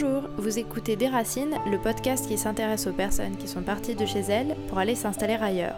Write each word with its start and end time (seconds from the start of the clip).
Bonjour, 0.00 0.30
vous 0.36 0.60
écoutez 0.60 0.94
Des 0.94 1.08
Racines, 1.08 1.56
le 1.68 1.76
podcast 1.76 2.28
qui 2.28 2.38
s'intéresse 2.38 2.86
aux 2.86 2.92
personnes 2.92 3.36
qui 3.36 3.48
sont 3.48 3.62
parties 3.62 3.96
de 3.96 4.06
chez 4.06 4.20
elles 4.20 4.54
pour 4.68 4.78
aller 4.78 4.94
s'installer 4.94 5.34
ailleurs. 5.34 5.74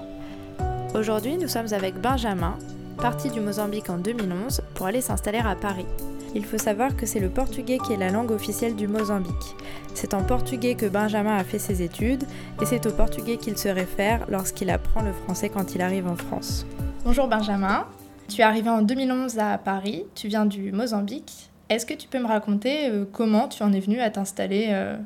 Aujourd'hui, 0.94 1.38
nous 1.38 1.48
sommes 1.48 1.72
avec 1.72 1.98
Benjamin, 1.98 2.58
parti 2.98 3.30
du 3.30 3.40
Mozambique 3.40 3.88
en 3.88 3.96
2011 3.96 4.60
pour 4.74 4.85
aller 4.85 5.01
s'installer 5.01 5.38
à 5.38 5.54
Paris. 5.54 5.87
Il 6.35 6.44
faut 6.44 6.58
savoir 6.58 6.96
que 6.96 7.06
c'est 7.06 7.19
le 7.19 7.30
portugais 7.30 7.78
qui 7.78 7.94
est 7.94 7.96
la 7.96 8.10
langue 8.10 8.30
officielle 8.30 8.76
du 8.76 8.88
Mozambique. 8.88 9.56
C'est 9.94 10.12
en 10.12 10.22
portugais 10.22 10.74
que 10.74 10.84
Benjamin 10.84 11.37
a 11.37 11.44
fait 11.44 11.58
ses 11.58 11.80
études 11.80 12.24
et 12.60 12.66
c'est 12.66 12.84
au 12.84 12.90
portugais 12.90 13.38
qu'il 13.38 13.56
se 13.56 13.68
réfère 13.68 14.26
lorsqu'il 14.28 14.68
apprend 14.68 15.00
le 15.00 15.14
français 15.14 15.48
quand 15.48 15.74
il 15.74 15.80
arrive 15.80 16.06
en 16.06 16.16
France. 16.16 16.66
Bonjour 17.06 17.27
Benjamin, 17.27 17.87
tu 18.28 18.42
es 18.42 18.45
arrivé 18.45 18.68
en 18.68 18.82
2011 18.82 19.38
à 19.38 19.56
Paris, 19.56 20.05
tu 20.14 20.28
viens 20.28 20.45
du 20.45 20.73
Mozambique. 20.73 21.49
Est-ce 21.70 21.87
que 21.87 21.95
tu 21.95 22.09
peux 22.09 22.18
me 22.18 22.27
raconter 22.27 22.88
euh, 22.88 23.04
comment 23.10 23.46
tu 23.46 23.62
en 23.62 23.72
es 23.72 23.78
venu 23.78 24.00
à 24.00 24.10
t'installer 24.10 24.70
euh, 24.70 24.96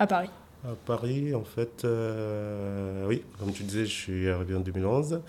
à 0.00 0.08
Paris? 0.08 0.28
À 0.64 0.74
Paris, 0.84 1.32
en 1.36 1.44
fait, 1.44 1.84
euh, 1.84 3.06
oui, 3.06 3.22
comme 3.38 3.52
tu 3.52 3.62
disais, 3.62 3.86
je 3.86 3.92
suis 3.92 4.28
arrivé 4.28 4.56
en 4.56 4.60
2011. 4.60 5.20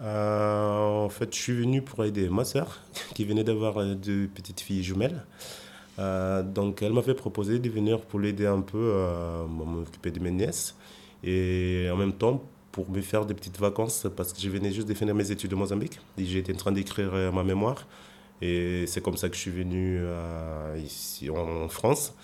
en 0.00 1.08
fait, 1.10 1.34
je 1.34 1.38
suis 1.40 1.52
venu 1.52 1.82
pour 1.82 2.04
aider 2.04 2.28
ma 2.28 2.44
soeur, 2.44 2.80
qui 3.14 3.24
venait 3.24 3.42
d'avoir 3.42 3.84
deux 3.84 4.28
petites 4.32 4.60
filles 4.60 4.84
jumelles. 4.84 5.26
donc, 5.98 6.80
elle 6.82 6.92
m'avait 6.92 7.14
proposé 7.14 7.58
de 7.58 7.68
venir 7.68 8.00
pour 8.00 8.20
l'aider 8.20 8.46
un 8.46 8.60
peu 8.60 8.94
à 8.94 9.46
m'occuper 9.48 10.12
de 10.12 10.20
mes 10.20 10.30
nièces. 10.30 10.76
Et 11.24 11.88
en 11.92 11.96
même 11.96 12.12
temps, 12.12 12.40
pour 12.70 12.88
me 12.88 13.00
faire 13.00 13.26
des 13.26 13.34
petites 13.34 13.58
vacances, 13.58 14.06
parce 14.16 14.32
que 14.32 14.40
je 14.40 14.48
venais 14.48 14.70
juste 14.70 14.88
de 14.88 14.94
finir 14.94 15.14
mes 15.16 15.28
études 15.32 15.52
au 15.54 15.56
Mozambique. 15.56 15.98
Et 16.18 16.24
j'étais 16.24 16.54
en 16.54 16.56
train 16.56 16.72
d'écrire 16.72 17.32
ma 17.32 17.42
mémoire. 17.42 17.84
Et 18.42 18.86
c'est 18.86 19.02
comme 19.02 19.16
ça 19.16 19.28
que 19.28 19.36
je 19.36 19.40
suis 19.40 19.50
venu 19.50 19.98
euh, 20.00 20.76
ici 20.84 21.30
en, 21.30 21.68
France. 21.68 22.14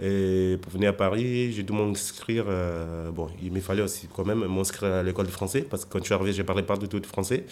Et 0.00 0.58
pour 0.60 0.72
venir 0.72 0.90
à 0.90 0.92
Paris, 0.92 1.52
j'ai 1.52 1.62
dû 1.62 1.72
m'inscrire. 1.72 2.44
Euh, 2.48 3.10
bon, 3.10 3.28
il 3.42 3.52
me 3.52 3.60
fallait 3.60 3.82
aussi 3.82 4.08
quand 4.14 4.24
même 4.24 4.44
m'inscrire 4.46 4.92
à 4.92 5.02
l'école 5.02 5.26
de 5.26 5.30
français 5.30 5.62
parce 5.62 5.84
que 5.84 5.90
quand 5.90 6.00
je 6.00 6.04
suis 6.04 6.14
arrivé, 6.14 6.32
je 6.32 6.42
ne 6.42 6.46
parlais 6.46 6.62
pas 6.62 6.76
du 6.76 6.88
tout 6.88 7.00
de 7.00 7.06
français. 7.06 7.46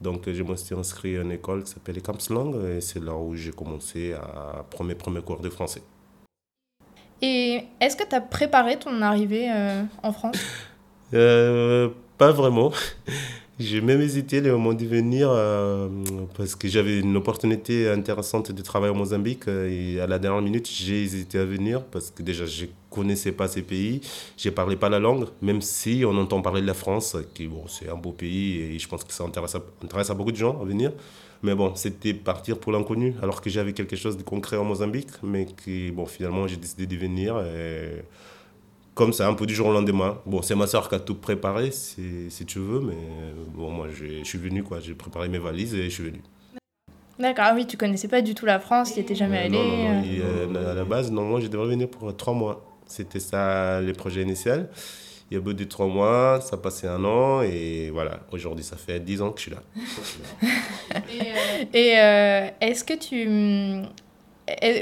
Donc, 0.00 0.28
je 0.30 0.42
me 0.42 0.56
suis 0.56 0.74
inscrit 0.74 1.16
à 1.16 1.22
une 1.22 1.30
école 1.30 1.62
qui 1.62 1.70
s'appelle 1.70 2.02
Camps 2.02 2.28
Lang 2.30 2.56
et 2.76 2.80
c'est 2.80 3.02
là 3.02 3.14
où 3.14 3.34
j'ai 3.36 3.52
commencé 3.52 4.12
à 4.12 4.64
prendre 4.68 4.88
mes 4.88 4.96
premiers 4.96 5.22
cours 5.22 5.40
de 5.40 5.48
français. 5.48 5.82
Et 7.22 7.62
est-ce 7.80 7.96
que 7.96 8.06
tu 8.06 8.14
as 8.14 8.20
préparé 8.20 8.76
ton 8.76 9.00
arrivée 9.00 9.50
euh, 9.50 9.84
en 10.02 10.12
France? 10.12 10.36
Pas 12.18 12.32
vraiment. 12.32 12.72
J'ai 13.60 13.80
même 13.80 14.00
hésité 14.00 14.40
le 14.40 14.50
moment 14.50 14.74
de 14.74 14.84
venir 14.84 15.28
euh, 15.30 15.88
parce 16.36 16.56
que 16.56 16.66
j'avais 16.66 16.98
une 16.98 17.16
opportunité 17.16 17.88
intéressante 17.88 18.50
de 18.50 18.62
travailler 18.62 18.90
au 18.92 18.96
Mozambique 18.96 19.46
euh, 19.46 19.70
et 19.70 20.00
à 20.00 20.08
la 20.08 20.18
dernière 20.18 20.42
minute 20.42 20.68
j'ai 20.68 21.04
hésité 21.04 21.38
à 21.38 21.44
venir 21.44 21.84
parce 21.84 22.10
que 22.10 22.24
déjà 22.24 22.46
je 22.46 22.66
connaissais 22.90 23.30
pas 23.30 23.46
ces 23.46 23.62
pays, 23.62 24.00
je 24.36 24.50
parlais 24.50 24.74
pas 24.74 24.88
la 24.88 24.98
langue, 24.98 25.26
même 25.40 25.60
si 25.62 26.02
on 26.04 26.16
entend 26.18 26.42
parler 26.42 26.62
de 26.62 26.66
la 26.66 26.74
France, 26.74 27.16
qui 27.32 27.46
bon, 27.46 27.64
c'est 27.68 27.88
un 27.88 27.94
beau 27.94 28.10
pays 28.10 28.60
et 28.60 28.78
je 28.80 28.88
pense 28.88 29.04
que 29.04 29.12
ça 29.12 29.22
intéresse 29.22 29.54
à, 29.54 29.62
intéresse 29.84 30.10
à 30.10 30.14
beaucoup 30.14 30.32
de 30.32 30.36
gens 30.36 30.60
à 30.60 30.64
venir. 30.64 30.90
Mais 31.44 31.54
bon, 31.54 31.76
c'était 31.76 32.12
partir 32.12 32.58
pour 32.58 32.72
l'inconnu 32.72 33.14
alors 33.22 33.40
que 33.40 33.50
j'avais 33.50 33.72
quelque 33.72 33.94
chose 33.94 34.16
de 34.16 34.24
concret 34.24 34.56
au 34.56 34.64
Mozambique, 34.64 35.10
mais 35.22 35.46
qui 35.46 35.92
bon 35.92 36.06
finalement 36.06 36.48
j'ai 36.48 36.56
décidé 36.56 36.86
de 36.88 36.96
venir. 36.96 37.36
Comme 38.94 39.12
ça, 39.12 39.28
un 39.28 39.34
peu 39.34 39.46
du 39.46 39.54
jour 39.54 39.68
au 39.68 39.72
lendemain. 39.72 40.18
Bon, 40.26 40.42
c'est 40.42 40.54
ma 40.54 40.66
soeur 40.66 40.88
qui 40.88 40.94
a 40.94 41.00
tout 41.00 41.16
préparé, 41.16 41.70
si, 41.70 42.30
si 42.30 42.46
tu 42.46 42.58
veux, 42.58 42.80
mais 42.80 42.96
bon, 43.54 43.70
moi, 43.70 43.88
je 43.92 44.24
suis 44.24 44.38
venu, 44.38 44.62
quoi. 44.62 44.80
J'ai 44.80 44.94
préparé 44.94 45.28
mes 45.28 45.38
valises 45.38 45.74
et 45.74 45.84
je 45.84 45.94
suis 45.94 46.04
venu. 46.04 46.22
D'accord, 47.18 47.44
ah 47.48 47.52
oui, 47.54 47.66
tu 47.66 47.76
connaissais 47.76 48.08
pas 48.08 48.22
du 48.22 48.34
tout 48.34 48.44
la 48.44 48.58
France, 48.58 48.92
tu 48.92 48.98
n'étais 48.98 49.14
jamais 49.14 49.38
euh, 49.38 49.44
allé 49.44 49.58
Non, 49.58 49.68
non, 49.68 50.46
non. 50.48 50.60
Euh, 50.60 50.72
à 50.72 50.74
la 50.74 50.84
base, 50.84 51.12
non, 51.12 51.22
moi, 51.22 51.40
je 51.40 51.46
devais 51.46 51.66
venir 51.66 51.88
pour 51.88 52.14
trois 52.16 52.34
mois. 52.34 52.64
C'était 52.86 53.20
ça, 53.20 53.80
les 53.80 53.92
projets 53.92 54.22
initiaux. 54.22 54.64
Il 55.30 55.34
y 55.34 55.36
a 55.36 55.40
bout 55.40 55.54
de 55.54 55.64
trois 55.64 55.86
mois, 55.86 56.40
ça 56.40 56.56
passait 56.56 56.86
un 56.86 57.02
an, 57.04 57.40
et 57.42 57.90
voilà, 57.90 58.20
aujourd'hui, 58.30 58.64
ça 58.64 58.76
fait 58.76 59.00
dix 59.00 59.22
ans 59.22 59.30
que 59.30 59.40
je 59.40 59.42
suis 59.42 59.52
là. 59.52 59.62
et, 61.72 61.98
euh, 61.98 62.48
est-ce 62.60 62.84
que 62.84 62.94
tu 62.94 63.88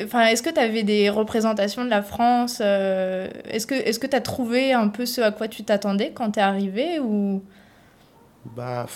Enfin, 0.05 0.27
est-ce 0.27 0.43
que 0.43 0.51
tu 0.51 0.59
avais 0.59 0.83
des 0.83 1.09
représentations 1.09 1.85
de 1.85 1.91
la 1.91 2.03
France 2.03 2.59
euh, 2.61 3.29
Est-ce 3.45 3.67
que 3.67 3.75
est-ce 3.75 4.01
que 4.01 4.09
tu 4.09 4.17
as 4.17 4.21
trouvé 4.21 4.73
un 4.73 4.89
peu 4.89 5.07
ce 5.07 5.21
à 5.21 5.31
quoi 5.31 5.47
tu 5.47 5.63
t'attendais 5.63 6.11
quand 6.13 6.33
tu 6.33 6.41
es 6.41 6.43
arrivé 6.43 6.99
ou? 6.99 7.43
Bah 8.57 8.87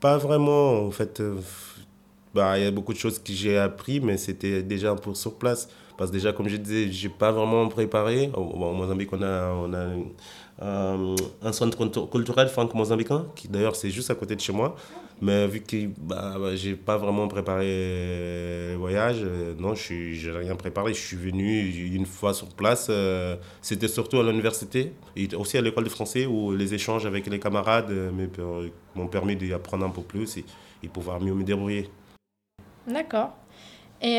pas 0.00 0.16
vraiment 0.16 0.86
en 0.86 0.90
fait. 0.92 1.18
Euh, 1.18 1.40
bah 2.34 2.56
il 2.56 2.64
y 2.64 2.66
a 2.68 2.70
beaucoup 2.70 2.92
de 2.92 2.98
choses 2.98 3.18
que 3.18 3.32
j'ai 3.32 3.58
appris 3.58 3.98
mais 4.00 4.16
c'était 4.16 4.62
déjà 4.62 4.94
peu 4.94 5.12
sur 5.14 5.34
place 5.38 5.68
parce 5.96 6.10
que 6.10 6.16
déjà 6.16 6.32
comme 6.32 6.48
je 6.48 6.56
disais, 6.56 6.92
j'ai 6.92 7.08
pas 7.08 7.32
vraiment 7.32 7.66
préparé. 7.68 8.30
Au, 8.34 8.72
Mozambique, 8.72 9.12
on 9.12 9.22
a 9.22 9.50
on 9.50 9.74
a 9.74 9.88
euh, 10.62 11.16
un 11.42 11.52
centre 11.52 11.84
culturel 12.06 12.48
franco-mozambicain 12.48 13.26
qui 13.34 13.48
d'ailleurs 13.48 13.74
c'est 13.74 13.90
juste 13.90 14.10
à 14.10 14.14
côté 14.14 14.36
de 14.36 14.40
chez 14.40 14.52
moi. 14.52 14.76
Mais 15.20 15.46
vu 15.48 15.60
que 15.60 15.86
bah, 15.98 16.36
bah, 16.38 16.54
j'ai 16.54 16.76
pas 16.76 16.96
vraiment 16.96 17.26
préparé 17.26 17.66
le 17.66 18.76
voyage, 18.76 19.18
euh, 19.22 19.54
non, 19.58 19.74
je 19.74 19.92
n'ai 19.94 20.38
rien 20.38 20.54
préparé. 20.54 20.94
Je 20.94 21.00
suis 21.00 21.16
venu 21.16 21.68
une 21.94 22.06
fois 22.06 22.32
sur 22.34 22.48
place. 22.48 22.86
Euh, 22.90 23.36
c'était 23.60 23.88
surtout 23.88 24.20
à 24.20 24.22
l'université 24.22 24.92
et 25.16 25.28
aussi 25.34 25.58
à 25.58 25.60
l'école 25.60 25.84
de 25.84 25.88
français 25.88 26.26
où 26.26 26.54
les 26.54 26.74
échanges 26.74 27.04
avec 27.06 27.26
les 27.26 27.40
camarades 27.40 27.90
euh, 27.90 28.68
m'ont 28.94 29.08
permis 29.08 29.34
d'apprendre 29.36 29.86
un 29.86 29.90
peu 29.90 30.02
plus 30.02 30.36
et, 30.36 30.44
et, 30.82 30.88
pouvoir 30.88 31.20
mieux 31.20 31.34
me 31.34 31.42
débrouiller. 31.42 31.90
D'accord. 32.86 33.36
Et 34.00 34.18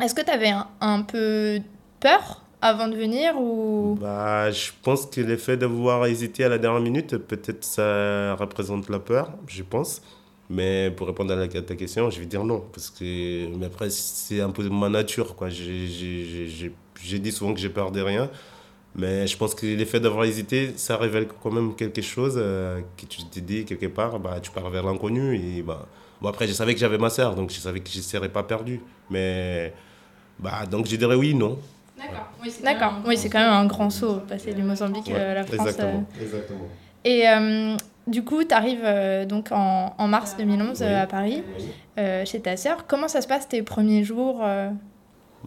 est-ce 0.00 0.14
que 0.14 0.22
tu 0.22 0.30
avais 0.30 0.52
un 0.80 1.02
peu 1.02 1.60
peur 2.00 2.41
avant 2.62 2.88
de 2.88 2.96
venir 2.96 3.34
ou? 3.38 3.98
Bah, 4.00 4.50
Je 4.50 4.70
pense 4.82 5.04
que 5.06 5.20
l'effet 5.20 5.56
d'avoir 5.56 6.06
hésité 6.06 6.44
à 6.44 6.48
la 6.48 6.58
dernière 6.58 6.80
minute, 6.80 7.18
peut-être 7.18 7.64
ça 7.64 8.34
représente 8.36 8.88
la 8.88 9.00
peur, 9.00 9.32
je 9.48 9.62
pense. 9.62 10.00
Mais 10.48 10.90
pour 10.96 11.06
répondre 11.06 11.32
à, 11.36 11.48
ta 11.48 11.74
question, 11.74 12.08
je 12.10 12.20
vais 12.20 12.26
dire 12.26 12.44
non. 12.44 12.62
Parce 12.72 12.90
que, 12.90 13.46
mais 13.56 13.66
après, 13.66 13.90
c'est 13.90 14.40
un 14.40 14.50
peu 14.50 14.68
ma 14.68 14.88
nature. 14.88 15.34
Quoi. 15.34 15.48
J'ai 15.48 17.18
dit 17.18 17.32
souvent 17.32 17.52
que 17.52 17.60
j'ai 17.60 17.68
peur 17.68 17.90
de 17.90 18.00
rien. 18.00 18.30
Mais 18.94 19.26
je 19.26 19.36
pense 19.36 19.54
que 19.54 19.66
l'effet 19.66 20.00
d'avoir 20.00 20.24
hésité, 20.24 20.72
ça 20.76 20.98
révèle 20.98 21.26
quand 21.42 21.50
même 21.50 21.74
quelque 21.74 22.02
chose 22.02 22.34
euh, 22.36 22.82
que 22.98 23.06
tu 23.06 23.24
te 23.24 23.40
dis 23.40 23.64
quelque 23.64 23.86
part, 23.86 24.20
bah, 24.20 24.38
tu 24.40 24.50
pars 24.50 24.68
vers 24.68 24.84
l'inconnu. 24.84 25.34
Et 25.36 25.62
bah, 25.62 25.88
bon, 26.20 26.28
après, 26.28 26.46
je 26.46 26.52
savais 26.52 26.74
que 26.74 26.80
j'avais 26.80 26.98
ma 26.98 27.08
soeur, 27.08 27.34
donc 27.34 27.50
je 27.50 27.58
savais 27.58 27.80
que 27.80 27.88
je 27.88 27.98
ne 27.98 28.02
serais 28.02 28.28
pas 28.28 28.42
perdu. 28.42 28.80
Mais 29.10 29.72
bah, 30.38 30.66
donc 30.66 30.86
je 30.86 30.96
dirais 30.96 31.14
oui, 31.14 31.34
non. 31.34 31.58
D'accord. 32.62 32.94
Oui, 33.06 33.16
c'est 33.16 33.28
quand 33.28 33.38
même 33.38 33.52
un 33.52 33.66
grand 33.66 33.90
saut, 33.90 34.20
passer 34.28 34.52
du 34.54 34.62
Mozambique 34.62 35.10
à 35.10 35.34
la 35.34 35.44
France. 35.44 35.66
Exactement. 35.66 36.04
Euh. 36.18 36.22
exactement. 36.22 36.68
Et 37.04 37.28
euh, 37.28 37.76
du 38.06 38.24
coup, 38.24 38.42
tu 38.44 38.54
arrives 38.54 38.82
euh, 38.84 39.24
donc 39.24 39.52
en, 39.52 39.94
en, 39.98 40.08
mars 40.08 40.36
2011 40.36 40.82
à 40.82 41.06
Paris, 41.06 41.42
chez 41.96 42.40
ta 42.40 42.56
sœur. 42.56 42.86
Comment 42.86 43.08
ça 43.08 43.20
se 43.20 43.28
passe 43.28 43.48
tes 43.48 43.62
premiers 43.62 44.04
jours 44.04 44.42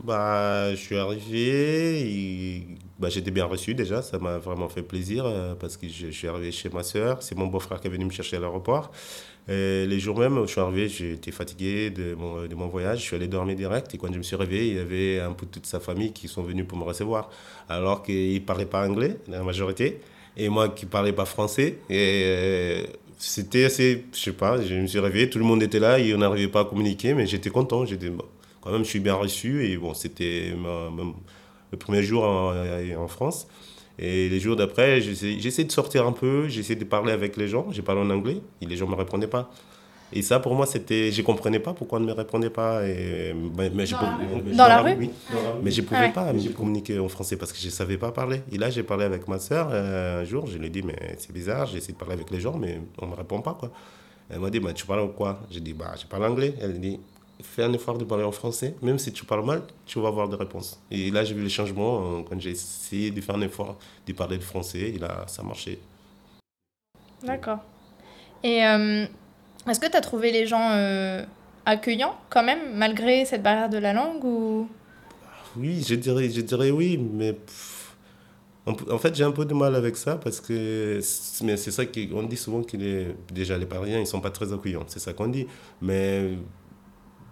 bah, 0.04 0.72
je 0.72 0.76
suis 0.76 0.98
arrivé, 0.98 2.02
et, 2.02 2.68
bah, 3.00 3.10
j'étais 3.10 3.32
bien 3.32 3.46
reçu 3.46 3.76
déjà, 3.76 4.02
ça 4.02 4.20
m'a 4.20 4.38
vraiment 4.38 4.70
fait 4.70 4.82
plaisir 4.82 5.26
parce 5.60 5.78
que 5.78 5.88
je, 5.88 6.08
suis 6.08 6.28
arrivé 6.28 6.52
chez 6.52 6.70
ma 6.70 6.84
soeur, 6.84 7.22
c'est 7.22 7.36
mon 7.36 7.48
beau-frère 7.48 7.82
qui 7.82 7.88
est 7.88 7.90
venu 7.90 8.06
me 8.06 8.12
chercher 8.12 8.38
à 8.38 8.40
l'aéroport. 8.40 8.92
Les 9.48 10.00
jours 10.00 10.18
même 10.18 10.38
où 10.38 10.48
je 10.48 10.52
suis 10.52 10.62
arrivé, 10.62 10.90
j'étais 10.90 11.32
fatigué 11.32 11.90
de 11.92 12.16
mon, 12.16 12.48
de 12.48 12.56
mon, 12.56 12.68
voyage. 12.68 13.00
Je 13.00 13.04
suis 13.04 13.16
allé 13.16 13.28
dormir 13.28 13.56
direct. 13.56 13.94
Et 13.94 13.98
quand 13.98 14.12
je 14.12 14.18
me 14.18 14.24
suis 14.24 14.36
réveillé, 14.36 14.72
il 14.72 14.76
y 14.78 14.80
avait 14.80 15.20
un 15.20 15.34
peu 15.34 15.46
toute 15.46 15.66
sa 15.68 15.80
famille 15.80 16.14
qui 16.14 16.28
sont 16.28 16.42
venus 16.42 16.66
pour 16.68 16.78
me 16.78 16.84
recevoir. 16.84 17.30
Alors 17.70 18.02
qu'ils 18.02 18.34
ne 18.34 18.40
parlaient 18.40 18.66
pas 18.66 18.88
anglais, 18.88 19.18
la 19.28 19.44
majorité. 19.44 20.00
Et 20.38 20.50
moi 20.50 20.70
qui 20.70 20.86
ne 20.86 20.90
parlais 20.92 21.14
pas 21.14 21.26
français. 21.26 21.78
Et 21.90 22.24
euh, 22.26 22.84
c'était 23.18 23.66
assez, 23.66 24.06
je 24.14 24.20
sais 24.20 24.34
pas, 24.34 24.62
je 24.62 24.74
me 24.74 24.88
suis 24.88 25.00
réveillé, 25.00 25.30
tout 25.30 25.40
le 25.40 25.46
monde 25.46 25.64
était 25.64 25.80
là 25.80 26.00
et 26.00 26.14
on 26.14 26.18
n'arrivait 26.18 26.52
pas 26.52 26.62
à 26.62 26.66
communiquer. 26.66 27.14
Mais 27.14 27.28
j'étais 27.28 27.50
content. 27.50 27.86
J'étais, 27.86 28.12
quand 28.62 28.72
même, 28.72 28.84
je 28.84 28.90
suis 28.90 29.00
bien 29.00 29.16
reçu. 29.16 29.66
Et 29.66 29.78
bon, 29.78 29.94
c'était 29.94 30.54
le 31.76 31.80
premier 31.80 32.04
jour 32.04 32.24
en, 32.24 32.54
en 32.98 33.08
France. 33.08 33.48
Et 33.98 34.28
les 34.28 34.40
jours 34.40 34.56
d'après, 34.56 35.00
j'essaie 35.02 35.64
de 35.64 35.72
sortir 35.72 36.06
un 36.06 36.12
peu, 36.12 36.48
j'essaie 36.48 36.76
de 36.76 36.84
parler 36.84 37.14
avec 37.14 37.38
les 37.38 37.48
gens. 37.48 37.68
J'ai 37.72 37.82
parlé 37.82 38.02
en 38.02 38.10
anglais 38.10 38.42
et 38.62 38.66
les 38.66 38.76
gens 38.76 38.88
ne 38.88 38.92
me 38.92 38.98
répondaient 38.98 39.28
pas. 39.28 39.50
Et 40.14 40.22
ça, 40.22 40.40
pour 40.40 40.54
moi, 40.54 40.66
c'était. 40.66 41.12
Je 41.12 41.22
ne 41.22 41.26
comprenais 41.26 41.60
pas 41.60 41.74
pourquoi 41.74 41.98
on 41.98 42.02
ne 42.02 42.08
me 42.08 42.12
répondait 42.14 42.50
pas. 42.50 42.88
Et, 42.88 43.34
mais, 43.58 43.70
mais 43.70 43.86
dans, 43.86 44.56
dans, 44.56 44.68
la, 44.68 44.82
rue, 44.82 44.96
Oui. 45.00 45.10
Mais 45.64 45.72
je 45.72 45.82
ne 45.82 45.88
pouvais 45.88 46.12
pas 46.12 46.32
me 46.32 46.50
communiquer 46.54 47.00
en 47.00 47.10
français 47.10 47.38
parce 47.38 47.52
que 47.52 47.60
je 47.60 47.66
ne 47.66 47.72
savais 47.72 47.98
pas 47.98 48.12
parler. 48.12 48.42
Et 48.52 48.58
là, 48.58 48.70
j'ai 48.70 48.84
parlé 48.84 49.06
avec 49.06 49.28
ma 49.28 49.40
soeur 49.40 49.70
euh, 49.72 50.22
un 50.22 50.24
jour. 50.24 50.46
Je 50.48 50.58
lui 50.58 50.68
ai 50.68 50.70
dit, 50.70 50.84
mais 50.84 51.16
c'est 51.18 51.32
bizarre, 51.32 51.66
j'ai 51.66 51.78
essayé 51.78 51.94
de 51.94 51.98
parler 51.98 52.14
avec 52.14 52.30
les 52.30 52.40
gens, 52.40 52.58
mais 52.58 52.80
on 53.00 53.08
ne 53.08 53.12
me 53.12 53.16
répond 53.16 53.42
pas. 53.42 53.56
Quoi. 53.60 53.72
Elle 54.30 54.40
m'a 54.40 54.50
dit, 54.50 54.60
bah, 54.60 54.74
tu 54.74 54.86
parles 54.86 55.12
quoi? 55.14 55.40
J'ai 55.50 55.60
dit, 55.60 55.74
bah, 55.74 55.96
je 56.00 56.06
parle 56.06 56.26
anglais. 56.26 56.54
Elle 56.62 56.80
dit, 56.80 57.00
fais 57.44 57.64
un 57.64 57.74
effort 57.74 57.98
de 57.98 58.06
parler 58.06 58.24
en 58.24 58.32
français, 58.32 58.76
même 58.82 58.98
si 58.98 59.12
tu 59.12 59.26
parles 59.26 59.46
mal, 59.46 59.62
tu 59.86 60.00
vas 60.00 60.08
avoir 60.08 60.30
des 60.30 60.36
réponses. 60.36 60.80
Et 60.90 61.12
là, 61.12 61.24
j'ai 61.24 61.34
vu 61.34 61.44
les 61.44 61.50
changements 61.50 62.20
euh, 62.20 62.22
quand 62.28 62.40
j'ai 62.40 62.52
essayé 62.52 63.12
de 63.12 63.22
faire 63.22 63.36
un 63.36 63.42
effort 63.42 63.78
de 64.06 64.14
parler 64.14 64.36
le 64.36 64.42
français, 64.42 64.94
et 64.96 64.98
là, 64.98 65.26
ça 65.28 65.44
marchait. 65.44 65.80
D'accord. 67.24 67.60
Et 68.44 68.66
euh, 68.66 69.06
est-ce 69.70 69.80
que 69.80 69.90
tu 69.90 69.98
as 69.98 70.02
trouvé 70.02 70.32
les 70.32 70.46
gens 70.46 70.70
euh, 70.72 71.26
accueillants 71.66 72.16
quand 72.30 72.44
même, 72.44 72.60
malgré 72.76 73.26
cette 73.26 73.44
barrière 73.44 73.70
de 73.70 73.78
la 73.78 73.94
langue 73.94 74.24
ou... 74.24 74.70
oui, 75.58 75.84
je 75.88 75.96
dirais, 75.96 76.30
je 76.30 76.42
dirais 76.42 76.72
oui, 76.72 76.98
mais 76.98 77.36
en 78.68 78.98
fait, 78.98 79.14
j'ai 79.16 79.24
un 79.24 79.32
peu 79.32 79.46
de 79.46 79.54
mal 79.54 79.76
avec 79.76 79.96
ça 79.96 80.16
parce 80.16 80.42
que 80.42 81.00
c'est 81.02 81.72
ça 81.72 81.86
qu'on 81.86 82.24
dit 82.24 82.38
souvent 82.38 82.64
que 82.64 82.76
les, 82.78 83.16
déjà 83.32 83.58
les 83.58 83.68
Parisiens, 83.68 84.00
ils 84.00 84.08
sont 84.08 84.22
pas 84.22 84.32
très 84.32 84.52
accueillants, 84.54 84.86
c'est 84.88 85.00
ça 85.00 85.14
qu'on 85.14 85.28
dit. 85.28 85.46
Mais 85.82 86.32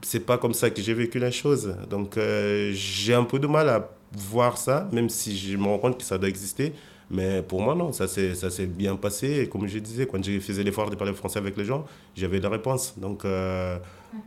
c'est 0.06 0.20
pas 0.20 0.38
comme 0.38 0.54
ça 0.54 0.70
que 0.70 0.82
j'ai 0.82 0.94
vécu 0.94 1.20
la 1.20 1.32
chose. 1.32 1.76
Donc 1.90 2.18
euh, 2.18 2.72
j'ai 2.74 3.14
un 3.14 3.24
peu 3.24 3.40
de 3.40 3.48
mal 3.48 3.70
à 3.70 3.90
voir 4.12 4.58
ça, 4.58 4.88
même 4.92 5.10
si 5.10 5.38
je 5.38 5.58
me 5.58 5.66
rends 5.66 5.80
compte 5.80 5.98
que 5.98 6.04
ça 6.04 6.18
doit 6.18 6.30
exister. 6.30 6.74
Mais 7.10 7.44
pour 7.44 7.62
moi, 7.62 7.76
non, 7.76 7.92
ça 7.92 8.08
s'est 8.08 8.66
bien 8.66 8.96
passé. 8.96 9.42
Et 9.42 9.50
comme 9.50 9.68
je 9.68 9.78
disais, 9.80 10.08
quand 10.08 10.24
j'ai 10.24 10.40
fait 10.40 10.64
l'effort 10.64 10.90
de 10.90 10.96
parler 10.96 11.14
français 11.14 11.40
avec 11.40 11.58
les 11.58 11.66
gens, 11.66 11.86
j'avais 12.16 12.40
la 12.40 12.50
réponse. 12.50 12.98
Donc 12.98 13.26
euh, 13.26 13.78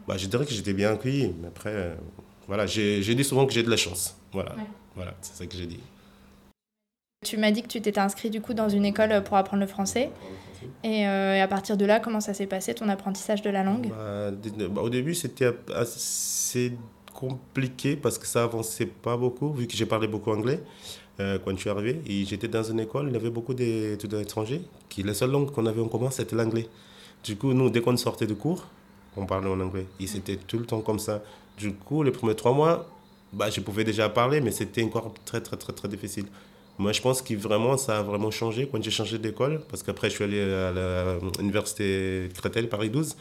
bah, 0.07 0.17
je 0.17 0.27
dirais 0.27 0.45
que 0.45 0.53
j'étais 0.53 0.73
bien 0.73 0.93
accueilli. 0.93 1.35
Mais 1.41 1.49
après, 1.49 1.73
euh, 1.73 1.95
voilà, 2.47 2.67
j'ai 2.67 3.15
dit 3.15 3.25
souvent 3.25 3.47
que 3.47 3.53
j'ai 3.53 3.63
de 3.63 3.71
la 3.71 3.77
chance. 3.77 4.17
Voilà, 4.33 4.55
voilà 4.95 5.15
c'est 5.21 5.35
ça 5.35 5.47
que 5.47 5.57
j'ai 5.57 5.67
dit. 5.67 5.81
Tu 7.25 7.37
m'as 7.39 7.51
dit 7.51 7.63
que 7.63 7.69
tu 7.69 7.81
t'étais 7.81 7.99
inscrit 7.99 8.31
du 8.31 8.41
coup 8.41 8.55
dans 8.55 8.69
une 8.69 8.85
école 8.85 9.23
pour 9.25 9.37
apprendre 9.37 9.63
le 9.63 9.67
français. 9.67 10.11
Et, 10.85 11.09
euh, 11.09 11.43
à 11.43 11.49
partir 11.49 11.77
de 11.77 11.85
là, 11.85 11.99
comment 11.99 12.21
ça 12.21 12.35
s'est 12.35 12.47
passé 12.47 12.75
ton 12.75 12.89
apprentissage 12.89 13.43
de 13.43 13.51
la 13.51 13.65
langue? 13.65 13.89
Bah, 13.89 14.31
bah, 14.69 14.83
Au 14.83 14.91
début, 14.91 15.15
c'était 15.15 15.51
assez 15.75 16.73
compliqué 17.15 17.97
parce 17.97 18.19
que 18.19 18.27
ça 18.27 18.45
avançait 18.45 18.87
pas 18.87 19.17
beaucoup, 19.17 19.53
vu 19.53 19.67
que 19.67 19.75
j'ai 19.75 19.87
parlé 19.87 20.07
beaucoup 20.07 20.31
anglais 20.31 20.61
euh, 21.19 21.39
quand 21.45 21.53
je 21.53 21.57
suis 21.63 21.71
arrivé. 21.71 22.01
Et 22.07 22.25
j'étais 22.27 22.49
dans 22.49 22.63
une 22.63 22.81
école, 22.81 23.09
il 23.09 23.15
y 23.15 23.17
avait 23.17 23.31
beaucoup 23.31 23.55
d'étudiants 23.55 24.21
étrangers, 24.21 24.63
qui 24.89 25.03
la 25.03 25.15
seule 25.15 25.31
langue 25.31 25.51
qu'on 25.51 25.67
avait 25.67 25.81
en 25.81 25.89
commun, 25.89 26.11
c'était 26.11 26.37
l'anglais. 26.37 26.69
Du 27.25 27.37
coup, 27.37 27.55
nous, 27.55 27.71
dès 27.71 27.81
qu'on 27.81 27.97
sortait 27.97 28.27
de 28.27 28.35
cours, 28.35 28.67
on 29.17 29.25
parlait 29.25 29.49
en 29.49 29.59
anglais. 29.59 29.87
Et 29.99 30.07
c'était 30.07 30.37
tout 30.37 30.59
le 30.59 30.67
temps 30.67 30.81
comme 30.83 30.99
ça. 30.99 31.23
Du 31.57 31.73
coup, 31.73 32.03
les 32.03 32.11
premiers 32.13 32.37
trois 32.37 32.53
mois, 32.53 32.87
bah, 33.33 33.49
je 33.51 33.61
pouvais 33.61 33.85
déjà 33.85 34.09
parler, 34.11 34.41
mais 34.41 34.51
c'était 34.51 34.85
encore 34.85 35.13
très, 35.25 35.41
très, 35.41 35.57
très, 35.57 35.73
très 35.73 35.89
difficile. 35.89 36.27
Moi, 36.79 36.93
je 36.93 37.01
pense 37.01 37.23
que 37.23 37.35
vraiment, 37.35 37.77
ça 37.77 37.99
a 37.99 38.03
vraiment 38.03 38.31
changé 38.31 38.69
quand 38.71 38.83
j'ai 38.83 38.91
changé 38.91 39.19
d'école, 39.19 39.61
parce 39.71 39.83
qu'après, 39.83 40.11
je 40.11 40.17
suis 40.17 40.25
allé 40.25 40.41
à 40.41 41.19
l'université 41.39 42.29
Créteil, 42.35 42.67
Paris 42.67 42.91
12. 42.91 43.17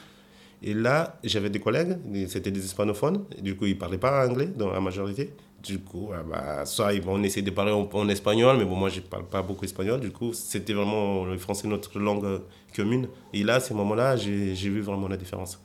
Et 0.63 0.73
là, 0.73 1.19
j'avais 1.23 1.49
des 1.49 1.59
collègues, 1.59 1.97
c'était 2.27 2.51
des 2.51 2.63
hispanophones, 2.63 3.23
du 3.39 3.55
coup, 3.55 3.65
ils 3.65 3.75
ne 3.75 3.79
parlaient 3.79 3.97
pas 3.97 4.27
anglais 4.27 4.47
dans 4.47 4.71
la 4.71 4.81
majorité. 4.81 5.33
Du 5.63 5.79
coup, 5.79 6.09
ah 6.13 6.21
bah, 6.23 6.65
soit 6.65 6.93
ils 6.93 7.01
vont 7.01 7.21
essayer 7.23 7.41
de 7.41 7.49
parler 7.49 7.71
en, 7.71 8.09
espagnol, 8.09 8.57
mais 8.57 8.65
bon, 8.65 8.75
moi, 8.75 8.89
je 8.89 8.99
ne 8.99 9.05
parle 9.05 9.25
pas 9.25 9.41
beaucoup 9.41 9.65
espagnol. 9.65 9.99
Du 9.99 10.11
coup, 10.11 10.31
c'était 10.33 10.73
vraiment 10.73 11.25
le 11.25 11.37
français, 11.37 11.67
notre 11.67 11.97
langue 11.97 12.41
commune. 12.75 13.07
Et 13.33 13.43
là, 13.43 13.55
à 13.55 13.59
ce 13.59 13.73
moment-là, 13.73 14.15
j'ai 14.15 14.53
vu 14.53 14.81
vraiment 14.81 15.07
la 15.07 15.17
différence. 15.17 15.59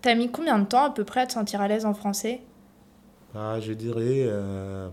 T'as 0.00 0.14
mis 0.14 0.30
combien 0.30 0.58
de 0.58 0.64
temps 0.64 0.84
à 0.84 0.90
peu 0.90 1.04
près 1.04 1.20
à 1.20 1.26
te 1.26 1.32
sentir 1.32 1.60
à 1.60 1.68
l'aise 1.68 1.84
en 1.84 1.94
français? 1.94 2.40
Ah, 3.34 3.58
Je 3.60 3.72
dirais... 3.72 4.24
Euh, 4.26 4.88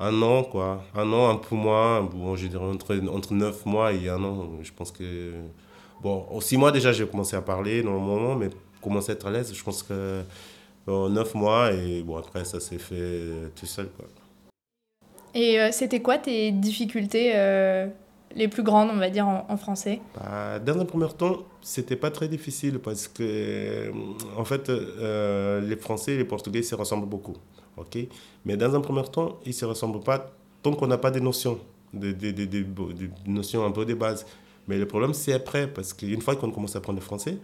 un 0.00 0.22
an, 0.22 0.42
quoi. 0.44 0.82
Un 0.94 1.12
an, 1.12 1.28
un 1.28 1.36
peu 1.36 1.54
moins. 1.54 2.02
Bon, 2.02 2.34
je 2.36 2.46
dirais 2.46 2.64
entre, 2.64 2.98
entre 3.08 3.34
9 3.34 3.66
mois 3.66 3.92
et 3.92 4.08
un 4.08 4.22
an. 4.24 4.48
Je 4.62 4.72
pense 4.72 4.90
que. 4.90 5.32
Bon, 6.02 6.26
en 6.30 6.40
6 6.40 6.56
mois 6.56 6.72
déjà, 6.72 6.92
j'ai 6.92 7.06
commencé 7.06 7.36
à 7.36 7.42
parler 7.42 7.82
moment, 7.82 8.34
mais 8.34 8.48
commencer 8.80 9.12
à 9.12 9.14
être 9.14 9.26
à 9.26 9.30
l'aise, 9.30 9.52
je 9.54 9.62
pense 9.62 9.82
que. 9.82 10.22
Bon, 10.86 11.08
9 11.10 11.34
mois 11.34 11.72
et 11.72 12.02
bon, 12.02 12.16
après, 12.16 12.44
ça 12.44 12.58
s'est 12.58 12.78
fait 12.78 13.50
tout 13.54 13.66
seul, 13.66 13.88
quoi. 13.90 14.06
Et 15.34 15.60
euh, 15.60 15.70
c'était 15.72 16.00
quoi 16.00 16.18
tes 16.18 16.50
difficultés 16.50 17.32
euh, 17.34 17.86
les 18.34 18.48
plus 18.48 18.62
grandes, 18.62 18.90
on 18.92 18.98
va 18.98 19.10
dire, 19.10 19.28
en, 19.28 19.56
français? 19.56 20.00
Bah, 20.16 20.58
Dans 20.58 20.80
un 20.80 20.84
premier 20.84 21.08
temps, 21.08 21.38
c'était 21.60 21.96
pas 21.96 22.10
très 22.10 22.28
difficile 22.28 22.78
parce 22.78 23.06
que, 23.06 23.92
en 24.36 24.44
fait, 24.44 24.68
euh, 24.68 25.60
les 25.60 25.76
Français 25.76 26.14
et 26.14 26.16
les 26.16 26.24
Portugais 26.24 26.62
se 26.62 26.74
ressemblent 26.74 27.08
beaucoup 27.08 27.34
ok? 27.80 27.98
Mais 28.44 28.56
dans 28.56 28.74
un 28.74 28.80
premier 28.80 29.04
temps, 29.04 29.38
ils 29.44 29.50
ne 29.50 29.54
se 29.54 29.64
ressemblent 29.64 30.00
pas 30.00 30.30
tant 30.62 30.72
qu'on 30.72 30.86
n'a 30.86 30.98
pas 30.98 31.10
des 31.10 31.20
notions, 31.20 31.58
des, 31.92 32.12
des, 32.12 32.32
des, 32.32 32.46
des, 32.46 32.64
notions 33.26 33.64
un 33.64 33.70
peu 33.70 33.84
de 33.84 33.94
base. 33.94 34.26
Mais 34.68 34.78
le 34.78 34.86
problème, 34.86 35.14
c'est 35.14 35.32
après, 35.32 35.66
parce 35.66 35.92
qu'une 35.92 36.20
fois 36.20 36.36
qu'on 36.36 36.50
commence 36.50 36.76
à 36.76 36.78
apprendre 36.78 36.98
le 36.98 37.04
français, 37.04 37.38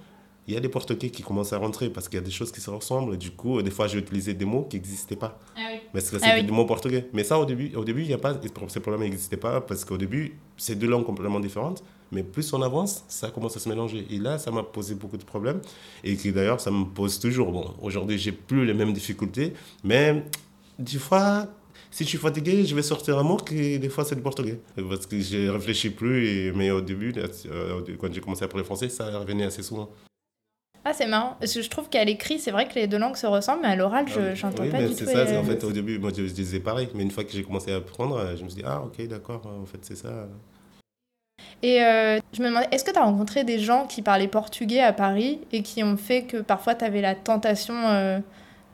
il 0.49 0.55
y 0.55 0.57
a 0.57 0.61
des 0.61 0.69
portugais 0.69 1.11
qui 1.11 1.23
commencent 1.23 1.53
à 1.53 1.59
rentrer 1.59 1.91
parce 1.91 2.09
qu'il 2.09 2.19
y 2.19 2.23
a 2.23 2.25
des 2.25 2.31
choses 2.31 2.53
qui 2.53 2.61
se 2.61 2.71
ressemblent. 2.71 3.15
Et 3.15 3.17
du 3.17 3.33
coup, 3.33 3.61
des 3.63 3.71
fois, 3.71 3.89
j'ai 3.89 3.99
utilisé 3.99 4.33
des 4.33 4.45
mots 4.45 4.63
qui 4.71 4.77
n'existaient 4.77 5.17
pas. 5.17 5.41
Ah 5.57 5.61
oui. 5.73 5.81
Mais 5.93 6.01
c'est 6.01 6.19
ah 6.23 6.41
des 6.41 6.53
mots 6.53 6.67
portugais. 6.67 7.09
Mais 7.13 7.25
ça, 7.25 7.39
au 7.39 7.45
début, 7.45 7.75
au 7.75 7.85
début 7.85 8.03
il 8.03 8.09
y 8.09 8.15
a 8.15 8.19
pas, 8.19 8.39
ces 8.69 8.81
problèmes 8.81 9.03
n'existaient 9.03 9.37
pas 9.37 9.61
parce 9.61 9.85
qu'au 9.85 9.97
début, 9.97 10.37
c'est 10.57 10.77
deux 10.77 10.87
langues 10.87 11.05
complètement 11.05 11.41
différentes. 11.41 11.83
Mais 12.13 12.23
plus 12.23 12.53
on 12.53 12.63
avance, 12.63 13.05
ça 13.09 13.31
commence 13.31 13.57
à 13.57 13.61
se 13.61 13.69
mélanger. 13.69 14.07
Et 14.11 14.19
là, 14.19 14.39
ça 14.39 14.51
m'a 14.51 14.63
posé 14.63 14.95
beaucoup 14.95 15.17
de 15.17 15.25
problèmes. 15.25 15.61
Et 16.05 16.17
qui 16.17 16.33
d'ailleurs, 16.33 16.61
ça 16.61 16.71
me 16.71 16.85
pose 16.85 17.19
toujours. 17.19 17.51
Bon, 17.53 17.75
aujourd'hui, 17.83 18.19
j'ai 18.19 18.33
plus 18.33 18.65
les 18.65 18.75
mêmes 18.75 18.93
difficultés. 18.93 19.53
Mais 19.83 20.25
des 20.79 20.99
fois, 20.99 21.49
si 21.91 22.05
je 22.05 22.09
suis 22.11 22.19
fatigué, 22.19 22.65
je 22.65 22.75
vais 22.75 22.83
sortir 22.83 23.19
un 23.19 23.23
mot 23.23 23.37
qui, 23.37 23.79
des 23.79 23.89
fois, 23.89 24.05
c'est 24.05 24.15
du 24.15 24.23
portugais. 24.23 24.61
Parce 24.89 25.07
que 25.07 25.19
je 25.21 25.49
réfléchis 25.49 25.91
plus. 25.91 26.29
Et, 26.29 26.53
mais 26.53 26.71
au 26.71 26.81
début, 26.81 27.13
euh, 27.17 27.81
quand 27.99 28.13
j'ai 28.13 28.21
commencé 28.21 28.45
à 28.45 28.49
parler 28.49 28.65
français, 28.65 28.89
ça 28.89 29.19
revenait 29.19 29.45
assez 29.45 29.63
souvent. 29.63 29.91
Ah, 30.85 30.93
c'est 30.93 31.07
marrant. 31.07 31.37
Parce 31.41 31.53
que 31.53 31.63
je 31.63 31.69
trouve 31.69 31.89
qu'à 31.89 32.05
l'écrit, 32.05 32.39
c'est 32.39 32.53
vrai 32.53 32.69
que 32.69 32.75
les 32.77 32.87
deux 32.87 32.99
langues 32.99 33.17
se 33.17 33.27
ressemblent, 33.27 33.63
mais 33.63 33.69
à 33.69 33.77
l'oral, 33.77 34.07
je 34.09 34.21
n'entends 34.47 34.63
ah 34.63 34.71
pas 34.71 34.83
du 34.83 34.91
tout. 34.91 34.95
C'est 34.95 35.07
ça, 35.07 35.41
en 35.41 35.43
fait, 35.43 35.65
au 35.65 35.73
début, 35.73 35.99
moi, 35.99 36.11
je, 36.17 36.23
disais 36.23 36.61
pareil. 36.61 36.89
Mais 36.95 37.03
une 37.03 37.11
fois 37.11 37.25
que 37.25 37.33
j'ai 37.33 37.43
commencé 37.43 37.73
à 37.73 37.77
apprendre, 37.77 38.37
je 38.37 38.45
me 38.45 38.49
suis 38.49 38.61
dit, 38.61 38.65
ah, 38.65 38.83
ok, 38.83 39.05
d'accord, 39.09 39.45
en 39.47 39.67
fait, 39.67 39.81
c'est 39.83 39.97
ça. 39.97 40.29
Et 41.63 41.83
euh, 41.83 42.19
je 42.33 42.43
me 42.43 42.49
demandais, 42.49 42.69
est-ce 42.71 42.85
que 42.85 42.91
tu 42.91 42.99
as 42.99 43.05
rencontré 43.05 43.45
des 43.45 43.59
gens 43.59 43.87
qui 43.87 44.03
parlaient 44.03 44.29
portugais 44.29 44.81
à 44.81 44.93
Paris 44.93 45.41
et 45.53 45.63
qui 45.63 45.83
ont 45.83 45.97
fait 45.97 46.23
que 46.23 46.39
parfois 46.39 46.75
tu 46.75 46.85
avais 46.85 47.01
la 47.01 47.15
tentation 47.15 47.75
euh, 47.75 48.19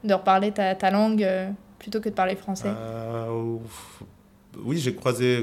de 0.05 0.15
reparler 0.15 0.51
ta, 0.51 0.75
ta 0.75 0.91
langue 0.91 1.23
euh, 1.23 1.49
plutôt 1.79 2.01
que 2.01 2.09
de 2.09 2.15
parler 2.15 2.37
français? 2.37 2.71
Oui, 4.65 4.79
j'ai 4.79 4.95
croisé, 4.95 5.43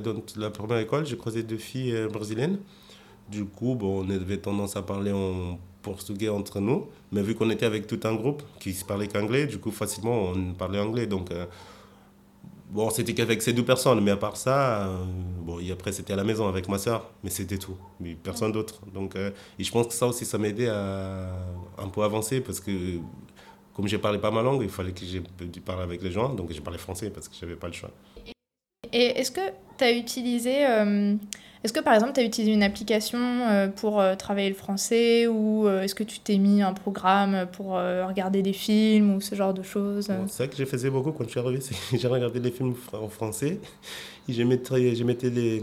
dans 0.00 0.14
la 0.36 0.50
première 0.50 0.78
école, 0.78 1.04
j'ai 1.04 1.18
croisé 1.18 1.42
deux 1.42 1.58
filles 1.58 2.06
brésiliennes. 2.10 2.58
Du 3.28 3.44
coup, 3.44 3.74
bon, 3.74 4.06
on 4.06 4.10
avait 4.10 4.38
tendance 4.38 4.76
à 4.76 4.82
parler 4.82 5.12
en 5.12 5.58
portugais 5.82 6.30
entre 6.30 6.60
nous, 6.60 6.86
mais 7.12 7.20
vu 7.20 7.34
qu'on 7.34 7.50
était 7.50 7.66
avec 7.66 7.86
tout 7.86 8.00
un 8.04 8.14
groupe 8.14 8.42
qui 8.58 8.72
se 8.72 8.84
parlait 8.84 9.08
qu'anglais, 9.08 9.46
du 9.46 9.58
coup, 9.58 9.70
facilement, 9.70 10.30
on 10.34 10.54
parlait 10.54 10.80
anglais. 10.80 11.06
Donc, 11.06 11.30
Bon, 12.68 12.90
c'était 12.90 13.14
qu'avec 13.14 13.42
ces 13.42 13.52
deux 13.52 13.64
personnes, 13.64 14.00
mais 14.02 14.10
à 14.10 14.16
part 14.16 14.36
ça, 14.36 14.88
euh, 14.88 15.04
bon, 15.40 15.60
et 15.60 15.70
après 15.70 15.92
c'était 15.92 16.12
à 16.12 16.16
la 16.16 16.24
maison 16.24 16.48
avec 16.48 16.68
ma 16.68 16.78
soeur, 16.78 17.10
mais 17.22 17.30
c'était 17.30 17.58
tout, 17.58 17.76
mais 18.00 18.14
personne 18.14 18.50
d'autre. 18.50 18.80
Donc, 18.92 19.14
euh, 19.14 19.30
et 19.58 19.64
je 19.64 19.70
pense 19.70 19.86
que 19.86 19.92
ça 19.94 20.06
aussi, 20.06 20.24
ça 20.24 20.36
m'aidait 20.36 20.68
à 20.68 21.30
un 21.78 21.88
peu 21.88 22.02
avancer 22.02 22.40
parce 22.40 22.58
que 22.58 22.98
comme 23.72 23.86
j'ai 23.86 23.98
parlé 23.98 24.18
pas 24.18 24.30
ma 24.30 24.42
langue, 24.42 24.62
il 24.62 24.68
fallait 24.68 24.92
que 24.92 25.04
j'ai 25.04 25.22
dû 25.40 25.60
parler 25.60 25.82
avec 25.82 26.02
les 26.02 26.10
gens, 26.10 26.34
donc 26.34 26.50
j'ai 26.50 26.60
parlé 26.60 26.78
français 26.78 27.10
parce 27.10 27.28
que 27.28 27.36
j'avais 27.38 27.56
pas 27.56 27.68
le 27.68 27.72
choix. 27.72 27.90
Et 28.92 29.18
est-ce 29.20 29.30
que 29.30 29.40
tu 29.76 29.84
as 29.84 29.92
utilisé 29.92 30.66
euh, 30.66 31.14
est-ce 31.64 31.72
que 31.72 31.80
par 31.80 31.94
exemple, 31.94 32.12
tu 32.12 32.20
utilisé 32.20 32.52
une 32.52 32.62
application 32.62 33.18
euh, 33.18 33.66
pour 33.66 34.00
euh, 34.00 34.14
travailler 34.14 34.48
le 34.48 34.54
français 34.54 35.26
ou 35.26 35.68
est-ce 35.68 35.96
que 35.96 36.04
tu 36.04 36.20
t'es 36.20 36.38
mis 36.38 36.62
un 36.62 36.72
programme 36.72 37.46
pour 37.52 37.72
regarder 37.72 38.42
des 38.42 38.52
films 38.52 39.16
ou 39.16 39.20
ce 39.20 39.34
genre 39.34 39.52
de 39.52 39.62
choses? 39.62 40.08
C'est 40.28 40.44
vrai 40.44 40.48
que 40.48 40.56
je 40.56 40.64
faisais 40.64 40.90
beaucoup 40.90 41.10
quand 41.12 41.24
je 41.24 41.30
suis 41.30 41.40
arrivé, 41.40 41.60
j'ai 41.92 42.08
regardé 42.08 42.38
les 42.38 42.50
films 42.50 42.74
en 42.92 43.08
français 43.08 43.58
je 44.28 44.42
mettais, 44.42 44.94
je 44.94 45.04
mettais 45.04 45.30
les 45.30 45.62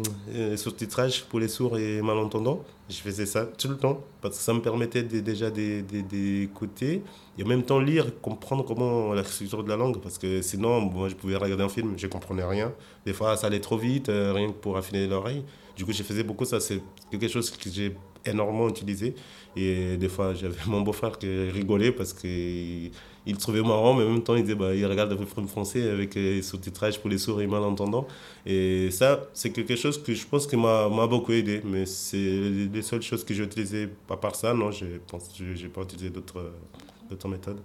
sous-titrages 0.58 1.24
pour 1.26 1.40
les 1.40 1.48
sourds 1.48 1.78
et 1.78 2.02
malentendants. 2.02 2.64
Je 2.90 2.96
faisais 2.96 3.26
ça 3.26 3.46
tout 3.46 3.68
le 3.70 3.78
temps 3.78 4.02
parce 4.22 4.38
que 4.38 4.44
ça 4.44 4.54
me 4.54 4.62
permettait 4.62 5.04
déjà 5.04 5.50
d'écouter 5.50 7.02
et 7.38 7.44
en 7.44 7.48
même 7.48 7.64
temps 7.64 7.80
lire, 7.80 8.08
comprendre 8.22 8.64
comment 8.64 9.14
la 9.14 9.24
structure 9.24 9.64
de 9.64 9.70
la 9.70 9.76
langue 9.76 10.00
parce 10.00 10.18
que 10.18 10.42
sinon, 10.42 10.82
moi 10.82 11.10
je 11.10 11.16
pouvais 11.16 11.36
regarder 11.36 11.64
un 11.64 11.70
film, 11.70 11.94
je 11.98 12.08
comprenais 12.08 12.44
rien. 12.44 12.72
Des 13.06 13.14
fois, 13.14 13.36
ça 13.38 13.48
allait 13.48 13.60
trop 13.60 13.78
vite, 13.78 14.03
rien 14.10 14.48
que 14.48 14.58
pour 14.58 14.78
affiner 14.78 15.08
l'oreille. 15.08 15.44
Du 15.76 15.86
coup, 15.86 15.92
je 15.92 16.04
faisais 16.04 16.24
beaucoup 16.24 16.46
ça. 16.46 16.60
C'est 16.60 16.82
quelque 17.10 17.28
chose 17.28 17.50
que 17.50 17.70
j'ai 17.70 17.96
énormément 18.26 18.70
utilisé. 18.70 19.16
Et 19.56 19.98
des 19.98 20.10
fois, 20.10 20.34
j'avais 20.34 20.56
mon 20.68 20.82
beau-frère 20.82 21.18
qui 21.18 21.50
rigolait 21.50 21.92
parce 21.92 22.14
qu'il 22.14 22.92
il 23.26 23.38
trouvait 23.38 23.62
marrant, 23.62 23.94
mais 23.94 24.04
en 24.04 24.10
même 24.10 24.24
temps, 24.24 24.36
il 24.36 24.44
disait 24.44 24.56
bah, 24.56 24.76
il 24.76 24.86
regarde 24.86 25.12
le 25.12 25.26
film 25.26 25.48
français 25.48 25.90
avec 25.90 26.16
les 26.16 26.42
sous-titrages 26.42 27.00
pour 27.00 27.10
les 27.10 27.18
sourds 27.18 27.42
et 27.42 27.48
malentendants. 27.48 28.08
Et 28.46 28.92
ça, 28.92 29.28
c'est 29.34 29.52
quelque 29.52 29.76
chose 29.76 30.02
que 30.02 30.14
je 30.14 30.26
pense 30.28 30.48
qui 30.48 30.58
m'a 30.58 30.90
beaucoup 31.08 31.32
aidé. 31.32 31.62
Mais 31.64 31.86
c'est 31.86 32.18
les 32.18 32.82
seules 32.82 33.02
choses 33.02 33.24
que 33.24 33.34
j'ai 33.34 33.44
utilisées. 33.44 33.90
À 34.10 34.18
part 34.18 34.36
ça, 34.36 34.54
non, 34.54 34.72
je 34.72 34.86
n'ai 34.86 35.70
pas 35.70 35.82
utilisé 35.82 36.10
d'autres 36.10 37.28
méthodes. 37.28 37.62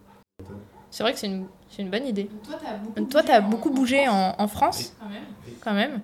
C'est 0.90 1.02
vrai 1.02 1.12
que 1.12 1.18
c'est 1.18 1.26
une, 1.26 1.46
une, 1.78 1.90
bonne 1.90 2.06
idée. 2.06 2.28
Toi, 3.10 3.22
tu 3.22 3.30
as 3.30 3.40
beaucoup, 3.40 3.70
bougé 3.70 4.08
en, 4.08 4.34
en 4.38 4.48
France, 4.48 4.94
quand 5.60 5.74
même. 5.74 6.00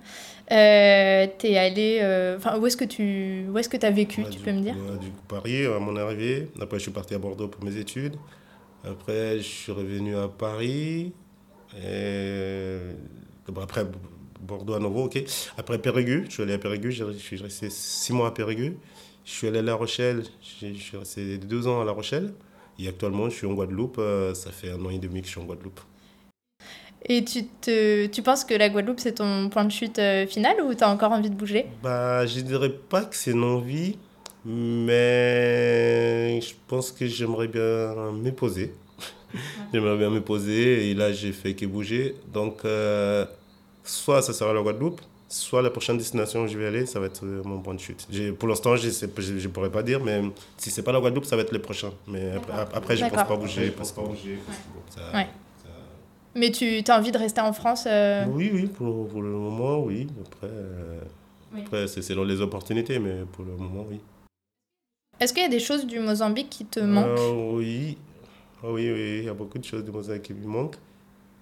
Euh, 0.51 1.27
es 1.43 1.57
allé. 1.57 1.99
Euh, 2.01 2.37
enfin, 2.37 2.59
où 2.59 2.67
est-ce 2.67 2.77
que 2.77 2.85
tu 2.85 3.45
où 3.49 3.57
est-ce 3.57 3.67
que 3.67 3.83
as 3.83 3.89
vécu, 3.89 4.23
tu 4.29 4.39
peux 4.39 4.51
me 4.51 4.61
dire? 4.61 4.75
Du 4.99 5.09
coup, 5.09 5.21
Paris, 5.27 5.65
à 5.65 5.79
mon 5.79 5.95
arrivée. 5.95 6.49
Après, 6.61 6.77
je 6.77 6.83
suis 6.83 6.91
parti 6.91 7.15
à 7.15 7.17
Bordeaux 7.17 7.47
pour 7.47 7.63
mes 7.63 7.77
études. 7.77 8.15
Après, 8.83 9.37
je 9.37 9.43
suis 9.43 9.71
revenu 9.71 10.15
à 10.15 10.27
Paris. 10.27 11.13
Et... 11.83 12.77
Après, 13.59 13.85
Bordeaux 14.39 14.75
à 14.75 14.79
nouveau, 14.79 15.05
ok. 15.05 15.23
Après, 15.57 15.79
Périgueux, 15.79 16.25
je 16.27 16.33
suis 16.33 16.43
allé 16.43 16.53
à 16.53 16.57
Périgueux. 16.59 16.91
Je 16.91 17.11
suis 17.13 17.37
resté 17.37 17.69
six 17.71 18.13
mois 18.13 18.27
à 18.27 18.31
Périgueux. 18.31 18.77
Je 19.23 19.31
suis 19.31 19.47
allé 19.47 19.59
à 19.59 19.63
La 19.63 19.73
Rochelle. 19.73 20.23
Je 20.61 20.73
suis 20.73 20.97
resté 20.97 21.39
deux 21.39 21.67
ans 21.67 21.81
à 21.81 21.85
La 21.85 21.91
Rochelle. 21.91 22.33
Et 22.79 22.87
actuellement, 22.87 23.29
je 23.29 23.35
suis 23.35 23.47
en 23.47 23.53
Guadeloupe. 23.53 23.97
Euh, 23.99 24.33
ça 24.33 24.51
fait 24.51 24.71
un 24.71 24.83
an 24.85 24.89
et 24.89 24.99
demi 24.99 25.21
que 25.21 25.27
je 25.27 25.31
suis 25.31 25.41
en 25.41 25.45
Guadeloupe. 25.45 25.79
Et 27.07 27.23
tu, 27.23 27.45
te, 27.45 28.07
tu 28.07 28.23
penses 28.23 28.43
que 28.43 28.55
la 28.55 28.69
Guadeloupe, 28.69 28.99
c'est 28.99 29.13
ton 29.13 29.49
point 29.49 29.63
de 29.63 29.71
chute 29.71 29.99
euh, 29.99 30.25
final 30.25 30.59
ou 30.61 30.73
tu 30.73 30.83
as 30.83 30.89
encore 30.89 31.11
envie 31.11 31.29
de 31.29 31.35
bouger? 31.35 31.67
Bah, 31.83 32.25
Je 32.25 32.39
dirais 32.39 32.71
pas 32.71 33.03
que 33.03 33.15
c'est 33.15 33.31
une 33.31 33.43
envie, 33.43 33.97
mais 34.43 36.41
je 36.41 36.53
pense 36.67 36.91
que 36.91 37.05
j'aimerais 37.05 37.47
bien 37.47 38.11
me 38.11 38.31
poser. 38.31 38.73
j'aimerais 39.73 39.97
bien 39.97 40.09
me 40.09 40.21
poser 40.21 40.89
et 40.89 40.95
là, 40.95 41.11
j'ai 41.11 41.31
fait 41.31 41.53
que 41.53 41.67
bouger. 41.67 42.15
Donc, 42.33 42.65
euh, 42.65 43.25
soit 43.83 44.23
ça 44.23 44.33
sera 44.33 44.51
la 44.53 44.61
Guadeloupe, 44.63 45.01
soit 45.27 45.61
la 45.61 45.69
prochaine 45.69 45.97
destination 45.97 46.43
où 46.43 46.47
je 46.47 46.57
vais 46.57 46.67
aller, 46.67 46.85
ça 46.85 46.99
va 46.99 47.07
être 47.07 47.25
euh, 47.25 47.41
mon 47.43 47.59
point 47.59 47.73
de 47.73 47.79
chute. 47.79 48.07
Pour 48.37 48.47
l'instant, 48.47 48.75
je 48.75 48.87
ne 48.87 49.47
pourrais 49.47 49.71
pas 49.71 49.83
dire, 49.83 50.03
mais 50.03 50.21
si 50.57 50.69
c'est 50.69 50.83
pas 50.83 50.91
la 50.91 50.99
Guadeloupe, 50.99 51.25
ça 51.25 51.35
va 51.35 51.41
être 51.41 51.51
les 51.51 51.59
prochains. 51.59 51.91
Mais 52.07 52.31
après, 52.73 52.95
je 52.97 53.05
ne 53.05 53.09
pense 53.09 53.27
pas 53.27 53.35
bouger. 53.35 53.71
Parce 53.71 53.91
pas 53.91 54.01
bouger. 54.01 54.39
Mais 56.35 56.51
tu 56.51 56.83
as 56.87 56.99
envie 56.99 57.11
de 57.11 57.17
rester 57.17 57.39
en 57.39 57.53
France 57.53 57.85
euh? 57.87 58.25
Oui, 58.27 58.51
oui, 58.53 58.67
pour, 58.67 59.07
pour, 59.07 59.21
le 59.21 59.29
moment, 59.29 59.79
oui. 59.79 60.07
Après, 60.25 60.47
euh, 60.51 60.99
après 61.57 61.87
c'est 61.87 62.01
selon 62.01 62.25
les 62.25 62.41
opportunités, 62.41 62.99
mais 62.99 63.23
pour 63.31 63.45
le 63.45 63.55
moment, 63.55 63.85
oui. 63.89 64.01
Est-ce 65.17 65.31
qu'il 65.33 65.43
y 65.43 65.45
a 65.45 65.49
des 65.49 65.61
choses 65.61 65.85
du 65.85 65.99
Mozambique 65.99 66.49
qui 66.49 66.65
te 66.65 66.81
manquent? 66.81 67.17
Oui, 67.53 67.97
ah 68.61 68.67
oui, 68.69 68.91
oui, 68.91 69.19
il 69.19 69.23
y 69.23 69.29
a 69.29 69.33
beaucoup 69.33 69.57
de 69.57 69.63
choses 69.63 69.85
du 69.85 69.91
Mozambique 69.91 70.23
qui 70.23 70.33
me 70.33 70.45
manquent. 70.45 70.75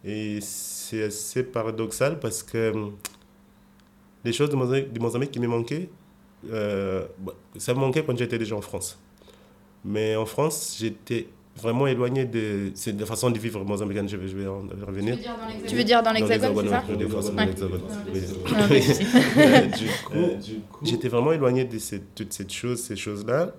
Et 0.05 0.39
c'est 0.41 1.03
assez 1.03 1.43
paradoxal 1.43 2.19
parce 2.19 2.43
que 2.43 2.91
les 4.23 4.33
choses 4.33 4.49
du 4.49 4.99
Mozambique, 4.99 5.31
qui 5.31 5.39
me 5.39 5.47
manquaient, 5.47 5.89
euh, 6.51 7.05
bah, 7.19 7.33
ça 7.57 7.73
me 7.73 7.79
manquait 7.79 8.03
quand 8.03 8.17
j'étais 8.17 8.37
déjà 8.37 8.55
en 8.55 8.61
France. 8.61 8.99
Mais 9.85 10.15
en 10.15 10.25
France, 10.25 10.77
j'étais 10.79 11.27
vraiment 11.55 11.87
éloigné 11.87 12.25
de, 12.25 12.71
c'est 12.73 12.95
de 12.95 13.05
façon 13.05 13.29
de 13.29 13.37
vivre 13.37 13.63
mozambicaine, 13.63 14.09
je 14.09 14.17
vais, 14.17 14.27
je 14.27 14.35
vais 14.35 14.47
revenir. 14.47 15.17
Tu 15.67 15.75
veux 15.75 15.83
dire 15.83 16.01
dans 16.01 16.11
l'hexagone, 16.11 16.65
c'est 16.65 16.69
ça 16.71 16.81
Du 19.77 19.87
coup, 20.05 20.81
j'étais 20.81 21.09
vraiment 21.09 21.31
éloigné 21.31 21.65
de 21.65 21.77
cette, 21.77 22.15
toutes 22.15 22.33
ces 22.33 22.47
choses, 22.49 22.81
ces 22.81 22.95
choses-là, 22.95 23.53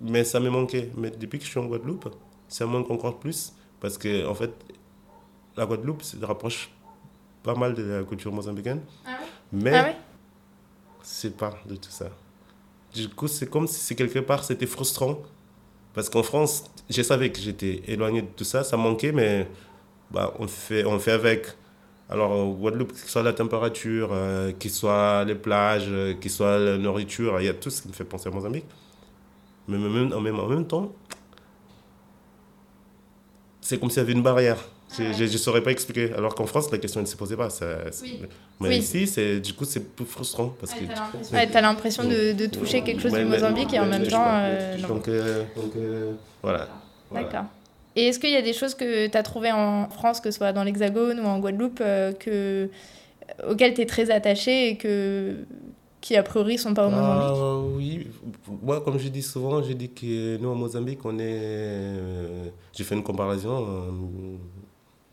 mais 0.00 0.24
ça 0.24 0.40
me 0.40 0.48
manquait. 0.48 0.90
Mais 0.96 1.10
depuis 1.10 1.38
que 1.38 1.44
je 1.44 1.50
suis 1.50 1.60
en 1.60 1.66
Guadeloupe, 1.66 2.08
ça 2.48 2.66
me 2.66 2.70
manque 2.72 2.90
encore 2.90 3.18
plus, 3.18 3.52
parce 3.80 3.98
que 3.98 4.26
en 4.26 4.34
fait, 4.34 4.52
la 5.56 5.66
Guadeloupe 5.66 6.02
se 6.02 6.16
rapproche 6.24 6.70
pas 7.42 7.54
mal 7.54 7.74
de 7.74 7.82
la 7.82 8.02
culture 8.04 8.32
mozambicaine. 8.32 8.80
Ah 9.04 9.18
mais 9.52 9.74
ah 9.74 9.92
c'est 11.02 11.36
pas 11.36 11.54
de 11.66 11.76
tout 11.76 11.90
ça. 11.90 12.10
Du 12.94 13.08
coup, 13.08 13.28
c'est 13.28 13.48
comme 13.48 13.66
si 13.66 13.94
quelque 13.96 14.20
part 14.20 14.44
c'était 14.44 14.66
frustrant. 14.66 15.18
Parce 15.94 16.08
qu'en 16.08 16.22
France, 16.22 16.64
je 16.88 17.02
savais 17.02 17.30
que 17.30 17.38
j'étais 17.38 17.82
éloigné 17.86 18.22
de 18.22 18.28
tout 18.28 18.44
ça, 18.44 18.64
ça 18.64 18.76
manquait, 18.76 19.12
mais 19.12 19.46
bah, 20.10 20.32
on, 20.38 20.48
fait, 20.48 20.84
on 20.84 20.98
fait 20.98 21.12
avec. 21.12 21.46
Alors, 22.08 22.46
Guadeloupe, 22.54 22.92
que 22.92 22.98
ce 22.98 23.08
soit 23.08 23.22
la 23.22 23.32
température, 23.32 24.10
euh, 24.12 24.52
qu'il 24.52 24.70
soit 24.70 25.24
les 25.24 25.34
plages, 25.34 25.86
euh, 25.88 26.14
qu'il 26.14 26.30
soit 26.30 26.58
la 26.58 26.78
nourriture, 26.78 27.40
il 27.40 27.46
y 27.46 27.48
a 27.48 27.54
tout 27.54 27.70
ce 27.70 27.82
qui 27.82 27.88
me 27.88 27.92
fait 27.92 28.04
penser 28.04 28.28
à 28.28 28.32
Mozambique. 28.32 28.66
Mais 29.68 29.78
même, 29.78 30.12
en, 30.12 30.20
même, 30.20 30.38
en 30.38 30.48
même 30.48 30.66
temps, 30.66 30.92
c'est 33.60 33.78
comme 33.78 33.90
s'il 33.90 33.98
y 33.98 34.00
avait 34.00 34.12
une 34.12 34.22
barrière. 34.22 34.58
Je 34.98 35.22
ne 35.22 35.38
saurais 35.38 35.62
pas 35.62 35.70
expliquer. 35.70 36.12
Alors 36.12 36.34
qu'en 36.34 36.46
France, 36.46 36.70
la 36.70 36.78
question 36.78 37.00
ne 37.00 37.06
se 37.06 37.16
posait 37.16 37.36
pas. 37.36 37.50
Ça, 37.50 37.66
Mais 38.60 38.78
ici, 38.78 39.08
du 39.40 39.52
coup, 39.54 39.64
c'est 39.64 39.94
plus 39.94 40.04
frustrant. 40.04 40.54
Parce 40.60 40.74
que 40.74 40.84
tu 40.84 41.56
as 41.56 41.60
l'impression 41.60 42.04
de, 42.04 42.32
de, 42.32 42.46
toucher 42.46 42.82
quelque 42.82 43.02
chose 43.02 43.12
du 43.12 43.24
Mozambique 43.24 43.72
et 43.72 43.78
en 43.78 43.86
même 43.86 44.06
temps. 44.06 44.24
Euh, 44.26 44.78
donc, 44.86 45.08
euh, 45.08 45.44
donc 45.56 45.72
euh, 45.76 46.12
voilà. 46.42 46.68
D'accord. 47.12 47.44
Et 47.94 48.06
est-ce 48.06 48.18
qu'il 48.18 48.30
y 48.30 48.36
a 48.36 48.42
des 48.42 48.54
choses 48.54 48.74
que 48.74 49.06
tu 49.06 49.16
as 49.16 49.22
trouvées 49.22 49.52
en 49.52 49.88
France, 49.90 50.20
que 50.20 50.30
ce 50.30 50.38
soit 50.38 50.52
dans 50.52 50.64
l'Hexagone 50.64 51.20
ou 51.20 51.24
en 51.24 51.38
Guadeloupe, 51.40 51.82
que, 52.18 52.70
auxquelles 53.46 53.74
tu 53.74 53.82
es 53.82 53.86
très 53.86 54.10
attaché 54.10 54.70
et 54.70 54.76
que, 54.78 55.36
qui 56.00 56.16
a 56.16 56.22
priori 56.22 56.56
sont 56.56 56.72
pas 56.72 56.86
au 56.86 56.90
Mozambique 56.90 57.36
ah, 57.36 57.58
Oui, 57.76 58.06
moi 58.62 58.80
comme 58.80 58.98
je 58.98 59.08
dis 59.08 59.20
souvent, 59.20 59.62
je 59.62 59.74
dis 59.74 59.90
que 59.90 60.38
nous 60.38 60.48
au 60.48 60.54
Mozambique, 60.54 61.00
on 61.04 61.18
est. 61.18 62.50
J'ai 62.72 62.84
fait 62.84 62.94
une 62.94 63.02
comparaison 63.02 63.66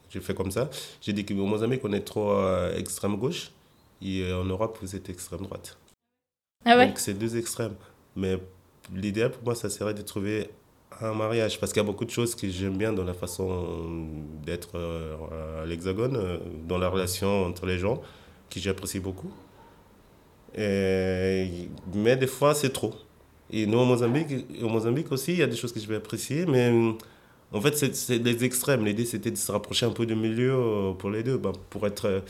j'ai 0.09 0.21
fait 0.21 0.33
comme 0.33 0.51
ça. 0.51 0.69
J'ai 1.01 1.13
dit 1.13 1.25
qu'au 1.25 1.45
Mozambique, 1.45 1.81
on 1.83 1.93
est 1.93 2.01
trop 2.01 2.31
euh, 2.31 2.75
extrême 2.75 3.15
gauche 3.17 3.51
et 4.01 4.23
euh, 4.23 4.41
en 4.41 4.45
Europe, 4.45 4.77
vous 4.81 4.95
êtes 4.95 5.09
extrême 5.09 5.41
droite. 5.41 5.77
Ah 6.65 6.77
ouais? 6.77 6.87
Donc, 6.87 6.99
c'est 6.99 7.13
deux 7.13 7.37
extrêmes. 7.37 7.75
Mais 8.15 8.37
l'idéal 8.93 9.31
pour 9.31 9.43
moi, 9.43 9.55
ça 9.55 9.69
serait 9.69 9.93
de 9.93 10.01
trouver 10.01 10.49
un 11.01 11.13
mariage 11.13 11.59
parce 11.59 11.71
qu'il 11.71 11.81
y 11.81 11.85
a 11.85 11.87
beaucoup 11.87 12.05
de 12.05 12.09
choses 12.09 12.35
que 12.35 12.49
j'aime 12.49 12.77
bien 12.77 12.91
dans 12.91 13.03
la 13.03 13.13
façon 13.13 14.07
d'être 14.43 14.71
euh, 14.75 15.61
à 15.63 15.65
l'Hexagone, 15.65 16.39
dans 16.67 16.77
la 16.77 16.89
relation 16.89 17.45
entre 17.45 17.65
les 17.65 17.77
gens, 17.77 18.01
que 18.49 18.59
j'apprécie 18.59 18.99
beaucoup. 18.99 19.31
Et, 20.57 21.69
mais 21.93 22.17
des 22.17 22.27
fois, 22.27 22.55
c'est 22.55 22.71
trop. 22.71 22.93
Et 23.51 23.65
nous, 23.65 23.77
au 23.77 23.85
Mozambique, 23.85 24.27
au 24.61 24.69
Mozambique 24.69 25.11
aussi, 25.11 25.33
il 25.33 25.39
y 25.39 25.43
a 25.43 25.47
des 25.47 25.55
choses 25.55 25.71
que 25.71 25.79
je 25.79 25.87
vais 25.87 25.95
apprécier, 25.95 26.45
mais 26.45 26.71
en 27.51 27.61
fait, 27.61 27.75
c'est 27.95 28.19
des 28.19 28.43
extrêmes. 28.43 28.85
L'idée, 28.85 29.05
c'était 29.05 29.31
de 29.31 29.37
se 29.37 29.51
rapprocher 29.51 29.85
un 29.85 29.91
peu 29.91 30.05
du 30.05 30.15
milieu 30.15 30.53
euh, 30.53 30.93
pour 30.93 31.09
les 31.09 31.23
deux. 31.23 31.37
Bah, 31.37 31.51
pour 31.69 31.87
être. 31.87 32.05
Euh, 32.05 32.21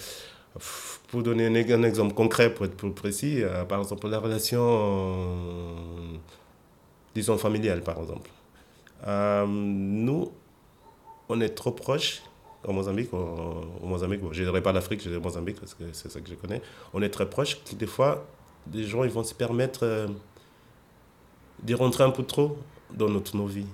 pour 1.10 1.24
donner 1.24 1.46
un, 1.48 1.84
exemple 1.84 2.14
concret, 2.14 2.54
pour 2.54 2.66
être 2.66 2.76
plus 2.76 2.92
précis, 2.92 3.44
euh, 3.44 3.64
par 3.66 3.80
exemple, 3.80 4.08
la 4.10 4.20
relation, 4.20 5.40
disons, 7.16 7.38
familiale, 7.38 7.82
par 7.82 8.00
exemple. 8.00 8.30
nous, 9.48 10.32
on 11.30 11.40
est 11.40 11.50
trop 11.50 11.72
proches 11.72 12.24
au 12.68 12.74
Mozambique. 12.74 13.14
Au, 13.14 13.86
Mozambique, 13.86 14.22
je 14.32 14.42
ne 14.42 14.46
dirais 14.48 14.62
pas 14.62 14.74
l'Afrique, 14.74 15.02
je 15.02 15.10
dirais 15.10 15.22
Mozambique, 15.22 15.60
parce 15.60 15.76
que 15.76 15.84
c'est 15.94 16.12
ça 16.12 16.20
que 16.20 16.30
je 16.30 16.36
connais. 16.36 16.62
On 16.94 17.02
est 17.02 17.10
très 17.10 17.30
proches, 17.30 17.64
que 17.64 17.76
des 17.76 17.88
fois, 17.88 18.26
des 18.66 18.84
gens 18.84 19.04
ils 19.04 19.12
vont 19.12 19.24
se 19.24 19.36
permettre 19.36 20.08
de 21.64 21.76
rentrer 21.76 22.04
un 22.04 22.12
peu 22.12 22.24
trop 22.24 22.58
dans 22.92 23.10
notre, 23.10 23.38
nos 23.38 23.46
vies. 23.46 23.68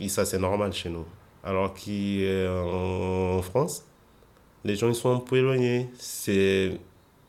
Et 0.00 0.08
ça, 0.08 0.24
c'est 0.24 0.38
normal 0.38 0.72
chez 0.72 0.90
nous. 0.90 1.04
Alors 1.42 1.74
qu'en 1.74 3.42
France, 3.42 3.84
les 4.64 4.76
gens 4.76 4.88
ils 4.88 4.94
sont 4.94 5.14
un 5.14 5.20
peu 5.20 5.36
éloignés. 5.36 5.88
C'est, 5.98 6.78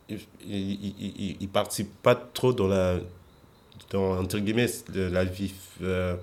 ils 0.09 1.37
ne 1.41 1.47
participent 1.47 2.01
pas 2.01 2.15
trop 2.15 2.53
dans 2.53 2.67
la, 2.67 2.97
dans, 3.89 4.19
entre 4.19 4.39
guillemets, 4.39 4.69
la 4.93 5.25
vie, 5.25 5.53
euh, 5.81 6.15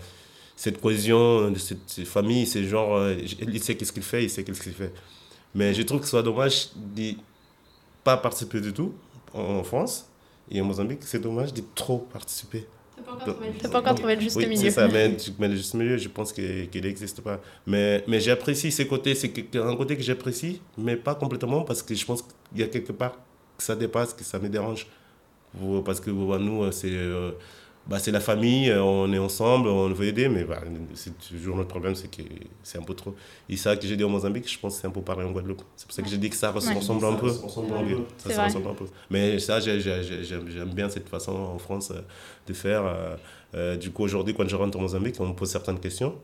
cette 0.56 0.80
cohésion 0.80 1.50
de 1.50 1.58
cette 1.58 2.06
famille. 2.06 2.46
C'est 2.46 2.64
genre, 2.64 2.96
euh, 2.96 3.14
il 3.40 3.62
sait 3.62 3.76
qu'est-ce 3.76 3.92
qu'il 3.92 4.02
fait, 4.02 4.24
il 4.24 4.30
sait 4.30 4.42
qu'est-ce 4.42 4.62
qu'il 4.62 4.72
fait. 4.72 4.92
Mais 5.54 5.74
je 5.74 5.82
trouve 5.82 6.00
que 6.00 6.06
ce 6.06 6.12
soit 6.12 6.22
dommage 6.22 6.70
de 6.74 7.12
pas 8.02 8.16
participer 8.16 8.60
du 8.60 8.72
tout 8.72 8.94
en 9.34 9.62
France. 9.62 10.08
Et 10.50 10.60
en 10.60 10.64
Mozambique, 10.64 11.00
c'est 11.02 11.20
dommage 11.20 11.52
de 11.52 11.62
trop 11.74 11.98
participer. 11.98 12.66
Tu 12.96 13.68
pas 13.68 13.78
encore 13.78 13.94
trouvé 13.94 14.14
le 14.16 14.20
juste 14.20 14.36
milieu. 14.36 14.56
C'est 14.56 14.70
ça, 14.70 14.88
mais, 14.88 15.16
mais, 15.38 15.48
le 15.48 15.56
juste 15.56 15.74
milieu, 15.74 15.96
je 15.96 16.08
pense 16.08 16.32
qu'il 16.32 16.68
n'existe 16.74 17.20
pas. 17.20 17.40
Mais, 17.66 18.04
mais 18.06 18.20
j'apprécie 18.20 18.70
ces 18.70 18.86
côtés, 18.86 19.14
c'est 19.14 19.32
un 19.56 19.76
côté 19.76 19.96
que 19.96 20.02
j'apprécie, 20.02 20.60
mais 20.76 20.96
pas 20.96 21.14
complètement 21.14 21.62
parce 21.62 21.82
que 21.82 21.94
je 21.94 22.04
pense 22.04 22.22
qu'il 22.22 22.60
y 22.60 22.62
a 22.62 22.66
quelque 22.66 22.92
part 22.92 23.18
que 23.56 23.62
ça 23.62 23.74
dépasse, 23.74 24.12
que 24.14 24.24
ça 24.24 24.38
me 24.38 24.48
dérange. 24.48 24.86
Parce 25.84 26.00
que 26.00 26.10
nous, 26.10 26.72
c'est. 26.72 26.96
Bah, 27.88 27.98
c'est 27.98 28.12
la 28.12 28.20
famille, 28.20 28.70
euh, 28.70 28.80
on 28.82 29.12
est 29.12 29.18
ensemble, 29.18 29.66
on 29.68 29.88
veut 29.92 30.06
aider, 30.06 30.28
mais 30.28 30.44
bah, 30.44 30.60
c'est 30.94 31.18
toujours 31.18 31.56
notre 31.56 31.68
problème, 31.68 31.96
c'est 31.96 32.08
que 32.08 32.22
c'est 32.62 32.78
un 32.78 32.82
peu 32.82 32.94
trop. 32.94 33.14
Et 33.48 33.56
ça 33.56 33.76
que 33.76 33.86
j'ai 33.86 33.96
dit 33.96 34.04
au 34.04 34.08
Mozambique, 34.08 34.50
je 34.50 34.58
pense 34.58 34.76
que 34.76 34.80
c'est 34.82 34.86
un 34.86 34.92
peu 34.92 35.02
pareil 35.02 35.26
en 35.26 35.32
Guadeloupe. 35.32 35.62
C'est 35.74 35.86
pour 35.86 35.94
ça 35.94 36.02
que 36.02 36.08
j'ai 36.08 36.18
dit 36.18 36.30
que 36.30 36.36
ça 36.36 36.52
ressemble 36.52 37.04
un 37.04 37.14
peu. 37.14 37.30
Ça, 37.30 37.42
ressemble 37.42 37.74
un 37.74 37.82
peu. 37.84 38.30
Ça, 38.30 38.44
ressemble 38.44 38.68
un 38.68 38.74
peu. 38.74 38.84
Mais 39.10 39.40
ça, 39.40 39.58
j'aime 39.58 40.70
bien 40.74 40.88
cette 40.88 41.08
façon 41.08 41.32
en 41.32 41.58
France 41.58 41.90
euh, 41.90 42.00
de 42.46 42.52
faire. 42.52 42.84
Euh, 43.54 43.76
du 43.76 43.90
coup, 43.90 44.04
aujourd'hui, 44.04 44.32
quand 44.32 44.48
je 44.48 44.56
rentre 44.56 44.78
au 44.78 44.80
Mozambique, 44.80 45.16
on 45.18 45.26
me 45.26 45.34
pose 45.34 45.50
certaines 45.50 45.80
questions 45.80 46.14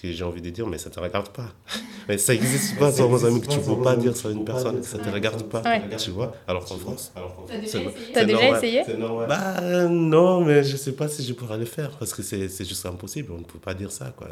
que 0.00 0.10
j'ai 0.10 0.24
envie 0.24 0.42
de 0.42 0.50
dire, 0.50 0.66
mais 0.66 0.78
ça 0.78 0.88
ne 0.88 0.94
te 0.94 1.00
regarde 1.00 1.28
pas. 1.28 1.46
mais 2.08 2.18
ça 2.18 2.32
n'existe 2.32 2.78
pas 2.78 2.92
sur 2.92 3.08
mon 3.08 3.24
ami 3.24 3.40
que 3.40 3.46
tu 3.46 3.58
ne 3.58 3.62
peux 3.64 3.82
pas 3.82 3.96
dire 3.96 4.16
sur 4.16 4.30
une 4.30 4.44
personne 4.44 4.80
que 4.80 4.86
ça 4.86 4.98
ne 4.98 5.04
te 5.04 5.10
regarde 5.10 5.42
pas. 5.44 5.62
Tu 5.98 6.10
vois 6.10 6.34
Alors 6.46 6.64
qu'en 6.64 6.76
France. 6.76 7.12
Tu 7.58 8.18
as 8.18 8.24
déjà 8.24 8.56
essayé? 8.56 8.82
Bah 9.28 9.60
non, 9.88 10.40
mais 10.40 10.64
je 10.64 10.72
ne 10.72 10.76
sais 10.76 10.92
pas 10.92 11.08
si 11.08 11.24
je 11.24 11.32
pourrais 11.32 11.58
le 11.58 11.64
faire 11.64 11.90
parce 11.98 12.12
que 12.12 12.22
c'est 12.22 12.64
juste 12.64 12.86
impossible. 12.86 13.32
On 13.32 13.38
ne 13.38 13.44
peut 13.44 13.58
pas 13.58 13.74
dire 13.74 13.90
ça. 13.92 14.12
Quoi. 14.16 14.28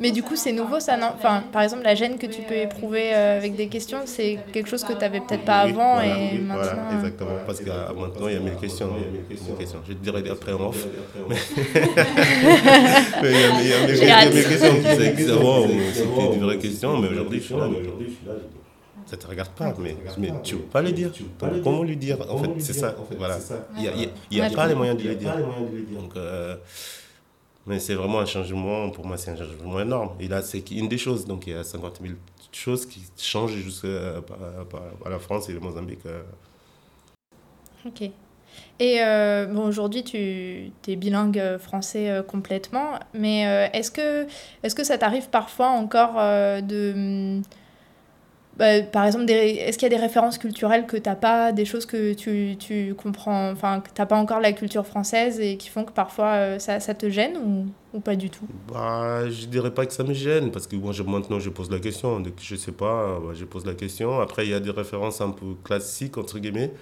Mais 0.00 0.10
du 0.10 0.22
coup, 0.22 0.36
c'est 0.36 0.52
nouveau, 0.52 0.80
ça, 0.80 0.96
non 0.96 1.12
enfin, 1.14 1.44
Par 1.52 1.62
exemple, 1.62 1.82
la 1.84 1.94
gêne 1.94 2.18
que 2.18 2.26
tu 2.26 2.42
peux 2.42 2.54
éprouver 2.54 3.14
euh, 3.14 3.38
avec 3.38 3.56
des 3.56 3.68
questions, 3.68 4.00
c'est 4.04 4.38
quelque 4.52 4.68
chose 4.68 4.84
que 4.84 4.92
tu 4.92 5.00
n'avais 5.00 5.20
peut-être 5.20 5.44
pas 5.44 5.60
avant 5.60 6.00
et 6.00 6.38
maintenant. 6.38 6.62
Voilà, 6.62 6.94
exactement. 6.94 7.30
Parce 7.46 7.60
que 7.60 7.70
maintenant, 7.70 8.28
il 8.28 8.34
y 8.34 8.36
a 8.36 8.40
mille 8.40 8.56
questions. 8.56 8.90
questions. 9.58 9.80
Je 9.86 9.92
te 9.92 9.98
dirai 9.98 10.22
après 10.30 10.52
en 10.52 10.68
off. 10.68 10.86
mais 11.28 11.36
il 13.62 13.68
y 13.68 14.10
a 14.10 14.26
mille 14.30 14.48
questions 14.48 14.59
questions 14.60 15.66
c'était 15.92 16.34
une 16.34 16.42
vraie 16.42 16.58
question, 16.58 16.98
mais 16.98 17.08
aujourd'hui, 17.08 17.40
je 17.40 17.44
suis 17.44 17.54
là. 17.54 17.68
Ça 19.06 19.16
ne 19.16 19.22
te 19.22 19.26
regarde 19.26 19.50
pas, 19.50 19.74
mais, 19.80 19.96
mais 20.18 20.32
tu 20.44 20.54
ne 20.54 20.60
peux 20.60 20.66
pas 20.66 20.82
le 20.82 20.92
dire. 20.92 21.10
comment 21.64 21.82
lui 21.82 21.96
dire 21.96 22.18
En 22.30 22.38
fait, 22.38 22.50
c'est 22.58 22.72
ça. 22.72 22.94
Voilà. 23.18 23.38
Il 23.76 24.10
n'y 24.30 24.40
a, 24.40 24.50
pas 24.50 24.68
les 24.68 24.74
moyens 24.74 25.00
de 25.02 25.08
le 25.08 25.14
dire. 25.16 25.34
Donc, 25.92 26.16
euh, 26.16 26.56
Mais 27.66 27.78
c'est 27.80 27.94
vraiment 27.94 28.20
un 28.20 28.26
changement, 28.26 28.90
pour 28.90 29.06
moi, 29.06 29.16
c'est 29.16 29.32
un 29.32 29.36
changement 29.36 29.80
énorme. 29.80 30.10
Et 30.20 30.28
là, 30.28 30.42
c'est 30.42 30.70
une 30.70 30.88
des 30.88 30.98
choses. 30.98 31.26
Donc, 31.26 31.46
il 31.46 31.54
y 31.54 31.56
a 31.56 31.64
50 31.64 32.00
000 32.00 32.14
choses 32.52 32.86
qui 32.86 33.02
changent 33.16 33.56
jusqu'à 33.56 34.22
la 35.08 35.18
France 35.18 35.48
et 35.48 35.52
le 35.52 35.60
Mozambique. 35.60 36.00
Ok. 37.84 38.10
Et 38.80 38.96
euh, 39.02 39.44
bon, 39.44 39.66
aujourd'hui, 39.66 40.02
tu 40.02 40.16
es 40.16 40.96
bilingue 40.96 41.58
français 41.58 42.10
euh, 42.10 42.22
complètement, 42.22 42.98
mais 43.12 43.46
euh, 43.46 43.68
est-ce 43.74 43.90
que, 43.90 44.26
est 44.62 44.74
que 44.74 44.84
ça 44.84 44.96
t'arrive 44.96 45.28
parfois 45.28 45.68
encore 45.68 46.14
de... 46.62 47.40
Bah, 48.56 48.82
par 48.82 49.06
exemple, 49.06 49.30
est-ce 49.30 49.78
qu'il 49.78 49.90
y 49.90 49.94
a 49.94 49.96
des 49.96 50.02
références 50.02 50.36
culturelles 50.36 50.86
que 50.86 50.96
tu 50.96 51.08
n'as 51.08 51.14
pas, 51.14 51.52
des 51.52 51.64
choses 51.64 51.86
que 51.86 52.12
tu, 52.14 52.56
tu 52.58 52.94
comprends, 52.94 53.50
enfin, 53.50 53.80
que 53.80 53.88
tu 53.88 54.00
n'as 54.00 54.06
pas 54.06 54.16
encore 54.16 54.40
la 54.40 54.52
culture 54.52 54.86
française 54.86 55.40
et 55.40 55.56
qui 55.56 55.68
font 55.68 55.84
que 55.84 55.92
parfois 55.92 56.58
ça, 56.58 56.78
ça 56.78 56.92
te 56.92 57.08
gêne 57.08 57.38
ou, 57.38 57.66
ou, 57.94 58.00
pas 58.00 58.16
du 58.16 58.28
tout? 58.28 58.46
Bah, 58.70 59.30
Je 59.30 59.46
dirais 59.46 59.72
pas 59.72 59.86
que 59.86 59.94
ça 59.94 60.04
me 60.04 60.12
gêne, 60.12 60.50
parce 60.50 60.66
que 60.66 60.76
moi, 60.76 60.92
je, 60.92 61.02
maintenant, 61.02 61.38
je 61.38 61.48
pose 61.48 61.70
la 61.70 61.78
question. 61.78 62.20
Dès 62.20 62.30
que 62.30 62.42
je 62.42 62.56
sais 62.56 62.72
pas, 62.72 63.18
bah, 63.20 63.32
je 63.34 63.44
pose 63.44 63.64
la 63.64 63.74
question. 63.74 64.20
Après, 64.20 64.46
il 64.46 64.50
y 64.50 64.54
a 64.54 64.60
des 64.60 64.70
références 64.70 65.20
un 65.20 65.30
peu 65.30 65.54
classiques, 65.64 66.18
entre 66.18 66.38
guillemets 66.38 66.72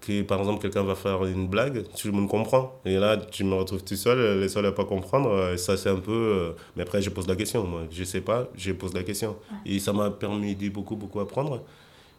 que 0.00 0.22
par 0.22 0.38
exemple 0.38 0.62
quelqu'un 0.62 0.82
va 0.82 0.94
faire 0.94 1.24
une 1.24 1.46
blague, 1.46 1.84
tout 1.96 2.08
le 2.08 2.12
monde 2.12 2.28
comprend. 2.28 2.80
Et 2.84 2.96
là, 2.96 3.16
tu 3.16 3.44
me 3.44 3.54
retrouves 3.54 3.84
tout 3.84 3.96
seul, 3.96 4.40
les 4.40 4.48
seuls 4.48 4.66
à 4.66 4.72
pas 4.72 4.84
comprendre. 4.84 5.52
Et 5.52 5.58
ça, 5.58 5.76
c'est 5.76 5.90
un 5.90 5.96
peu. 5.96 6.12
Euh, 6.12 6.52
mais 6.76 6.82
après, 6.82 7.02
je 7.02 7.10
pose 7.10 7.26
la 7.26 7.36
question. 7.36 7.64
Moi, 7.64 7.82
je 7.90 8.04
sais 8.04 8.20
pas, 8.20 8.48
je 8.56 8.72
pose 8.72 8.94
la 8.94 9.02
question. 9.02 9.36
Et 9.66 9.78
ça 9.78 9.92
m'a 9.92 10.10
permis 10.10 10.54
de 10.54 10.68
beaucoup, 10.68 10.96
beaucoup 10.96 11.20
apprendre. 11.20 11.62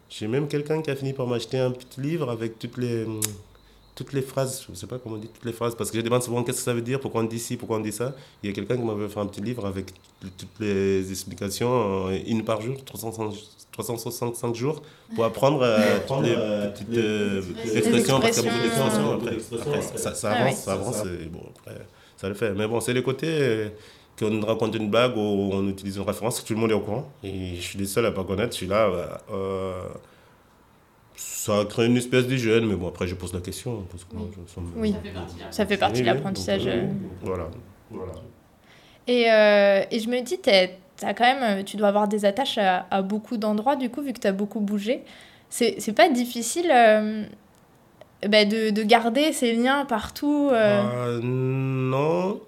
J'ai 0.09 0.27
même 0.27 0.47
quelqu'un 0.47 0.81
qui 0.81 0.91
a 0.91 0.95
fini 0.95 1.13
par 1.13 1.25
m'acheter 1.25 1.57
un 1.57 1.71
petit 1.71 2.01
livre 2.01 2.29
avec 2.29 2.59
toutes 2.59 2.77
les, 2.77 3.05
toutes 4.03 4.13
les 4.13 4.21
phrases. 4.21 4.63
Je 4.65 4.71
ne 4.71 4.75
sais 4.75 4.87
pas 4.87 4.97
comment 4.97 5.15
on 5.15 5.19
dit 5.19 5.27
toutes 5.27 5.45
les 5.45 5.53
phrases. 5.53 5.75
Parce 5.75 5.91
que 5.91 5.97
je 5.97 6.03
demande 6.03 6.23
souvent 6.23 6.43
qu'est-ce 6.43 6.59
que 6.59 6.63
ça 6.63 6.73
veut 6.73 6.81
dire, 6.81 6.99
pourquoi 6.99 7.21
on 7.21 7.25
dit 7.25 7.39
ci, 7.39 7.57
pourquoi 7.57 7.77
on 7.77 7.81
dit 7.81 7.91
ça. 7.91 8.13
Il 8.43 8.49
y 8.49 8.51
a 8.51 8.55
quelqu'un 8.55 8.77
qui 8.77 8.83
m'avait 8.83 9.07
fait 9.07 9.19
un 9.19 9.25
petit 9.25 9.41
livre 9.41 9.65
avec 9.65 9.93
toutes 10.37 10.59
les 10.59 11.09
explications, 11.09 12.09
une 12.09 12.43
par 12.43 12.61
jour, 12.61 12.83
300 12.83 13.31
365 13.71 14.55
jours 14.55 14.81
pour 15.15 15.25
apprendre 15.25 15.61
euh, 15.63 15.99
toutes 16.07 16.23
les 16.23 16.35
euh, 16.37 16.69
petites 16.71 16.97
euh, 16.97 17.41
expressions, 17.73 18.19
parce 18.19 18.37
qu'il 18.39 18.45
y 18.45 18.49
a 18.49 18.51
beaucoup 18.51 18.67
d'expressions. 18.67 19.13
Après, 19.13 19.81
ça, 19.97 20.13
ça, 20.13 20.31
avance, 20.31 20.57
ça 20.57 20.73
avance, 20.73 21.03
et 21.05 21.27
bon, 21.27 21.41
après, 21.57 21.77
ça 22.17 22.27
le 22.27 22.35
fait. 22.35 22.53
Mais 22.53 22.67
bon, 22.67 22.79
c'est 22.79 22.93
les 22.93 23.03
côtés 23.03 23.71
qu'on 24.19 24.41
raconte 24.41 24.75
une 24.75 24.89
blague 24.89 25.15
ou 25.15 25.49
on 25.53 25.67
utilise 25.69 25.97
une 25.97 26.03
référence, 26.03 26.43
tout 26.43 26.53
le 26.53 26.59
monde 26.59 26.71
est 26.71 26.75
au 26.75 26.81
courant. 26.81 27.09
Et 27.23 27.55
je 27.55 27.61
suis 27.61 27.79
le 27.79 27.85
seul 27.85 28.05
à 28.05 28.11
pas 28.11 28.23
connaître, 28.23 28.51
je 28.51 28.57
suis 28.57 28.67
là. 28.67 28.89
Ça 31.21 31.65
crée 31.67 31.87
une 31.87 31.97
espèce 31.97 32.27
de 32.27 32.35
gêne, 32.35 32.65
mais 32.65 32.75
bon, 32.75 32.87
après, 32.87 33.07
je 33.07 33.15
pose 33.15 33.33
la 33.33 33.41
question. 33.41 33.83
Parce 33.89 34.03
que, 34.03 34.15
oui, 34.75 34.95
ça 35.49 35.65
fait 35.65 35.77
partie 35.77 36.01
de 36.01 36.07
l'apprentissage. 36.07 36.69
Voilà. 37.23 37.47
voilà. 37.89 38.13
Et, 39.07 39.21
et 39.95 39.99
je 39.99 40.09
me 40.09 40.21
dis, 40.21 40.39
t'es 40.39 40.77
quand 41.01 41.23
même, 41.23 41.59
euh, 41.59 41.63
tu 41.63 41.77
dois 41.77 41.89
avoir 41.89 42.07
des 42.07 42.25
attaches 42.25 42.57
à, 42.57 43.01
beaucoup 43.01 43.37
d'endroits, 43.37 43.75
du 43.75 43.89
coup, 43.89 44.01
vu 44.01 44.13
que 44.13 44.19
tu 44.19 44.27
as 44.27 44.31
beaucoup 44.31 44.59
bougé. 44.59 45.03
C'est 45.49 45.95
pas 45.95 46.09
difficile 46.09 46.71
euh, 46.73 47.25
bah, 48.27 48.45
de, 48.45 48.69
de, 48.69 48.83
garder 48.83 49.33
ces 49.33 49.53
liens 49.53 49.85
partout 49.85 50.49
euh... 50.51 50.81
bah, 50.81 51.19
Non. 51.21 52.39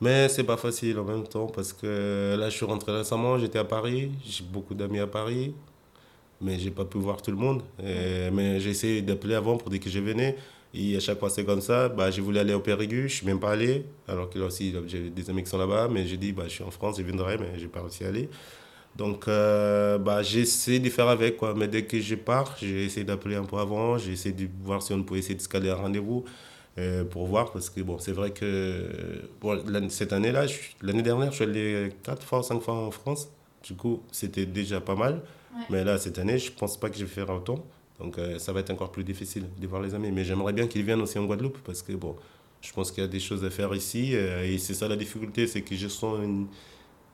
Mais 0.00 0.28
c'est 0.28 0.44
pas 0.44 0.56
facile 0.56 0.98
en 1.00 1.04
même 1.04 1.26
temps 1.26 1.48
parce 1.48 1.72
que 1.72 2.36
là, 2.38 2.48
je 2.48 2.56
suis 2.56 2.64
rentré 2.64 2.92
récemment, 2.92 3.36
j'étais 3.36 3.58
à 3.58 3.64
Paris, 3.64 4.12
j'ai 4.24 4.44
beaucoup 4.44 4.74
d'amis 4.74 5.00
à 5.00 5.08
Paris, 5.08 5.54
mais 6.40 6.58
j'ai 6.58 6.70
pas 6.70 6.84
pu 6.84 6.98
voir 6.98 7.22
tout 7.22 7.30
le 7.30 7.36
monde. 7.36 7.62
mais 7.78 8.60
j'ai 8.60 8.70
essayé 8.70 9.02
d'appeler 9.02 9.34
avant 9.34 9.56
pour 9.56 9.70
dire 9.70 9.80
que 9.80 9.90
je 9.90 9.98
venais. 9.98 10.36
Et 10.74 10.96
à 10.96 11.00
chaque 11.00 11.18
fois, 11.18 11.30
c'est 11.30 11.44
comme 11.44 11.60
ça. 11.60 11.88
Bah, 11.88 12.10
j'ai 12.10 12.20
voulu 12.20 12.38
aller 12.38 12.54
au 12.54 12.60
Périgueux, 12.60 13.00
je 13.00 13.04
ne 13.04 13.08
suis 13.08 13.26
même 13.26 13.40
pas 13.40 13.52
allé. 13.52 13.84
Alors 14.06 14.28
que 14.28 14.38
là 14.38 14.46
aussi, 14.46 14.74
j'ai 14.86 15.10
des 15.10 15.30
amis 15.30 15.42
qui 15.42 15.50
sont 15.50 15.58
là-bas. 15.58 15.88
Mais 15.90 16.06
j'ai 16.06 16.16
dit, 16.16 16.32
bah, 16.32 16.44
je 16.44 16.50
suis 16.50 16.64
en 16.64 16.70
France, 16.70 16.98
je 16.98 17.02
viendrai, 17.02 17.38
mais 17.38 17.56
je 17.56 17.62
n'ai 17.62 17.68
pas 17.68 17.80
réussi 17.80 18.04
à 18.04 18.08
aller. 18.08 18.28
Donc, 18.96 19.28
euh, 19.28 19.98
bah, 19.98 20.22
j'essaie 20.22 20.78
de 20.78 20.90
faire 20.90 21.08
avec. 21.08 21.36
Quoi. 21.36 21.54
Mais 21.54 21.68
dès 21.68 21.84
que 21.84 21.98
je 22.00 22.14
pars, 22.16 22.56
j'ai 22.60 22.84
essayé 22.84 23.04
d'appeler 23.04 23.36
un 23.36 23.44
peu 23.44 23.56
avant. 23.56 23.96
J'ai 23.96 24.12
essayé 24.12 24.34
de 24.34 24.48
voir 24.62 24.82
si 24.82 24.92
on 24.92 25.02
pouvait 25.02 25.20
essayer 25.20 25.36
de 25.36 25.40
se 25.40 25.48
un 25.70 25.74
rendez-vous 25.74 26.24
euh, 26.78 27.04
pour 27.04 27.26
voir. 27.26 27.50
Parce 27.50 27.70
que 27.70 27.80
bon, 27.80 27.98
c'est 27.98 28.12
vrai 28.12 28.32
que 28.32 28.84
bon, 29.40 29.58
cette 29.88 30.12
année-là, 30.12 30.46
l'année 30.82 31.02
dernière, 31.02 31.30
je 31.30 31.36
suis 31.36 31.44
allé 31.44 31.90
4 32.02 32.22
fois, 32.22 32.42
5 32.42 32.60
fois 32.60 32.74
en 32.74 32.90
France. 32.90 33.28
Du 33.64 33.74
coup, 33.74 34.02
c'était 34.12 34.46
déjà 34.46 34.80
pas 34.80 34.94
mal. 34.94 35.22
Mais 35.70 35.84
là, 35.84 35.98
cette 35.98 36.18
année, 36.18 36.38
je 36.38 36.50
ne 36.50 36.56
pense 36.56 36.78
pas 36.78 36.90
que 36.90 36.96
je 36.96 37.04
vais 37.04 37.10
faire 37.10 37.30
autant. 37.30 37.64
Donc 37.98 38.18
euh, 38.18 38.38
ça 38.38 38.52
va 38.52 38.60
être 38.60 38.70
encore 38.70 38.92
plus 38.92 39.04
difficile 39.04 39.46
de 39.60 39.66
voir 39.66 39.82
les 39.82 39.94
amis. 39.94 40.10
Mais 40.12 40.24
j'aimerais 40.24 40.52
bien 40.52 40.66
qu'ils 40.66 40.84
viennent 40.84 41.00
aussi 41.00 41.18
en 41.18 41.24
Guadeloupe 41.24 41.58
parce 41.64 41.82
que 41.82 41.92
bon, 41.92 42.16
je 42.60 42.72
pense 42.72 42.92
qu'il 42.92 43.02
y 43.02 43.06
a 43.06 43.08
des 43.08 43.20
choses 43.20 43.44
à 43.44 43.50
faire 43.50 43.74
ici. 43.74 44.10
Euh, 44.14 44.44
et 44.44 44.58
c'est 44.58 44.74
ça 44.74 44.88
la 44.88 44.96
difficulté, 44.96 45.46
c'est 45.46 45.62
que 45.62 45.74
je 45.74 45.88
sens 45.88 46.18
une 46.22 46.46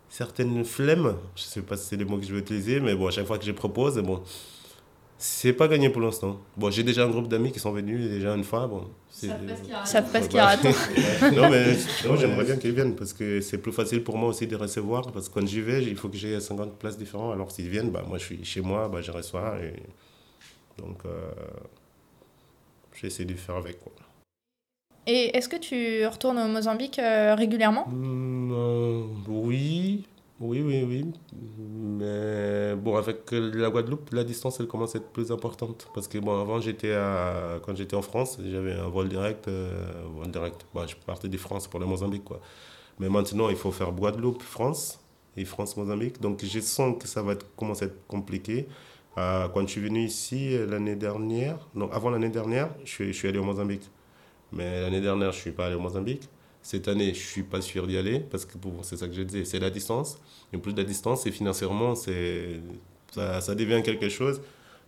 certaine 0.09 0.65
flemme. 0.65 1.17
Je 1.37 1.43
ne 1.43 1.47
sais 1.47 1.63
pas 1.63 1.77
si 1.77 1.89
c'est 1.89 1.97
le 1.97 2.05
mot 2.05 2.19
que 2.19 2.25
je 2.25 2.35
vais 2.35 2.41
utiliser, 2.41 2.81
mais 2.81 2.95
bon, 2.95 3.07
à 3.07 3.11
chaque 3.11 3.27
fois 3.27 3.39
que 3.39 3.45
je 3.45 3.53
propose, 3.53 3.99
bon, 3.99 4.23
c'est 5.27 5.55
pas 5.55 5.69
gagné 5.69 5.89
pour 5.89 6.03
l'instant. 6.03 6.39
Bon, 6.55 6.71
j'ai 6.71 6.83
déjà 6.83 7.05
un 7.05 7.09
groupe 7.09 7.29
d'amis 7.29 7.51
qui 7.51 7.59
sont 7.59 7.73
venus 7.73 8.11
déjà 8.11 8.35
une 8.35 8.45
fois. 8.45 8.67
Bon, 8.67 8.91
ça 9.09 9.29
savent 9.87 10.13
pas 10.13 10.23
ce 10.23 10.29
qu'il 10.29 10.37
y 10.37 10.41
a 10.41 10.55
Non, 11.31 11.49
mais 11.49 11.77
j'aimerais 12.19 12.45
bien 12.45 12.57
qu'ils 12.57 12.73
viennent 12.73 12.95
parce 12.95 13.15
que 13.15 13.41
c'est 13.41 13.57
plus 13.57 13.73
facile 13.73 14.05
pour 14.05 14.19
moi 14.19 14.29
aussi 14.29 14.47
de 14.47 14.55
recevoir. 14.55 15.11
Parce 15.13 15.31
que 15.31 15.41
quand 15.41 15.47
j'y 15.47 15.63
vais, 15.63 15.83
il 15.83 15.97
faut 15.97 16.11
que 16.11 16.19
j'ai 16.19 16.39
50 16.39 16.79
places 16.79 16.99
différentes. 16.99 17.33
Alors 17.33 17.51
s'ils 17.51 17.71
viennent, 17.71 17.91
bah, 17.91 18.05
moi 18.07 18.19
je 18.19 18.25
suis 18.25 18.45
chez 18.45 18.61
moi, 18.61 18.87
bah, 18.89 19.01
je 19.01 19.11
reçois. 19.13 19.57
Et 19.63 19.83
donc, 20.77 20.99
euh, 21.07 21.31
j'essaie 22.93 23.25
de 23.25 23.35
faire 23.35 23.57
avec. 23.57 23.79
Quoi. 23.83 23.93
Et 25.07 25.35
est-ce 25.35 25.49
que 25.49 25.57
tu 25.57 26.07
retournes 26.07 26.39
au 26.39 26.49
Mozambique 26.49 26.99
euh, 26.99 27.35
régulièrement? 27.35 27.89
Mmh, 27.89 28.53
euh, 28.53 29.03
Oui, 29.29 30.05
oui, 30.41 30.63
oui, 30.63 30.85
oui. 30.87 31.13
Mais 31.59 32.75
bon, 32.77 32.97
avec 32.97 33.31
la 33.31 33.71
Guadeloupe, 33.71 34.11
la 34.13 34.25
distance, 34.25 34.61
elle 34.61 34.67
commence 34.67 34.95
à 34.95 34.99
être 34.99 35.11
plus 35.11 35.31
importante. 35.31 35.89
Parce 35.95 36.09
que 36.09 36.19
bon, 36.19 36.41
avant, 36.41 36.61
j'étais 36.61 36.93
à, 36.93 37.61
quand 37.65 37.75
j'étais 37.77 37.97
en 37.97 38.03
France, 38.03 38.39
j'avais 38.45 38.73
un 38.73 38.89
vol 38.89 39.09
direct. 39.09 39.49
vol 39.49 40.31
direct. 40.31 40.67
Bah, 40.75 40.87
je 40.87 40.97
partais 40.97 41.29
de 41.29 41.37
France 41.37 41.69
pour 41.69 41.81
le 41.81 41.87
Mozambique. 41.87 42.25
Quoi. 42.25 42.41
Mais 42.99 43.09
maintenant, 43.09 43.49
il 43.49 43.57
faut 43.57 43.73
faire 43.73 43.93
Guadeloupe, 43.93 44.43
France 44.43 45.01
et 45.37 45.45
France-Mozambique. 45.45 46.21
Donc, 46.21 46.45
je 46.45 46.61
sens 46.61 46.97
que 47.01 47.09
ça 47.09 47.23
va 47.23 47.35
commencer 47.57 47.85
à 47.85 47.89
être 47.89 48.07
compliqué. 48.07 48.69
Euh, 49.19 49.49
quand 49.49 49.63
je 49.63 49.67
suis 49.67 49.81
venu 49.81 50.05
ici 50.05 50.55
euh, 50.57 50.67
l'année 50.67 50.97
dernière, 50.97 51.69
non, 51.75 51.91
avant 51.93 52.11
l'année 52.11 52.31
dernière, 52.31 52.71
je 52.85 52.91
suis, 52.91 53.07
je 53.09 53.13
suis 53.13 53.29
allé 53.29 53.39
au 53.39 53.45
Mozambique. 53.45 53.89
Mais 54.53 54.81
l'année 54.81 55.01
dernière, 55.01 55.33
je 55.33 55.39
ne 55.39 55.43
suis 55.43 55.53
pas 55.53 55.67
allé 55.67 55.75
au 55.77 55.81
Mozambique. 55.81 56.29
Cette 56.65 56.89
année, 56.89 57.13
je 57.15 57.21
ne 57.21 57.25
suis 57.25 57.43
pas 57.43 57.61
sûr 57.61 57.87
d'y 57.87 57.97
aller 57.97 58.19
parce 58.19 58.45
que 58.45 58.55
c'est 58.83 58.97
ça 58.97 59.07
que 59.07 59.15
je 59.15 59.23
disais, 59.23 59.45
c'est 59.45 59.61
la 59.61 59.71
distance. 59.71 60.19
Et 60.53 60.59
plus 60.59 60.73
de 60.73 60.79
la 60.79 60.85
distance, 60.85 61.27
et 61.27 61.31
financièrement, 61.31 61.95
ça, 61.95 62.11
ça 63.41 63.55
devient 63.55 63.83
quelque 63.85 64.09
chose. 64.09 64.41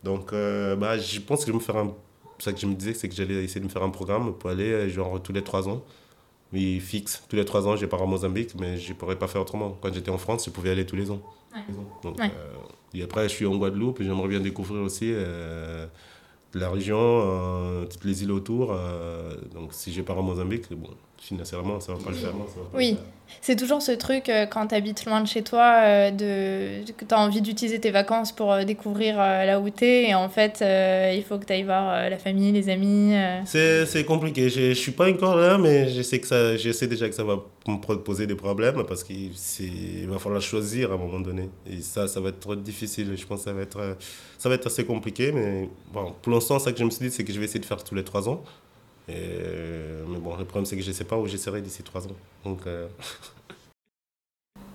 Donc, 0.02 0.32
euh, 0.32 0.74
bah, 0.74 0.98
je 0.98 1.20
pense 1.20 1.40
que 1.40 1.46
je 1.48 1.52
vais 1.52 1.58
me 1.58 1.62
faire 1.62 1.76
un. 1.76 1.94
Ça 2.38 2.52
que 2.52 2.58
je 2.58 2.66
me 2.66 2.74
disais, 2.74 2.94
c'est 2.94 3.08
que 3.08 3.14
j'allais 3.14 3.44
essayer 3.44 3.60
de 3.60 3.66
me 3.66 3.70
faire 3.70 3.82
un 3.82 3.90
programme 3.90 4.34
pour 4.34 4.50
aller 4.50 4.88
genre 4.90 5.22
tous 5.22 5.32
les 5.32 5.42
trois 5.42 5.68
ans. 5.68 5.84
Oui, 6.52 6.80
fixe. 6.80 7.22
Tous 7.28 7.36
les 7.36 7.44
trois 7.44 7.68
ans, 7.68 7.76
je 7.76 7.86
pars 7.86 8.02
au 8.02 8.06
Mozambique, 8.06 8.54
mais 8.58 8.78
je 8.78 8.90
ne 8.90 8.96
pourrais 8.96 9.18
pas 9.18 9.28
faire 9.28 9.42
autrement. 9.42 9.76
Quand 9.80 9.92
j'étais 9.92 10.10
en 10.10 10.18
France, 10.18 10.46
je 10.46 10.50
pouvais 10.50 10.70
aller 10.70 10.86
tous 10.86 10.96
les 10.96 11.10
ans. 11.10 11.20
Donc, 12.02 12.18
et 12.94 13.02
après, 13.02 13.28
je 13.28 13.34
suis 13.34 13.46
en 13.46 13.56
Guadeloupe 13.56 14.00
et 14.00 14.04
j'aimerais 14.04 14.28
bien 14.28 14.40
découvrir 14.40 14.82
aussi 14.82 15.12
euh, 15.12 15.86
la 16.54 16.70
région, 16.70 16.98
euh, 16.98 17.84
toutes 17.84 18.04
les 18.04 18.22
îles 18.22 18.32
autour. 18.32 18.72
Euh, 18.72 19.34
donc, 19.52 19.74
si 19.74 19.92
je 19.92 20.00
pars 20.00 20.18
en 20.18 20.22
Mozambique, 20.22 20.72
bon, 20.72 20.88
financièrement, 21.18 21.80
ça 21.80 21.92
ne 21.92 21.98
va 21.98 22.04
pas 22.04 22.10
le 22.10 22.16
faire. 22.16 22.32
oui, 22.74 22.98
c'est 23.40 23.56
toujours 23.56 23.82
ce 23.82 23.92
truc 23.92 24.28
euh, 24.28 24.46
quand 24.46 24.68
tu 24.68 24.74
habites 24.74 25.04
loin 25.04 25.20
de 25.20 25.26
chez 25.26 25.42
toi, 25.42 25.80
euh, 25.82 26.10
de, 26.10 26.90
que 26.92 27.04
tu 27.04 27.14
as 27.14 27.18
envie 27.18 27.40
d'utiliser 27.40 27.80
tes 27.80 27.90
vacances 27.90 28.32
pour 28.32 28.52
euh, 28.52 28.64
découvrir 28.64 29.16
là 29.16 29.60
où 29.60 29.68
tu 29.70 29.84
es. 29.84 30.10
Et 30.10 30.14
en 30.14 30.28
fait, 30.28 30.64
il 31.14 31.22
faut 31.24 31.38
que 31.38 31.44
tu 31.44 31.52
ailles 31.52 31.64
voir 31.64 32.08
la 32.08 32.18
famille, 32.18 32.52
les 32.52 32.68
amis. 32.68 33.14
C'est 33.44 34.04
compliqué. 34.04 34.48
Je 34.48 34.68
ne 34.68 34.74
suis 34.74 34.92
pas 34.92 35.10
encore 35.10 35.36
là, 35.36 35.58
mais 35.58 35.88
je 35.88 36.02
sais, 36.02 36.20
que 36.20 36.26
ça, 36.26 36.56
je 36.56 36.70
sais 36.72 36.86
déjà 36.86 37.08
que 37.08 37.14
ça 37.14 37.24
va 37.24 37.38
me 37.66 37.96
poser 37.96 38.26
des 38.26 38.36
problèmes 38.36 38.84
parce 38.86 39.02
qu'il 39.02 39.32
va 40.08 40.18
falloir 40.18 40.42
choisir 40.42 40.92
à 40.92 40.94
un 40.94 40.98
moment 40.98 41.20
donné. 41.20 41.48
Et 41.70 41.80
ça, 41.80 42.08
ça 42.08 42.20
va 42.20 42.30
être 42.30 42.54
difficile. 42.56 43.14
Je 43.16 43.26
pense 43.26 43.40
que 43.40 43.44
ça 43.44 43.52
va 43.52 43.62
être, 43.62 43.96
ça 44.38 44.48
va 44.48 44.54
être 44.54 44.66
assez 44.66 44.84
compliqué. 44.84 45.32
Mais 45.32 45.68
bon, 45.92 46.14
pour 46.22 46.32
l'instant, 46.32 46.58
ça 46.58 46.72
que 46.72 46.78
je 46.78 46.84
me 46.84 46.90
suis 46.90 47.06
dit, 47.08 47.14
c'est 47.14 47.24
que 47.24 47.32
je 47.32 47.38
vais 47.38 47.44
essayer 47.44 47.60
de 47.60 47.66
faire 47.66 47.82
tous 47.82 47.94
les 47.94 48.04
trois 48.04 48.28
ans. 48.28 48.42
Euh, 49.08 50.04
mais 50.08 50.18
bon, 50.18 50.36
le 50.36 50.44
problème, 50.44 50.66
c'est 50.66 50.76
que 50.76 50.82
je 50.82 50.88
ne 50.88 50.94
sais 50.94 51.04
pas 51.04 51.16
où 51.16 51.26
j'essaierai 51.26 51.60
d'ici 51.60 51.82
trois 51.82 52.06
ans. 52.06 52.16
Donc. 52.44 52.60
Euh, 52.66 52.88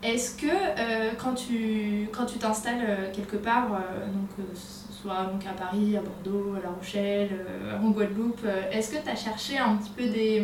Est-ce 0.04 0.36
que 0.36 0.48
euh, 0.48 1.12
quand 1.18 1.36
tu 1.36 2.08
quand 2.12 2.26
tu 2.26 2.40
t'installes 2.40 3.12
quelque 3.14 3.38
part, 3.38 3.70
donc 3.70 4.48
soit 4.58 5.26
donc 5.26 5.46
à 5.46 5.54
Paris, 5.54 5.96
à 5.96 6.02
Bordeaux, 6.02 6.56
à 6.56 6.62
La 6.62 6.70
Rochelle, 6.70 7.46
en 7.82 7.92
Guadeloupe, 7.92 8.46
est-ce 8.72 8.96
que 8.96 9.04
tu 9.04 9.10
as 9.10 9.16
cherché 9.16 9.58
un 9.60 9.76
petit 9.76 9.92
peu 9.92 10.06
des, 10.06 10.44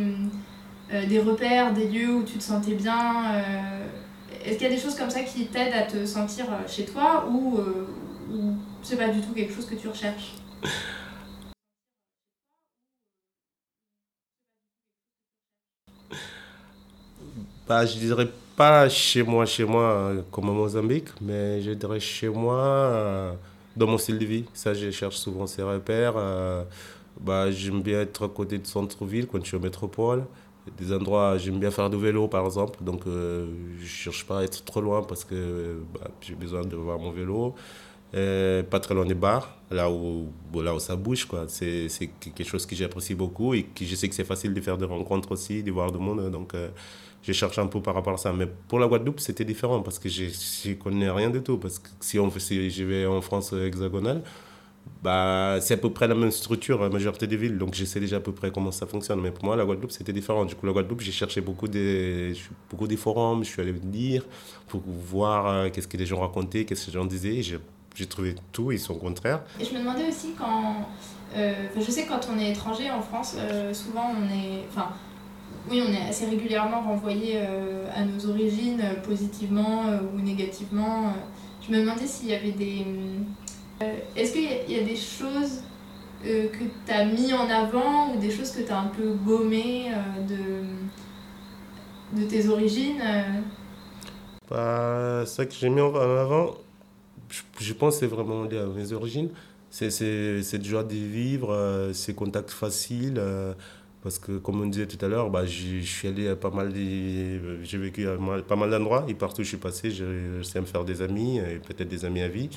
des 1.08 1.20
repères, 1.20 1.74
des 1.74 1.88
lieux 1.88 2.18
où 2.18 2.24
tu 2.24 2.38
te 2.38 2.44
sentais 2.44 2.76
bien 2.76 3.42
Est-ce 4.46 4.58
qu'il 4.58 4.68
y 4.68 4.72
a 4.72 4.76
des 4.76 4.82
choses 4.82 4.96
comme 4.96 5.10
ça 5.10 5.22
qui 5.22 5.48
t'aident 5.48 5.74
à 5.74 5.84
te 5.84 6.06
sentir 6.06 6.46
chez 6.68 6.86
toi 6.86 7.28
ou, 7.28 7.60
ou 8.32 8.54
c'est 8.84 8.98
pas 8.98 9.08
du 9.08 9.22
tout 9.22 9.34
quelque 9.34 9.56
chose 9.56 9.66
que 9.66 9.76
tu 9.76 9.88
recherches? 9.88 10.36
bah, 17.68 17.86
Je 17.86 17.98
dirais 17.98 18.28
pas 18.56 18.90
chez 18.90 19.24
moi, 19.24 19.46
chez 19.46 19.66
moi, 19.66 20.14
comme 20.32 20.50
au 20.50 20.54
Mozambique, 20.54 21.10
mais 21.22 21.62
je 21.62 21.72
dirais 21.72 22.00
chez 22.00 22.30
moi, 22.30 23.36
dans 23.76 23.88
mon 23.88 23.98
style 23.98 24.18
de 24.20 24.26
vie. 24.26 24.46
Ça, 24.54 24.74
je 24.74 24.90
cherche 24.92 25.18
souvent 25.18 25.48
ces 25.48 25.62
repères. 25.64 26.16
bah, 27.20 27.52
J'aime 27.52 27.82
bien 27.82 28.02
être 28.02 28.26
à 28.26 28.30
côté 28.30 28.58
de 28.58 28.68
centre-ville 28.68 29.28
quand 29.28 29.40
je 29.42 29.48
suis 29.48 29.58
en 29.58 29.60
métropole 29.60 30.26
des 30.78 30.92
endroits, 30.94 31.38
j'aime 31.38 31.60
bien 31.60 31.72
faire 31.72 31.90
du 31.90 31.98
vélo 31.98 32.28
par 32.28 32.46
exemple, 32.46 32.84
donc 32.84 33.08
euh, 33.08 33.48
je 33.78 33.84
ne 33.84 33.88
cherche 33.88 34.26
pas 34.28 34.40
à 34.40 34.44
être 34.44 34.66
trop 34.66 34.82
loin 34.82 35.02
parce 35.02 35.24
que 35.24 35.80
bah, 35.94 36.10
j'ai 36.20 36.36
besoin 36.36 36.62
de 36.66 36.76
voir 36.76 37.00
mon 37.00 37.12
vélo. 37.12 37.56
Pas 38.12 38.80
très 38.80 38.94
loin 38.94 39.06
des 39.06 39.14
bars, 39.14 39.58
là 39.72 39.90
où, 39.92 40.32
là 40.56 40.74
où 40.74 40.80
ça 40.80 40.96
bouge. 40.96 41.26
Quoi. 41.26 41.46
C'est, 41.48 41.90
c'est 41.90 42.08
quelque 42.08 42.44
chose 42.44 42.66
que 42.66 42.76
j'apprécie 42.76 43.16
beaucoup 43.16 43.54
et 43.54 43.64
que 43.64 43.86
je 43.86 43.96
sais 43.96 44.08
que 44.10 44.16
c'est 44.16 44.24
facile 44.24 44.54
de 44.54 44.62
faire 44.62 44.78
des 44.78 44.86
rencontres 44.86 45.32
aussi, 45.32 45.64
de 45.64 45.72
voir 45.72 45.92
du 45.92 46.00
monde. 46.00 46.32
Donc 46.32 46.54
euh, 46.54 46.70
je 47.24 47.34
cherche 47.34 47.60
un 47.60 47.68
peu 47.68 47.82
par 47.82 47.96
rapport 47.96 48.14
à 48.14 48.18
ça. 48.18 48.34
Mais 48.34 48.48
pour 48.68 48.80
la 48.80 48.88
Guadeloupe, 48.88 49.20
c'était 49.20 49.46
différent 49.46 49.82
parce 49.82 50.00
que 50.00 50.10
je 50.10 50.26
ne 50.70 50.74
connais 50.76 51.10
rien 51.10 51.30
du 51.30 51.42
tout. 51.42 51.58
Parce 51.58 51.80
que 51.80 51.90
si, 52.00 52.20
on, 52.20 52.30
si 52.32 52.70
je 52.70 52.84
vais 52.84 53.06
en 53.06 53.22
France 53.22 53.54
hexagonale, 53.54 54.24
bah, 55.04 55.58
c'est 55.62 55.76
à 55.76 55.78
peu 55.78 55.92
près 55.92 56.08
la 56.08 56.16
même 56.16 56.32
structure, 56.32 56.82
la 56.82 56.90
majorité 56.90 57.28
des 57.28 57.38
villes, 57.38 57.58
donc 57.58 57.76
je 57.76 57.86
sais 57.86 58.00
déjà 58.00 58.18
à 58.18 58.20
peu 58.20 58.32
près 58.32 58.52
comment 58.52 58.72
ça 58.72 58.86
fonctionne. 58.88 59.22
Mais 59.22 59.32
pour 59.32 59.46
moi, 59.46 59.56
la 59.56 59.66
Guadeloupe, 59.66 59.92
c'était 59.92 60.14
différent. 60.14 60.46
Du 60.46 60.56
coup, 60.56 60.66
la 60.66 60.72
Guadeloupe, 60.72 61.02
j'ai 61.02 61.12
cherché 61.12 61.42
beaucoup 61.42 61.68
des, 61.68 62.34
beaucoup 62.70 62.88
des 62.88 62.98
forums, 62.98 63.44
je 63.44 63.50
suis 63.50 63.62
allé 63.62 63.74
lire 63.74 64.24
pour 64.68 64.82
voir 64.86 65.48
euh, 65.48 65.70
qu'est-ce 65.70 65.88
que 65.88 65.98
les 65.98 66.06
gens 66.06 66.20
racontaient, 66.20 66.66
qu'est-ce 66.66 66.86
que 66.86 66.92
les 66.92 66.98
gens 66.98 67.06
disaient. 67.06 67.60
Trouvé 68.06 68.36
tout 68.52 68.72
et 68.72 68.78
son 68.78 68.96
contraire. 68.96 69.42
Et 69.60 69.66
je 69.66 69.74
me 69.74 69.80
demandais 69.80 70.08
aussi 70.08 70.34
quand. 70.38 70.88
Euh, 71.36 71.68
je 71.76 71.92
sais 71.92 72.06
quand 72.06 72.28
on 72.34 72.40
est 72.40 72.52
étranger 72.52 72.90
en 72.90 73.02
France, 73.02 73.36
euh, 73.38 73.74
souvent 73.74 74.12
on 74.16 74.26
est. 74.34 74.66
Enfin, 74.70 74.90
oui, 75.70 75.82
on 75.86 75.92
est 75.92 76.10
assez 76.10 76.26
régulièrement 76.26 76.82
renvoyé 76.82 77.40
à 77.94 78.06
nos 78.06 78.30
origines, 78.30 78.82
positivement 79.04 79.84
ou 80.16 80.22
négativement. 80.22 81.14
Je 81.66 81.74
me 81.74 81.82
demandais 81.82 82.08
s'il 82.08 82.30
y 82.30 82.34
avait 82.34 82.54
des 82.54 82.86
euh, 83.84 83.94
est-ce 84.16 84.34
qu'il 84.34 84.44
y, 84.44 84.74
y, 84.74 84.80
a 84.80 84.84
des 84.84 84.96
choses 84.96 85.62
euh, 86.26 86.48
que 86.50 86.64
tu 86.86 86.92
as 86.92 87.06
mis 87.06 87.32
en 87.32 87.48
avant 87.48 88.14
ou 88.14 88.20
des 88.20 88.32
choses 88.32 88.52
que 88.52 88.62
tu 88.62 88.72
as 88.72 88.80
un 88.80 88.88
peu 88.88 89.14
gommées 89.14 89.92
euh, 89.92 90.64
de, 92.16 92.20
de 92.20 92.28
tes 92.28 92.50
origines 92.50 93.04
bah, 94.50 95.24
Ça 95.28 95.46
que 95.46 95.54
j'ai 95.54 95.70
mis 95.70 95.82
en 95.82 95.94
avant, 95.96 96.56
je, 97.60 97.74
pense 97.74 97.96
que 97.96 98.00
c'est 98.02 98.08
vraiment 98.08 98.48
mes 98.76 98.94
origines. 98.94 99.30
C'est 99.70 99.90
cette 99.90 100.66
joie 100.66 100.84
de 100.84 100.96
vivre, 100.96 101.90
ces 101.94 102.14
contacts 102.14 102.52
faciles. 102.52 103.22
parce 104.02 104.18
que, 104.20 104.38
comme 104.38 104.62
on 104.62 104.66
disait 104.68 104.88
tout 104.88 105.04
à 105.06 105.10
l'heure, 105.10 105.30
bah, 105.30 105.46
je 105.46 105.80
suis 105.82 106.08
allé 106.08 106.30
à 106.30 106.36
pas 106.36 106.50
mal 106.50 106.74
j'ai 106.74 107.78
vécu 107.78 108.08
à 108.08 108.18
pas 108.48 108.56
mal 108.56 108.70
d'endroits 108.70 109.06
et 109.08 109.14
partout 109.14 109.42
où 109.42 109.44
je 109.44 109.50
suis 109.50 109.58
passé, 109.58 109.92
je 109.92 110.42
sais 110.44 110.62
me 110.62 110.66
faire 110.66 110.86
des 110.86 111.02
amis 111.02 111.40
et 111.40 111.60
peut-être 111.60 111.90
des 111.90 112.06
amis 112.06 112.22
à 112.22 112.30
vie. 112.30 112.50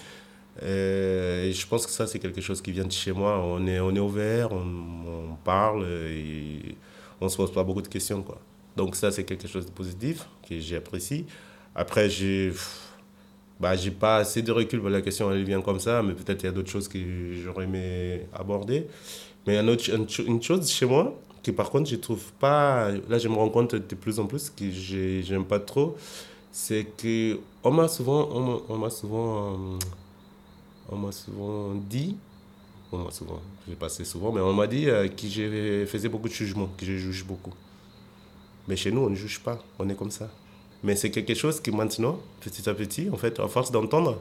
Euh, 0.63 1.45
et 1.45 1.53
je 1.53 1.67
pense 1.67 1.87
que 1.87 1.93
ça, 1.93 2.07
c'est 2.07 2.19
quelque 2.19 2.41
chose 2.41 2.61
qui 2.61 2.73
vient 2.73 2.85
de 2.85 2.93
chez 2.93 3.13
moi. 3.13 3.39
On 3.39 3.67
est, 3.67 3.81
on 3.81 3.95
est 3.95 4.01
ouvert, 4.01 4.53
on, 4.53 5.33
on 5.33 5.37
parle 5.45 5.87
et 5.87 6.77
on 7.21 7.27
ne 7.27 7.31
se 7.31 7.37
pose 7.37 7.53
pas 7.53 7.65
beaucoup 7.65 7.83
de 7.83 7.89
questions. 7.89 8.23
Quoi. 8.23 8.41
Donc 8.77 8.97
ça, 8.97 9.11
c'est 9.11 9.25
quelque 9.25 9.49
chose 9.49 9.67
de 9.67 9.71
positif 9.71 10.27
que 10.49 10.59
j'apprécie. 10.59 11.27
Après, 11.75 12.11
j'ai 12.11 12.53
bah, 13.61 13.77
j'ai 13.77 13.91
pas 13.91 14.17
assez 14.17 14.43
de 14.43 14.53
recul. 14.53 14.83
La 14.89 15.03
question, 15.03 15.31
elle 15.31 15.45
vient 15.45 15.61
comme 15.61 15.81
ça, 15.81 16.03
mais 16.03 16.15
peut-être 16.15 16.43
il 16.43 16.47
y 16.47 16.49
a 16.49 16.53
d'autres 16.53 16.71
choses 16.71 16.89
que 16.89 16.99
j'aurais 17.45 17.65
aimé 17.65 18.27
aborder. 18.33 18.87
Mais 19.47 19.59
une, 19.59 19.69
autre, 19.69 19.85
une 20.27 20.43
chose 20.43 20.71
chez 20.71 20.87
moi, 20.87 21.15
que 21.43 21.51
par 21.51 21.71
contre, 21.71 21.89
je 21.89 21.97
trouve 21.97 22.33
pas... 22.39 22.91
Là, 23.09 23.19
je 23.19 23.29
me 23.29 23.35
rends 23.35 23.49
compte 23.51 23.75
de 23.75 23.95
plus 23.95 24.19
en 24.19 24.27
plus 24.27 24.51
que 24.51 24.71
j'aime 24.71 25.45
pas 25.45 25.61
trop, 25.61 25.97
c'est 26.51 26.87
qu'on 27.01 27.71
m'a 27.71 27.89
souvent... 27.89 28.63
On 28.69 28.77
m'a 28.77 28.91
souvent... 28.91 29.53
Euh, 29.53 29.79
on 30.93 30.97
m'a 30.97 31.13
souvent 31.13 31.75
dit, 31.75 32.17
on 32.91 32.99
m'a 32.99 33.11
souvent, 33.13 33.41
je 33.69 33.75
passé 33.75 34.05
souvent, 34.05 34.33
mais 34.33 34.41
on 34.41 34.53
m'a 34.53 34.67
dit 34.67 34.89
euh, 34.89 35.07
que 35.07 35.29
je 35.29 35.87
faisais 35.87 36.09
beaucoup 36.09 36.29
de 36.29 36.35
jugements, 36.35 36.69
que 36.77 36.85
je 36.85 36.97
juge 36.97 37.25
beaucoup. 37.25 37.53
Mais 38.67 38.77
chez 38.77 38.91
nous, 38.91 39.03
on 39.03 39.11
ne 39.11 39.15
juge 39.15 39.41
pas, 39.41 39.63
on 39.79 39.89
est 39.89 39.95
comme 39.95 40.11
ça. 40.11 40.29
Mais 40.83 40.97
c'est 40.97 41.11
quelque 41.11 41.35
chose 41.35 41.61
qui 41.61 41.71
maintenant, 41.71 42.19
petit 42.41 42.69
à 42.69 42.75
petit, 42.75 43.09
en 43.11 43.17
fait, 43.17 43.39
à 43.39 43.49
force 43.49 43.71
d'entendre, 43.71 44.21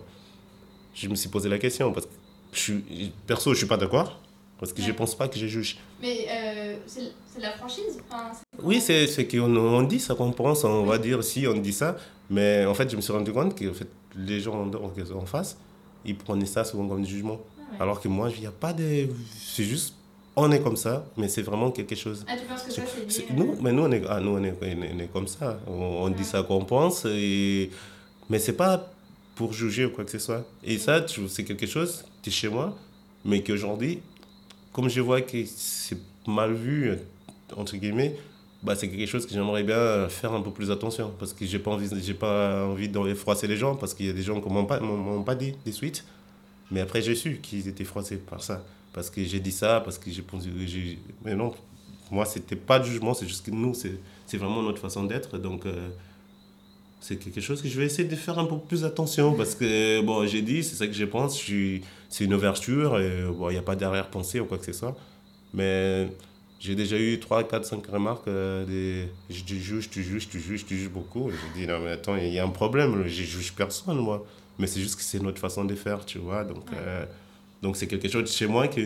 je 0.93 1.07
me 1.07 1.15
suis 1.15 1.29
posé 1.29 1.47
la 1.49 1.57
question. 1.57 1.91
Parce 1.93 2.05
que 2.05 2.11
je 2.51 2.59
suis, 2.59 3.13
perso, 3.25 3.51
je 3.51 3.55
ne 3.55 3.57
suis 3.59 3.67
pas 3.67 3.77
d'accord. 3.77 4.19
Parce 4.59 4.73
que 4.73 4.81
je 4.81 4.87
ne 4.87 4.93
pense 4.93 5.15
pas 5.15 5.29
que 5.29 5.39
je 5.39 5.47
juge. 5.47 5.77
Mais 6.01 6.27
euh, 6.29 6.75
c'est 6.85 7.13
la 7.39 7.51
franchise 7.51 7.97
Oui, 8.61 8.81
c'est 8.81 9.07
ce 9.07 9.21
qu'on 9.21 9.55
on 9.55 9.83
dit, 9.83 9.99
ça 10.01 10.15
qu'on 10.15 10.33
pense, 10.33 10.65
on 10.65 10.83
va 10.83 10.97
dire 10.97 11.23
si 11.23 11.47
on 11.47 11.53
dit 11.53 11.71
ça. 11.71 11.95
Mais 12.29 12.65
en 12.65 12.73
fait, 12.73 12.89
je 12.89 12.97
me 12.97 13.01
suis 13.01 13.13
rendu 13.13 13.31
compte 13.31 13.55
que 13.55 13.69
en 13.69 13.73
fait, 13.73 13.87
les 14.17 14.41
gens 14.41 14.69
en 14.69 15.25
face, 15.25 15.57
ils 16.03 16.17
prenaient 16.17 16.45
ça 16.45 16.65
souvent 16.65 16.87
comme 16.89 17.03
du 17.03 17.09
jugement. 17.09 17.39
Ah 17.57 17.83
Alors 17.83 18.01
que 18.01 18.09
moi, 18.09 18.29
il 18.35 18.41
n'y 18.41 18.47
a 18.47 18.51
pas 18.51 18.73
de. 18.73 19.07
C'est 19.37 19.63
juste, 19.63 19.95
on 20.35 20.51
est 20.51 20.61
comme 20.61 20.77
ça, 20.77 21.05
mais 21.17 21.27
c'est 21.27 21.41
vraiment 21.41 21.71
quelque 21.71 21.95
chose. 21.95 22.25
Ah, 22.27 22.35
tu 22.37 22.45
penses 22.45 22.63
que 22.63 22.71
ça, 22.71 22.81
c'est 23.07 23.29
Nous, 23.31 23.55
mais 23.61 23.71
nous, 23.71 23.83
on 23.83 23.91
est, 23.91 24.03
ah, 24.07 24.19
nous, 24.19 24.31
on 24.31 24.43
est, 24.43 24.53
on 24.61 24.99
est, 24.99 25.11
comme 25.11 25.27
ça. 25.27 25.59
On, 25.67 26.09
dit 26.09 26.23
ça 26.23 26.43
qu'on 26.43 26.63
pense, 26.63 27.05
et... 27.05 27.69
mais 28.29 28.39
c'est 28.39 28.53
pas 28.53 28.91
pour 29.35 29.53
juger 29.53 29.85
ou 29.85 29.91
quoi 29.91 30.05
que 30.05 30.11
ce 30.11 30.19
soit. 30.19 30.45
Et 30.63 30.77
ça, 30.77 31.05
c'est 31.27 31.43
quelque 31.43 31.67
chose 31.67 32.05
qui 32.21 32.29
est 32.29 32.33
chez 32.33 32.49
moi, 32.49 32.77
mais 33.25 33.43
qu'aujourd'hui, 33.43 33.99
comme 34.71 34.89
je 34.89 35.01
vois 35.01 35.21
que 35.21 35.45
c'est 35.45 35.97
mal 36.27 36.53
vu, 36.53 36.93
entre 37.55 37.75
guillemets, 37.77 38.15
bah, 38.61 38.75
c'est 38.75 38.89
quelque 38.89 39.07
chose 39.07 39.25
que 39.25 39.33
j'aimerais 39.33 39.63
bien 39.63 40.09
faire 40.09 40.33
un 40.33 40.41
peu 40.41 40.51
plus 40.51 40.69
attention 40.69 41.13
parce 41.17 41.31
que 41.33 41.45
j'ai 41.45 41.59
pas 41.59 41.71
envie 41.71 41.89
j'ai 42.01 42.13
pas 42.13 42.65
envie 42.65 42.89
de 42.89 43.13
froisser 43.13 43.47
les 43.47 43.55
gens 43.55 43.75
parce 43.75 43.93
qu'il 43.93 44.05
y 44.05 44.09
a 44.09 44.13
des 44.13 44.21
gens 44.21 44.41
qui 44.41 44.49
m'ont 44.49 44.65
pas 44.65 44.81
m'ont 44.81 45.23
pas 45.23 45.35
dit 45.35 45.55
des 45.63 45.71
suites 45.71 46.03
mais 46.69 46.81
après 46.81 47.01
j'ai 47.01 47.15
su 47.15 47.39
qu'ils 47.41 47.69
étaient 47.69 47.85
froissés 47.85 48.17
par 48.17 48.43
ça 48.43 48.65
parce 48.99 49.09
que 49.09 49.23
j'ai 49.23 49.39
dit 49.39 49.53
ça 49.53 49.79
parce 49.79 49.97
que 49.97 50.11
j'ai 50.11 50.21
pensé 50.21 50.49
mais 51.23 51.33
non 51.33 51.53
moi 52.11 52.25
c'était 52.25 52.57
pas 52.57 52.79
de 52.79 52.83
jugement 52.83 53.13
c'est 53.13 53.27
juste 53.27 53.45
que 53.45 53.51
nous 53.51 53.73
c'est 53.73 53.97
c'est 54.25 54.35
vraiment 54.35 54.61
notre 54.61 54.81
façon 54.81 55.05
d'être 55.05 55.37
donc 55.37 55.65
euh, 55.65 55.87
c'est 56.99 57.15
quelque 57.15 57.39
chose 57.39 57.61
que 57.61 57.69
je 57.69 57.79
vais 57.79 57.85
essayer 57.85 58.09
de 58.09 58.15
faire 58.17 58.37
un 58.37 58.43
peu 58.43 58.57
plus 58.57 58.83
attention 58.83 59.35
parce 59.35 59.55
que 59.55 60.01
bon 60.01 60.27
j'ai 60.27 60.41
dit 60.41 60.65
c'est 60.65 60.75
ça 60.75 60.85
que 60.85 60.91
je 60.91 61.05
pense 61.05 61.41
c'est 62.09 62.25
une 62.25 62.33
ouverture 62.33 62.99
et 62.99 63.23
bon 63.23 63.49
il 63.49 63.53
n'y 63.53 63.59
a 63.59 63.61
pas 63.61 63.77
d'arrière-pensée 63.77 64.41
ou 64.41 64.45
quoi 64.45 64.57
que 64.57 64.65
ce 64.65 64.73
soit 64.73 64.97
mais 65.53 66.09
j'ai 66.59 66.75
déjà 66.75 66.97
eu 66.97 67.17
3, 67.21 67.45
4, 67.45 67.65
5 67.65 67.87
remarques. 67.87 68.27
Euh, 68.27 68.65
des, 68.65 69.09
je 69.29 69.43
te 69.43 69.53
juge, 69.53 69.89
tu 69.89 70.03
juges, 70.03 70.27
tu 70.27 70.41
juges, 70.41 70.65
tu 70.65 70.75
juges 70.75 70.89
beaucoup. 70.89 71.31
je 71.31 71.59
dis, 71.59 71.65
non, 71.65 71.79
mais 71.79 71.91
attends, 71.91 72.17
il 72.17 72.33
y 72.33 72.39
a 72.39 72.43
un 72.43 72.49
problème. 72.49 73.03
Je 73.07 73.23
juge 73.23 73.53
personne, 73.53 73.97
moi. 73.97 74.25
Mais 74.57 74.67
c'est 74.67 74.81
juste 74.81 74.97
que 74.97 75.01
c'est 75.01 75.21
notre 75.21 75.39
façon 75.39 75.63
de 75.63 75.73
faire, 75.73 76.05
tu 76.05 76.17
vois. 76.17 76.43
Donc, 76.43 76.65
euh, 76.73 77.05
donc 77.61 77.77
c'est 77.77 77.87
quelque 77.87 78.09
chose 78.09 78.31
chez 78.31 78.47
moi 78.47 78.67
que 78.67 78.81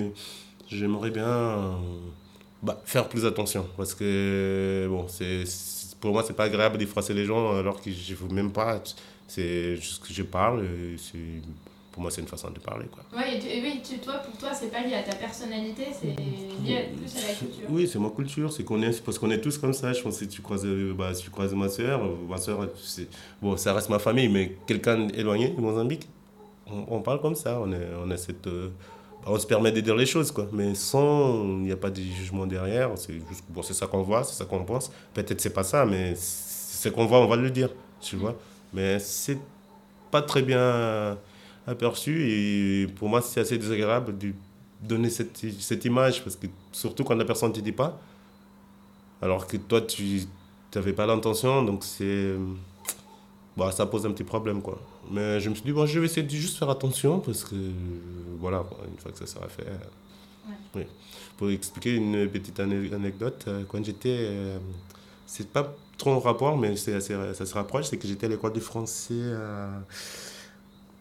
j'aimerais 0.69 1.11
bien 1.11 1.77
bah, 2.63 2.81
faire 2.85 3.07
plus 3.09 3.25
attention. 3.25 3.67
Parce 3.77 3.93
que, 3.93 4.87
bon, 4.89 5.05
c'est, 5.07 5.43
pour 5.99 6.13
moi, 6.13 6.23
c'est 6.25 6.35
pas 6.35 6.45
agréable 6.45 6.77
de 6.77 6.85
froisser 6.85 7.13
les 7.13 7.25
gens 7.25 7.57
alors 7.57 7.81
que 7.81 7.91
je 7.91 8.13
ne 8.13 8.17
veux 8.17 8.33
même 8.33 8.51
pas. 8.51 8.81
C'est 9.27 9.75
juste 9.75 10.05
que 10.05 10.13
je 10.13 10.23
parle. 10.23 10.65
C'est 10.97 11.41
pour 11.91 12.01
moi, 12.01 12.09
c'est 12.09 12.21
une 12.21 12.27
façon 12.27 12.49
de 12.49 12.57
parler. 12.57 12.87
Quoi. 12.91 13.03
Ouais, 13.15 13.37
et, 13.37 13.61
oui, 13.61 13.79
tu, 13.87 13.99
toi, 13.99 14.15
pour 14.15 14.35
toi, 14.35 14.49
c'est 14.51 14.71
pas 14.71 14.81
lié 14.81 14.95
à 14.95 15.03
ta 15.03 15.15
personnalité, 15.15 15.83
c'est 15.91 16.07
lié 16.07 16.89
plus 16.97 17.23
à 17.23 17.27
la 17.27 17.33
culture. 17.35 17.67
Oui, 17.69 17.87
c'est 17.87 17.99
ma 17.99 18.09
culture, 18.09 18.51
c'est 18.51 18.63
qu'on 18.63 18.81
est, 18.81 19.03
parce 19.03 19.19
qu'on 19.19 19.29
est 19.29 19.39
tous 19.39 19.59
comme 19.59 19.73
ça. 19.73 19.93
Je 19.93 20.01
pense 20.01 20.17
que 20.17 20.25
si 20.25 20.27
tu 20.27 20.41
croises, 20.41 20.65
bah, 20.97 21.13
si 21.13 21.23
tu 21.23 21.29
croises 21.29 21.53
ma 21.53 21.69
soeur, 21.69 22.01
ma 22.27 22.37
soeur, 22.37 22.67
bon, 23.41 23.55
ça 23.57 23.73
reste 23.73 23.89
ma 23.89 23.99
famille, 23.99 24.27
mais 24.27 24.57
quelqu'un 24.65 25.07
éloigné 25.09 25.49
de 25.49 25.61
Mozambique, 25.61 26.07
on, 26.67 26.85
on, 26.95 27.01
parle 27.01 27.21
comme 27.21 27.35
ça, 27.35 27.59
on, 27.61 27.71
est, 27.71 27.87
on, 28.03 28.09
a 28.11 28.17
cette, 28.17 28.47
euh, 28.47 28.69
on 29.25 29.37
se 29.37 29.47
permet 29.47 29.71
de 29.71 29.81
dire 29.81 29.95
les 29.95 30.05
choses, 30.05 30.31
quoi. 30.31 30.47
mais 30.51 30.75
sans, 30.75 31.43
il 31.43 31.63
n'y 31.63 31.71
a 31.71 31.77
pas 31.77 31.89
de 31.89 32.01
jugement 32.01 32.45
derrière, 32.45 32.91
c'est 32.95 33.13
juste, 33.13 33.43
bon, 33.49 33.61
c'est 33.61 33.73
ça 33.73 33.87
qu'on 33.87 34.01
voit, 34.01 34.23
c'est 34.23 34.35
ça 34.35 34.45
qu'on 34.45 34.63
pense. 34.63 34.91
Peut-être 35.13 35.39
c'est 35.39 35.53
pas 35.53 35.63
ça, 35.63 35.85
mais 35.85 36.13
c'est 36.15 36.89
ce 36.89 36.93
qu'on 36.93 37.05
voit, 37.05 37.19
on 37.19 37.27
va 37.27 37.35
le 37.35 37.49
dire, 37.49 37.69
tu 38.01 38.15
vois. 38.15 38.35
Mais 38.73 38.99
c'est 38.99 39.37
pas 40.11 40.21
très 40.21 40.41
bien 40.41 41.17
aperçu. 41.67 42.29
Et 42.29 42.87
pour 42.87 43.09
moi, 43.09 43.21
c'est 43.21 43.39
assez 43.39 43.57
désagréable 43.57 44.17
de 44.17 44.33
donner 44.81 45.09
cette, 45.09 45.37
cette, 45.59 45.85
image, 45.85 46.23
parce 46.23 46.35
que 46.35 46.47
surtout 46.71 47.03
quand 47.03 47.15
la 47.15 47.25
personne 47.25 47.49
ne 47.49 47.55
te 47.55 47.61
dit 47.61 47.71
pas, 47.71 47.99
alors 49.21 49.47
que 49.47 49.57
toi, 49.57 49.81
tu 49.81 50.23
n'avais 50.75 50.93
pas 50.93 51.05
l'intention, 51.05 51.63
donc 51.63 51.83
c'est. 51.83 52.35
Bah, 53.55 53.71
ça 53.71 53.85
pose 53.85 54.05
un 54.05 54.11
petit 54.11 54.23
problème, 54.23 54.61
quoi. 54.61 54.79
Mais 55.11 55.39
je 55.39 55.49
me 55.49 55.55
suis 55.55 55.63
dit, 55.63 55.71
bon, 55.71 55.85
je 55.85 55.99
vais 55.99 56.05
essayer 56.05 56.23
de 56.23 56.31
juste 56.31 56.57
faire 56.57 56.69
attention, 56.69 57.19
parce 57.19 57.43
que, 57.43 57.55
voilà, 58.39 58.63
une 58.91 58.97
fois 58.97 59.11
que 59.11 59.19
ça 59.19 59.27
sera 59.27 59.47
fait. 59.47 59.67
Oui. 60.75 60.83
Pour 61.37 61.49
expliquer 61.49 61.95
une 61.95 62.27
petite 62.29 62.59
anecdote, 62.59 63.45
euh, 63.47 63.63
quand 63.67 63.83
j'étais. 63.83 64.17
Euh, 64.19 64.57
c'est 65.25 65.47
pas 65.47 65.75
trop 65.97 66.11
en 66.11 66.19
rapport, 66.19 66.57
mais 66.57 66.69
assez, 66.71 66.99
ça 66.99 67.45
se 67.45 67.53
rapproche, 67.53 67.85
c'est 67.85 67.97
que 67.97 68.07
j'étais 68.07 68.25
à 68.25 68.29
l'école 68.29 68.53
de 68.53 68.59
français. 68.59 69.21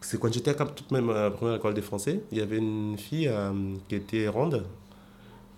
C'est 0.03 0.19
quand 0.19 0.31
j'étais 0.31 0.51
à 0.51 0.65
toute 0.65 0.91
même 0.91 1.09
à 1.09 1.23
la 1.23 1.31
première 1.31 1.55
école 1.55 1.73
des 1.73 1.81
Français, 1.81 2.21
il 2.31 2.37
y 2.37 2.41
avait 2.41 2.57
une 2.57 2.97
fille 2.97 3.27
euh, 3.29 3.51
qui 3.87 3.95
était 3.95 4.27
ronde. 4.27 4.65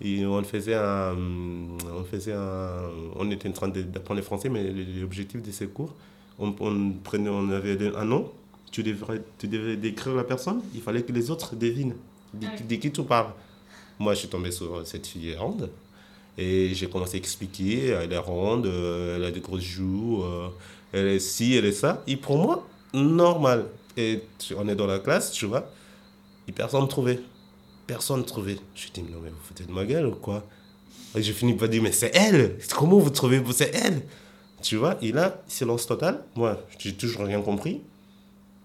Et 0.00 0.24
on 0.24 0.42
faisait 0.44 0.74
un, 0.74 1.16
on 1.16 2.04
faisait 2.04 2.32
un, 2.32 2.90
on 3.16 3.30
était 3.30 3.48
en 3.48 3.52
train 3.52 3.68
d'apprendre 3.68 4.20
le 4.20 4.24
français, 4.24 4.48
mais 4.48 4.62
l'objectif 5.00 5.42
de 5.42 5.50
ces 5.50 5.66
cours, 5.66 5.94
on, 6.38 6.54
on, 6.60 6.92
prenait, 7.02 7.30
on 7.30 7.50
avait 7.50 7.94
un 7.96 8.04
nom, 8.04 8.30
tu 8.70 8.82
devrais, 8.82 9.22
tu 9.38 9.48
devais 9.48 9.76
décrire 9.76 10.14
la 10.14 10.24
personne, 10.24 10.62
il 10.74 10.80
fallait 10.82 11.02
que 11.02 11.12
les 11.12 11.30
autres 11.30 11.56
devinent. 11.56 11.96
De, 12.34 12.46
de 12.68 12.74
qui 12.74 12.90
tu 12.90 13.02
parles. 13.02 13.32
Moi, 13.98 14.12
je 14.14 14.20
suis 14.20 14.28
tombé 14.28 14.50
sur 14.50 14.86
cette 14.86 15.06
fille 15.06 15.34
ronde. 15.36 15.70
Et 16.36 16.74
j'ai 16.74 16.86
commencé 16.86 17.16
à 17.16 17.18
expliquer, 17.18 17.88
elle 17.88 18.12
est 18.12 18.18
ronde, 18.18 18.66
elle 18.66 19.24
a 19.24 19.30
des 19.30 19.40
grosses 19.40 19.62
joues, 19.62 20.22
elle 20.92 21.06
est 21.06 21.18
ci, 21.18 21.54
elle 21.54 21.64
est 21.64 21.72
ça. 21.72 22.02
Et 22.06 22.16
pour 22.16 22.36
moi, 22.36 22.66
normal. 22.92 23.66
Et 23.96 24.20
on 24.56 24.68
est 24.68 24.74
dans 24.74 24.86
la 24.86 24.98
classe, 24.98 25.32
tu 25.32 25.46
vois, 25.46 25.70
et 26.46 26.52
personne 26.52 26.82
ne 26.82 26.86
trouvait. 26.86 27.20
Personne 27.86 28.20
ne 28.20 28.24
trouvait. 28.24 28.58
Je 28.74 28.88
dit, 28.92 29.02
non, 29.02 29.20
mais 29.22 29.30
vous 29.30 29.36
foutez 29.42 29.64
de 29.64 29.72
ma 29.72 29.84
gueule 29.84 30.06
ou 30.06 30.14
quoi? 30.14 30.44
Et 31.14 31.22
j'ai 31.22 31.32
fini 31.32 31.54
par 31.54 31.68
dire, 31.68 31.82
mais 31.82 31.92
c'est 31.92 32.14
elle. 32.14 32.58
Comment 32.76 32.98
vous 32.98 33.10
trouvez 33.10 33.42
C'est 33.52 33.74
elle 33.74 34.02
Tu 34.62 34.76
vois 34.76 34.96
Et 35.02 35.12
là, 35.12 35.42
silence 35.46 35.86
total. 35.86 36.24
Moi, 36.34 36.60
j'ai 36.78 36.94
toujours 36.94 37.24
rien 37.24 37.40
compris. 37.40 37.82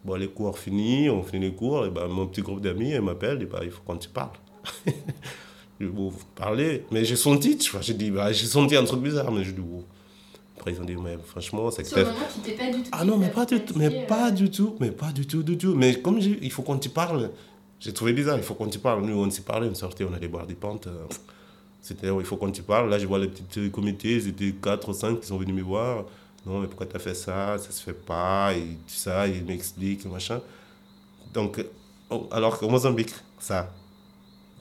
Bon, 0.03 0.15
les 0.15 0.27
cours 0.27 0.57
finis, 0.57 1.09
on 1.09 1.21
finit 1.21 1.49
les 1.49 1.53
cours, 1.53 1.85
et 1.85 1.89
ben, 1.89 2.07
mon 2.07 2.25
petit 2.25 2.41
groupe 2.41 2.61
d'amis 2.61 2.97
m'appelle, 2.99 3.41
et 3.41 3.45
ben, 3.45 3.59
il 3.63 3.69
faut 3.69 3.81
qu'on 3.83 3.97
te 3.97 4.07
parle. 4.07 4.31
je 5.79 5.85
vous 5.85 6.13
parler, 6.35 6.85
mais 6.91 7.05
j'ai 7.05 7.15
senti, 7.15 7.57
tu 7.57 7.71
vois, 7.71 7.81
j'ai 7.81 7.93
dit, 7.93 8.09
bah, 8.09 8.31
j'ai 8.31 8.47
senti 8.47 8.75
un 8.75 8.83
truc 8.83 9.01
bizarre, 9.01 9.31
mais 9.31 9.43
je 9.43 9.51
dis, 9.51 9.61
oh. 9.61 9.83
Après, 10.57 10.73
ils 10.73 10.79
ont 10.81 10.85
dit, 10.85 10.95
mais 10.95 11.17
franchement, 11.25 11.71
c'est 11.71 11.81
que. 11.83 11.99
moment, 11.99 12.13
tu 12.43 12.51
pas 12.51 12.71
du 12.71 12.83
tout. 12.83 12.89
Ah 12.91 13.03
non, 13.03 13.17
mais 13.17 13.29
pas 13.29 13.45
du 13.47 13.59
tout, 13.61 13.73
mais 13.75 14.05
pas 14.05 14.27
euh. 14.27 14.31
du 14.31 14.51
tout, 14.51 14.75
mais 14.79 14.91
pas 14.91 15.11
du 15.11 15.25
tout, 15.25 15.41
du 15.41 15.57
tout. 15.57 15.73
Mais 15.73 15.99
comme 15.99 16.19
il 16.19 16.51
faut 16.51 16.61
qu'on 16.61 16.77
te 16.77 16.87
parle, 16.87 17.31
j'ai 17.79 17.93
trouvé 17.93 18.13
bizarre, 18.13 18.37
il 18.37 18.43
faut 18.43 18.53
qu'on 18.53 18.69
te 18.69 18.77
parle. 18.77 19.03
Nous, 19.03 19.17
on 19.17 19.31
s'est 19.31 19.41
parlé, 19.41 19.67
on 19.67 19.73
sortait, 19.73 20.03
on 20.03 20.13
allait 20.13 20.27
boire 20.27 20.45
des 20.45 20.53
pentes. 20.53 20.85
Euh, 20.85 21.07
c'était, 21.81 22.07
il 22.07 22.25
faut 22.25 22.37
qu'on 22.37 22.51
te 22.51 22.61
parle. 22.61 22.89
Là, 22.89 22.99
je 22.99 23.07
vois 23.07 23.19
les 23.19 23.27
petits 23.27 23.71
comités, 23.71 24.15
ils 24.15 24.27
étaient 24.27 24.51
4 24.51 24.89
ou 24.89 24.93
5 24.93 25.19
qui 25.19 25.27
sont 25.27 25.37
venus 25.37 25.55
me 25.55 25.61
voir. 25.61 26.05
Non, 26.45 26.59
mais 26.59 26.67
pourquoi 26.67 26.85
tu 26.85 26.95
as 26.95 26.99
fait 26.99 27.13
ça? 27.13 27.57
Ça 27.57 27.71
se 27.71 27.81
fait 27.81 27.93
pas, 27.93 28.53
et 28.53 28.61
tout 28.61 28.95
ça, 28.95 29.27
ils 29.27 29.43
m'expliquent, 29.43 30.05
machin. 30.05 30.41
Donc, 31.33 31.63
oh, 32.09 32.27
alors 32.31 32.57
qu'au 32.57 32.69
Mozambique, 32.69 33.13
ça, 33.39 33.73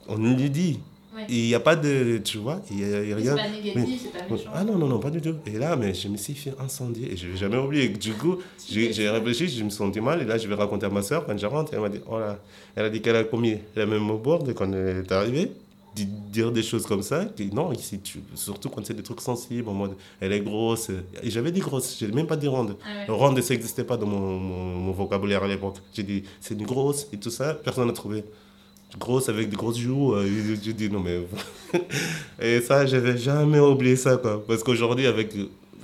on 0.07 0.17
lui 0.17 0.49
dit. 0.49 0.79
Il 1.27 1.45
n'y 1.47 1.55
a 1.55 1.59
pas 1.59 1.75
de. 1.75 2.19
Tu 2.23 2.37
vois, 2.37 2.61
il 2.71 2.77
n'y 2.77 2.83
a, 3.11 3.15
rien. 3.15 3.35
C'est 3.35 3.43
pas 3.43 3.49
négatif, 3.49 4.01
c'est 4.03 4.17
pas 4.17 4.33
méchant. 4.33 4.49
Ah 4.53 4.63
non, 4.63 4.77
non, 4.77 4.87
non, 4.87 4.99
pas 4.99 5.09
du 5.09 5.19
tout. 5.19 5.35
Et 5.45 5.57
là, 5.57 5.75
mais 5.75 5.93
je 5.93 6.07
me 6.07 6.15
suis 6.15 6.33
fait 6.33 6.53
incendier 6.57 7.11
et 7.11 7.17
je 7.17 7.27
ne 7.27 7.31
vais 7.33 7.37
jamais 7.37 7.57
oublier. 7.57 7.89
Du 7.89 8.13
coup, 8.13 8.37
j'ai 8.69 9.09
réfléchi, 9.09 9.49
je 9.49 9.63
me 9.63 9.69
suis 9.69 9.77
senti 9.77 9.99
mal. 9.99 10.21
Et 10.21 10.25
là, 10.25 10.37
je 10.37 10.47
vais 10.47 10.55
raconter 10.55 10.85
à 10.85 10.89
ma 10.89 11.01
soeur 11.01 11.25
quand 11.25 11.37
je 11.37 11.45
rentre. 11.45 11.73
Elle 11.73 11.81
m'a 11.81 11.89
dit, 11.89 11.99
oh 12.09 12.17
là, 12.17 12.39
elle 12.75 12.85
a 12.85 12.89
dit 12.89 13.01
qu'elle 13.01 13.17
a 13.17 13.25
commis 13.25 13.57
la 13.75 13.85
même 13.85 14.07
board 14.17 14.53
quand 14.53 14.71
elle 14.71 14.99
est 14.99 15.11
arrivée. 15.11 15.51
Dire 15.93 16.53
des 16.53 16.63
choses 16.63 16.85
comme 16.85 17.01
ça, 17.01 17.25
non, 17.51 17.73
ici, 17.73 17.99
tu, 17.99 18.19
surtout 18.35 18.69
quand 18.69 18.85
c'est 18.85 18.93
des 18.93 19.03
trucs 19.03 19.19
sensibles, 19.19 19.67
en 19.67 19.73
mode 19.73 19.95
elle 20.21 20.31
est 20.31 20.39
grosse. 20.39 20.89
Et 21.21 21.29
j'avais 21.29 21.51
dit 21.51 21.59
grosse, 21.59 21.97
je 21.99 22.05
n'ai 22.05 22.13
même 22.13 22.27
pas 22.27 22.37
dit 22.37 22.47
ronde. 22.47 22.77
Ah 22.85 23.11
ronde, 23.11 23.41
ça 23.41 23.53
n'existait 23.53 23.83
pas 23.83 23.97
dans 23.97 24.07
mon, 24.07 24.39
mon, 24.39 24.75
mon 24.75 24.91
vocabulaire 24.93 25.43
à 25.43 25.47
l'époque. 25.47 25.75
J'ai 25.93 26.03
dit 26.03 26.23
c'est 26.39 26.53
une 26.53 26.65
grosse 26.65 27.07
et 27.11 27.17
tout 27.17 27.29
ça, 27.29 27.55
personne 27.55 27.87
n'a 27.87 27.93
trouvé 27.93 28.23
grosse 28.97 29.29
avec 29.29 29.49
des 29.49 29.55
grosses 29.55 29.77
joues. 29.77 30.13
Euh, 30.13 30.27
je 30.63 30.71
dis 30.71 30.89
non 30.89 30.99
mais. 30.99 31.21
et 32.41 32.61
ça, 32.61 32.85
j'avais 32.85 33.17
jamais 33.17 33.59
oublié 33.59 33.95
ça 33.95 34.17
quoi. 34.17 34.43
Parce 34.45 34.63
qu'aujourd'hui, 34.63 35.07
avec. 35.07 35.35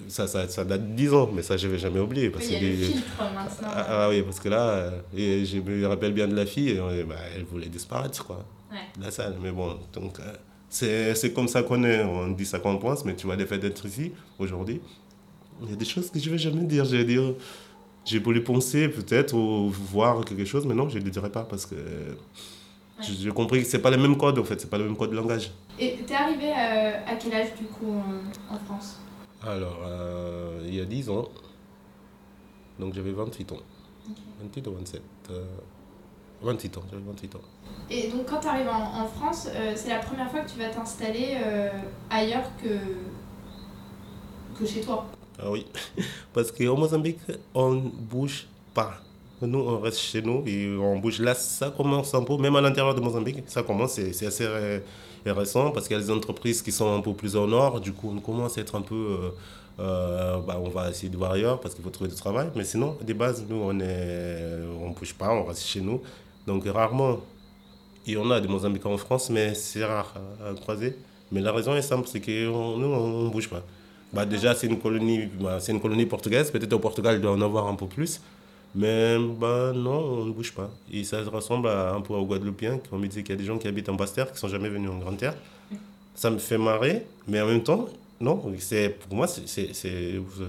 Ça, 0.10 0.26
ça, 0.26 0.48
ça, 0.48 0.63
date 0.63 0.91
de 0.91 0.96
10 0.96 1.13
ans, 1.13 1.30
mais 1.34 1.41
ça, 1.41 1.58
je 1.58 1.67
vais 1.67 1.78
jamais 1.78 2.00
oublier. 2.00 2.30
Parce 2.30 2.46
oui, 2.46 2.56
il 2.62 2.63
y 2.63 2.65
a 2.65 2.70
le 2.70 2.93
filtre 2.93 3.24
maintenant. 3.36 3.67
Ah, 3.76 4.06
ah, 4.06 4.10
oui, 4.10 4.22
parce 4.22 4.39
que 4.39 4.48
là, 4.48 4.70
euh, 4.70 4.91
et 5.13 5.43
je 5.43 5.58
me 5.58 5.86
rappelle 5.86 6.13
bien 6.13 6.30
de 6.30 6.36
la 6.36 6.46
fille, 6.46 6.82
bah, 7.06 7.15
elle 7.36 7.43
voulait 7.43 7.67
disparaître, 7.67 8.24
quoi. 8.26 8.46
Ouais. 8.72 8.78
La 9.00 9.12
salle, 9.12 9.38
mais 9.42 9.52
bon, 9.52 9.78
donc, 9.94 10.20
euh, 10.20 11.14
c'est 11.14 11.34
comme 11.34 11.48
ça 11.48 11.64
qu'on 11.64 11.84
est. 11.84 12.04
On 12.04 12.30
dit 12.30 12.46
ça 12.46 12.60
qu'on 12.60 12.78
pense, 12.78 13.06
mais 13.06 13.16
tu 13.16 13.26
vois, 13.26 13.36
le 13.36 13.46
fait 13.46 13.58
d'être 13.58 13.86
ici, 13.86 14.12
aujourd'hui, 14.40 14.82
il 15.64 15.70
y 15.70 15.74
a 15.74 15.76
des 15.76 15.86
choses 15.86 16.10
que 16.12 16.20
je 16.20 16.30
vais 16.30 16.38
jamais 16.38 16.64
dire. 16.64 16.86
Je 16.86 16.98
vais 16.98 17.06
dire, 17.06 17.34
j'ai 18.06 18.20
voulu 18.20 18.44
penser 18.44 18.90
peut-être 18.90 19.34
ou 19.36 19.70
voir 19.70 20.24
quelque 20.26 20.46
chose, 20.46 20.66
mais 20.66 20.74
non, 20.74 20.90
je 20.90 20.98
ne 21.00 21.04
le 21.04 21.10
dirai 21.10 21.30
pas 21.30 21.44
parce 21.44 21.66
que 21.66 21.76
j'ai 23.02 23.30
compris 23.32 23.62
que 23.62 23.68
c'est 23.68 23.82
pas 23.82 23.92
le 23.92 23.98
même 23.98 24.18
code 24.18 24.40
en 24.40 24.44
fait, 24.44 24.60
c'est 24.60 24.70
pas 24.70 24.78
le 24.78 24.86
même 24.86 24.98
code 24.98 25.12
de 25.12 25.16
langage. 25.16 25.52
Et 25.80 25.98
tu 26.06 26.12
es 26.12 26.16
arrivé 26.16 26.52
euh, 26.52 27.06
à 27.06 27.16
quel 27.16 27.34
âge 27.34 27.54
du 27.56 27.66
coup 27.66 27.94
en, 28.50 28.58
France? 28.60 29.00
Alors, 29.46 29.80
euh, 29.86 30.62
il 30.66 30.76
y 30.76 30.82
a 30.82 30.86
10 30.86 31.10
ans. 31.10 31.28
Donc 32.80 32.94
j'avais 32.94 33.12
28 33.12 33.52
ans. 33.52 33.60
28 34.42 34.68
ou 34.68 34.74
27 34.74 35.02
28 36.41 36.78
ans, 36.78 36.84
j'avais 36.89 37.04
28 37.06 37.36
ans. 37.36 37.41
Et 37.89 38.08
donc 38.10 38.26
quand 38.26 38.39
tu 38.39 38.47
arrives 38.47 38.67
en, 38.67 39.02
en 39.02 39.08
France, 39.08 39.47
euh, 39.54 39.73
c'est 39.76 39.89
la 39.89 40.00
première 40.00 40.30
fois 40.30 40.41
que 40.41 40.52
tu 40.52 40.60
vas 40.60 40.69
t'installer 40.69 41.38
ailleurs 42.10 42.50
que, 42.62 42.78
que 44.60 44.65
chez 44.65 44.82
toi? 44.82 45.06
Ah 45.39 45.50
oui, 45.50 45.65
parce 46.34 46.52
qu'au 46.52 46.76
Mozambique, 46.76 47.19
on 47.54 47.76
bouge 47.76 48.47
pas. 48.73 48.95
Nous, 49.39 49.60
on 49.60 49.80
reste 49.80 50.00
chez 50.00 50.23
nous 50.23 50.43
et 50.47 50.76
on 50.76 50.97
bouge. 50.97 51.19
Là, 51.19 51.36
ça 51.36 51.69
commence 51.69 52.13
un 52.15 52.23
peu, 52.23 52.38
même 52.38 52.56
à 52.56 52.62
l'intérieur 52.62 52.95
de 52.95 53.02
Mozambique, 53.02 53.43
ça 53.45 53.62
commence, 53.62 53.93
c'est 53.93 54.26
assez 54.26 54.47
récent 55.32 55.71
parce 55.71 55.88
qu'il 55.88 55.97
y 55.97 56.00
a 56.00 56.04
des 56.04 56.12
entreprises 56.12 56.62
qui 56.62 56.71
sont 56.71 56.93
un 56.93 57.02
peu 57.02 57.13
plus 57.13 57.36
au 57.36 57.47
nord. 57.47 57.80
Du 57.80 57.93
coup, 57.93 58.13
on 58.15 58.19
commence 58.19 58.58
à 58.58 58.62
être 58.62 58.76
un 58.76 58.82
peu. 58.82 58.95
Euh, 58.95 59.30
euh, 59.80 60.38
bah, 60.39 60.60
on 60.60 60.69
va 60.69 60.89
essayer 60.89 61.10
de 61.10 61.17
voir 61.17 61.34
ailleurs 61.34 61.60
parce 61.60 61.76
qu'il 61.76 61.84
faut 61.84 61.91
trouver 61.91 62.10
du 62.10 62.15
travail. 62.15 62.50
Mais 62.56 62.63
sinon, 62.63 62.97
des 63.02 63.13
bases, 63.13 63.45
nous, 63.47 63.58
on 63.58 63.73
ne 63.73 64.65
on 64.82 64.89
bouge 64.89 65.13
pas, 65.13 65.32
on 65.32 65.43
reste 65.43 65.65
chez 65.65 65.82
nous. 65.82 66.02
Donc, 66.48 66.66
rarement, 66.66 67.20
il 68.08 68.14
y 68.14 68.18
en 68.18 68.32
a 68.32 68.40
des 68.40 68.48
Mozambicains 68.48 68.90
en 68.90 68.98
France, 68.98 69.30
mais 69.30 69.54
c'est 69.54 69.84
rare 69.84 70.14
à, 70.44 70.54
croiser. 70.54 70.96
Mais 71.32 71.42
la 71.42 71.52
raison 71.52 71.76
est 71.76 71.82
simple, 71.82 72.08
c'est 72.08 72.22
que 72.22 72.48
nous, 72.48 72.88
on 72.88 73.24
ne 73.26 73.30
bouge 73.30 73.50
pas. 73.50 73.62
Bah, 74.14 74.26
déjà, 74.26 74.56
c'est 74.56 74.68
une, 74.68 74.80
colonie, 74.80 75.26
bah, 75.40 75.60
une 75.68 75.82
colonie 75.82 76.06
portugaise. 76.06 76.50
Peut-être 76.50 76.72
au 76.72 76.80
Portugal, 76.80 77.16
il 77.16 77.22
doit 77.22 77.34
en 77.34 77.42
avoir 77.42 77.68
un 77.68 77.76
peu 77.76 77.86
plus. 77.86 78.22
Mais 78.74 79.18
bah, 79.18 79.74
non, 79.76 80.22
on 80.22 80.26
ne 80.26 80.32
bouge 80.32 80.54
pas. 80.54 80.70
Et 80.92 81.04
ça 81.04 81.22
ressemble 81.24 81.68
à, 81.68 81.94
un 81.94 82.00
peu 82.00 82.14
aux 82.14 82.26
Guadeloupéens. 82.26 82.80
On 82.94 82.98
me 82.98 83.08
disait 83.08 83.24
qu'il 83.24 83.36
y 83.36 83.38
a 83.38 83.42
des 83.42 83.46
gens 83.46 83.58
qui 83.58 83.68
habitent 83.68 83.90
en 83.90 83.96
Basse-Terre, 83.96 84.28
qui 84.28 84.34
ne 84.34 84.40
sont 84.40 84.48
jamais 84.48 84.70
venus 84.70 84.90
en 84.90 85.00
Grande-Terre. 85.00 85.36
Ça 86.16 86.30
me 86.30 86.38
fait 86.38 86.58
marrer, 86.58 87.06
mais 87.28 87.42
en 87.42 87.48
même 87.48 87.62
temps, 87.62 87.90
non, 88.20 88.38
pour 88.38 89.16
moi, 89.16 89.28
c'est, 89.28 89.48
c'est, 89.48 89.74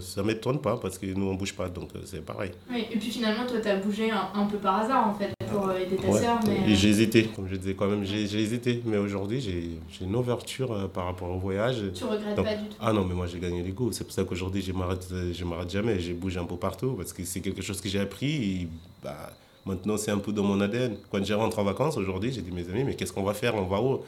ça 0.01 0.23
ne 0.23 0.27
m'étonne 0.27 0.59
pas 0.59 0.79
parce 0.79 0.97
que 0.97 1.05
nous, 1.05 1.27
on 1.27 1.35
ne 1.35 1.39
bouge 1.39 1.55
pas, 1.55 1.69
donc 1.69 1.91
euh, 1.95 2.01
c'est 2.07 2.25
pareil. 2.25 2.51
Oui, 2.71 2.87
et 2.91 2.97
puis 2.97 3.11
finalement, 3.11 3.45
toi, 3.47 3.61
tu 3.61 3.69
as 3.69 3.77
bougé 3.77 4.11
un, 4.11 4.47
peu 4.47 4.57
par 4.57 4.77
hasard, 4.77 5.07
en 5.07 5.15
fait, 5.15 5.35
pour 5.51 5.69
euh, 5.69 5.79
aider 5.79 5.97
ta 5.97 6.11
sœur. 6.13 6.41
Mais... 6.47 6.75
J'ai 6.75 6.89
hésité, 6.89 7.25
comme 7.25 7.47
je 7.47 7.57
disais 7.57 7.75
quand 7.75 7.87
même, 7.87 8.05
j'ai, 8.05 8.23
hésité. 8.23 8.83
Mais 8.87 8.97
aujourd'hui, 8.97 9.41
j'ai, 9.43 9.79
une 10.01 10.17
ouverture 10.17 10.73
euh, 10.73 10.89
par 10.89 11.05
rapport 11.05 11.31
au 11.31 11.39
voyage. 11.39 11.83
Tu 11.95 12.05
regrettes 12.05 12.37
pas 12.37 12.55
du 12.55 12.69
tout 12.69 12.77
Ah 12.81 12.95
non, 12.95 13.05
mais 13.05 13.15
moi, 13.15 13.27
j'ai 13.27 13.39
gagné 13.39 13.63
les 13.63 13.73
goûts. 13.73 13.93
C'est 13.93 14.05
pour 14.05 14.15
ça 14.15 14.25
qu'aujourd'hui, 14.25 14.63
je 14.63 14.73
ne 14.73 14.79
m'arrête 14.79 15.71
jamais. 15.71 16.01
J'ai 16.01 16.15
bougé 16.15 16.41
un 16.41 16.47
peu 16.47 16.57
partout 16.57 16.93
parce 16.93 17.13
que 17.13 17.23
c'est 17.25 17.41
quelque 17.41 17.61
chose 17.61 17.83
que 17.83 17.89
j'ai 17.91 18.01
appris. 18.01 18.33
Et, 18.63 18.69
bah, 19.03 19.31
maintenant, 19.67 19.99
c'est 19.99 20.11
un 20.11 20.19
peu 20.19 20.33
dans 20.33 20.43
mon 20.43 20.59
ADN. 20.63 20.97
Quand 21.11 21.23
je 21.23 21.35
rentre 21.35 21.59
en 21.59 21.65
vacances 21.65 21.99
aujourd'hui, 21.99 22.33
j'ai 22.33 22.41
dit 22.41 22.51
mes 22.51 22.67
amis, 22.71 22.85
mais 22.85 22.95
qu'est-ce 22.95 23.13
qu'on 23.13 23.25
va 23.25 23.35
faire? 23.35 23.55
On 23.57 23.65
va 23.65 23.83
où? 23.83 24.01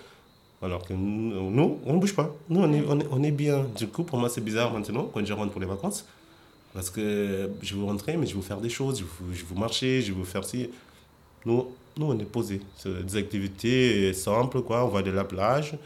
Alors 0.63 0.85
que 0.85 0.93
nous, 0.93 1.79
on 1.87 1.95
ne 1.95 1.99
bouge 1.99 2.15
pas. 2.15 2.35
Nous, 2.49 2.61
on 2.61 2.73
est, 2.73 2.85
on, 2.87 3.01
est, 3.01 3.07
on 3.11 3.23
est 3.23 3.31
bien. 3.31 3.67
Du 3.77 3.89
coup, 3.89 4.05
pour 4.05 4.19
moi, 4.19 4.29
c'est 4.29 4.43
bizarre 4.43 4.73
maintenant 4.73 5.11
quand 5.13 5.25
je 5.25 5.33
rentre 5.33 5.53
pour 5.53 5.61
les 5.61 5.67
vacances. 5.67 6.05
Parce 6.75 6.91
que 6.91 7.51
je 7.63 7.75
veux 7.75 7.85
rentrer, 7.85 8.17
mais 8.17 8.27
je 8.27 8.37
veux 8.37 8.43
faire 8.43 8.61
des 8.61 8.69
choses. 8.69 8.99
Je 9.01 9.05
veux, 9.05 9.35
je 9.35 9.59
marcher, 9.59 10.03
je 10.03 10.13
veux 10.13 10.25
faire 10.25 10.45
ci. 10.45 10.69
Nous, 11.47 11.67
nous 11.97 12.07
on 12.07 12.19
est 12.19 12.25
posé. 12.25 12.61
C'est 12.77 13.05
des 13.05 13.17
activités 13.17 14.13
simples, 14.13 14.61
quoi. 14.61 14.85
On 14.85 14.89
va 14.89 15.03
de 15.03 15.11
la 15.11 15.25
plage, 15.25 15.77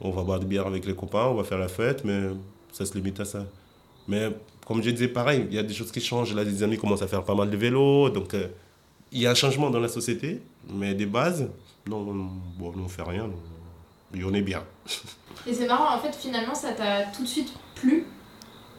on 0.00 0.10
va 0.10 0.22
boire 0.22 0.38
des 0.38 0.46
bières 0.46 0.66
avec 0.66 0.86
les 0.86 0.94
copains, 0.94 1.26
on 1.26 1.34
va 1.34 1.44
faire 1.44 1.58
la 1.58 1.68
fête, 1.68 2.04
mais 2.04 2.28
ça 2.72 2.86
se 2.86 2.94
limite 2.94 3.18
à 3.20 3.24
ça. 3.24 3.44
Mais 4.06 4.30
comme 4.64 4.82
je 4.82 4.90
disais, 4.90 5.08
pareil, 5.08 5.46
il 5.50 5.54
y 5.54 5.58
a 5.58 5.62
des 5.62 5.74
choses 5.74 5.90
qui 5.90 6.00
changent. 6.00 6.34
Là, 6.34 6.44
des 6.44 6.62
amis 6.62 6.78
commencent 6.78 7.02
à 7.02 7.08
faire 7.08 7.24
pas 7.24 7.34
mal 7.34 7.50
de 7.50 7.56
vélo. 7.56 8.08
Donc, 8.10 8.32
euh, 8.34 8.48
il 9.12 9.20
y 9.20 9.26
a 9.26 9.32
un 9.32 9.34
changement 9.34 9.70
dans 9.70 9.80
la 9.80 9.88
société, 9.88 10.40
mais 10.72 10.94
des 10.94 11.06
bases, 11.06 11.48
non, 11.88 12.02
bon, 12.02 12.14
nous, 12.14 12.30
on 12.60 12.82
ne 12.84 12.88
fait 12.88 13.02
rien 13.02 13.28
et 14.14 14.24
on 14.24 14.32
est 14.34 14.42
bien. 14.42 14.64
Et 15.46 15.52
c'est 15.52 15.66
marrant, 15.66 15.94
en 15.94 16.00
fait, 16.00 16.14
finalement, 16.14 16.54
ça 16.54 16.72
t'a 16.72 17.02
tout 17.14 17.22
de 17.22 17.28
suite 17.28 17.52
plu. 17.74 18.06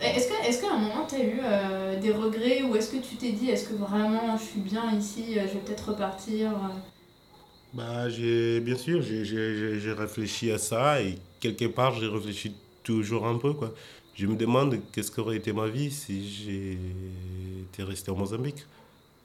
Est-ce 0.01 0.27
qu'à 0.27 0.67
est 0.67 0.71
un 0.71 0.77
moment, 0.77 1.05
tu 1.07 1.15
as 1.15 1.23
eu 1.23 1.39
euh, 1.41 1.99
des 1.99 2.11
regrets 2.11 2.63
ou 2.63 2.75
est-ce 2.75 2.91
que 2.91 2.97
tu 2.97 3.15
t'es 3.15 3.31
dit, 3.31 3.49
est-ce 3.49 3.69
que 3.69 3.75
vraiment 3.75 4.37
je 4.37 4.43
suis 4.43 4.59
bien 4.59 4.93
ici, 4.93 5.37
euh, 5.37 5.47
je 5.47 5.53
vais 5.53 5.59
peut-être 5.59 5.89
repartir 5.89 6.49
euh? 6.51 7.73
bah, 7.73 8.07
Bien 8.09 8.75
sûr, 8.75 9.01
j'ai 9.01 9.93
réfléchi 9.93 10.51
à 10.51 10.57
ça 10.57 11.01
et 11.01 11.15
quelque 11.39 11.65
part, 11.65 11.95
j'ai 11.95 12.07
réfléchi 12.07 12.55
toujours 12.83 13.25
un 13.25 13.37
peu. 13.37 13.53
Quoi. 13.53 13.73
Je 14.15 14.27
me 14.27 14.35
demande 14.35 14.79
qu'est-ce 14.91 15.11
qu'aurait 15.11 15.37
été 15.37 15.53
ma 15.53 15.67
vie 15.67 15.91
si 15.91 16.29
j'étais 16.29 17.83
resté 17.83 18.11
au 18.11 18.15
Mozambique. 18.15 18.65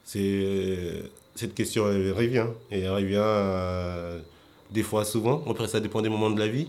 Cette 0.05 1.55
question 1.55 1.89
elle 1.91 2.13
revient 2.13 2.47
et 2.71 2.81
elle 2.81 2.91
revient 2.91 4.21
des 4.71 4.83
fois, 4.83 5.05
souvent. 5.05 5.43
Après, 5.49 5.69
ça 5.69 5.81
dépend 5.81 6.03
des 6.03 6.09
moments 6.09 6.31
de 6.31 6.39
la 6.39 6.49
vie. 6.49 6.69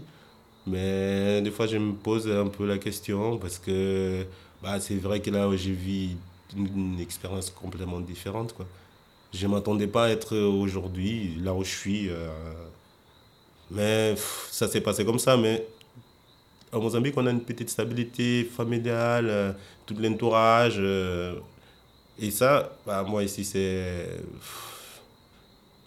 Mais 0.67 1.41
des 1.41 1.51
fois, 1.51 1.67
je 1.67 1.77
me 1.77 1.93
pose 1.93 2.29
un 2.29 2.47
peu 2.47 2.67
la 2.67 2.77
question 2.77 3.37
parce 3.37 3.57
que 3.57 4.25
bah, 4.61 4.79
c'est 4.79 4.95
vrai 4.95 5.21
que 5.21 5.31
là, 5.31 5.49
j'ai 5.55 5.71
vu 5.71 6.09
une, 6.55 6.99
expérience 6.99 7.49
complètement 7.49 7.99
différente. 7.99 8.53
Quoi. 8.53 8.67
Je 9.33 9.47
ne 9.47 9.51
m'attendais 9.53 9.87
pas 9.87 10.05
à 10.05 10.09
être 10.09 10.37
aujourd'hui 10.37 11.35
là 11.39 11.53
où 11.53 11.63
je 11.63 11.69
suis. 11.69 12.09
Euh, 12.09 12.29
Mais 13.71 14.15
ça 14.51 14.67
s'est 14.67 14.81
passé 14.81 15.05
comme 15.05 15.19
ça. 15.19 15.37
Mais 15.37 15.67
au 16.71 16.81
Mozambique, 16.81 17.15
on 17.17 17.25
a 17.27 17.31
une 17.31 17.41
petite 17.41 17.69
stabilité 17.69 18.43
familiale, 18.45 19.27
euh, 19.29 19.53
tout 19.85 19.95
l'entourage. 19.99 20.75
euh, 20.79 21.35
et 22.19 22.31
ça, 22.31 22.77
bah, 22.85 23.03
moi 23.03 23.23
ici, 23.23 23.43
c'est. 23.43 24.07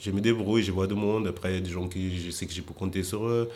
Je 0.04 0.10
me 0.10 0.20
débrouille, 0.20 0.62
je 0.62 0.70
vois 0.72 0.86
du 0.86 0.94
monde. 0.94 1.26
Après, 1.26 1.52
il 1.52 1.54
y 1.54 1.58
a 1.58 1.60
des 1.60 1.70
gens 1.70 1.88
qui 1.88 2.20
je 2.20 2.30
sais 2.30 2.44
que 2.46 2.52
j'ai 2.52 2.62
pu 2.62 2.72
compter 2.74 3.02
sur 3.02 3.24
eux. 3.26 3.48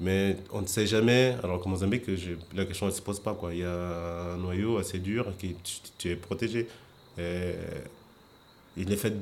Mais 0.00 0.36
on 0.52 0.62
ne 0.62 0.66
sait 0.66 0.86
jamais. 0.86 1.36
Alors 1.42 1.58
qu'au 1.60 1.68
Mozambique, 1.70 2.04
je- 2.14 2.34
la 2.56 2.64
question 2.64 2.86
ne 2.86 2.92
se 2.92 3.02
pose 3.02 3.18
pas. 3.18 3.34
Quoi. 3.34 3.52
Il 3.52 3.60
y 3.60 3.64
a 3.64 4.32
un 4.34 4.36
noyau 4.36 4.78
assez 4.78 4.98
dur 5.00 5.26
qui 5.38 5.56
tu, 5.64 5.74
tu 5.98 6.10
es 6.10 6.16
protégé. 6.16 6.68
Et 7.18 7.54
il 8.76 8.92
est 8.92 8.96
fait 8.96 9.12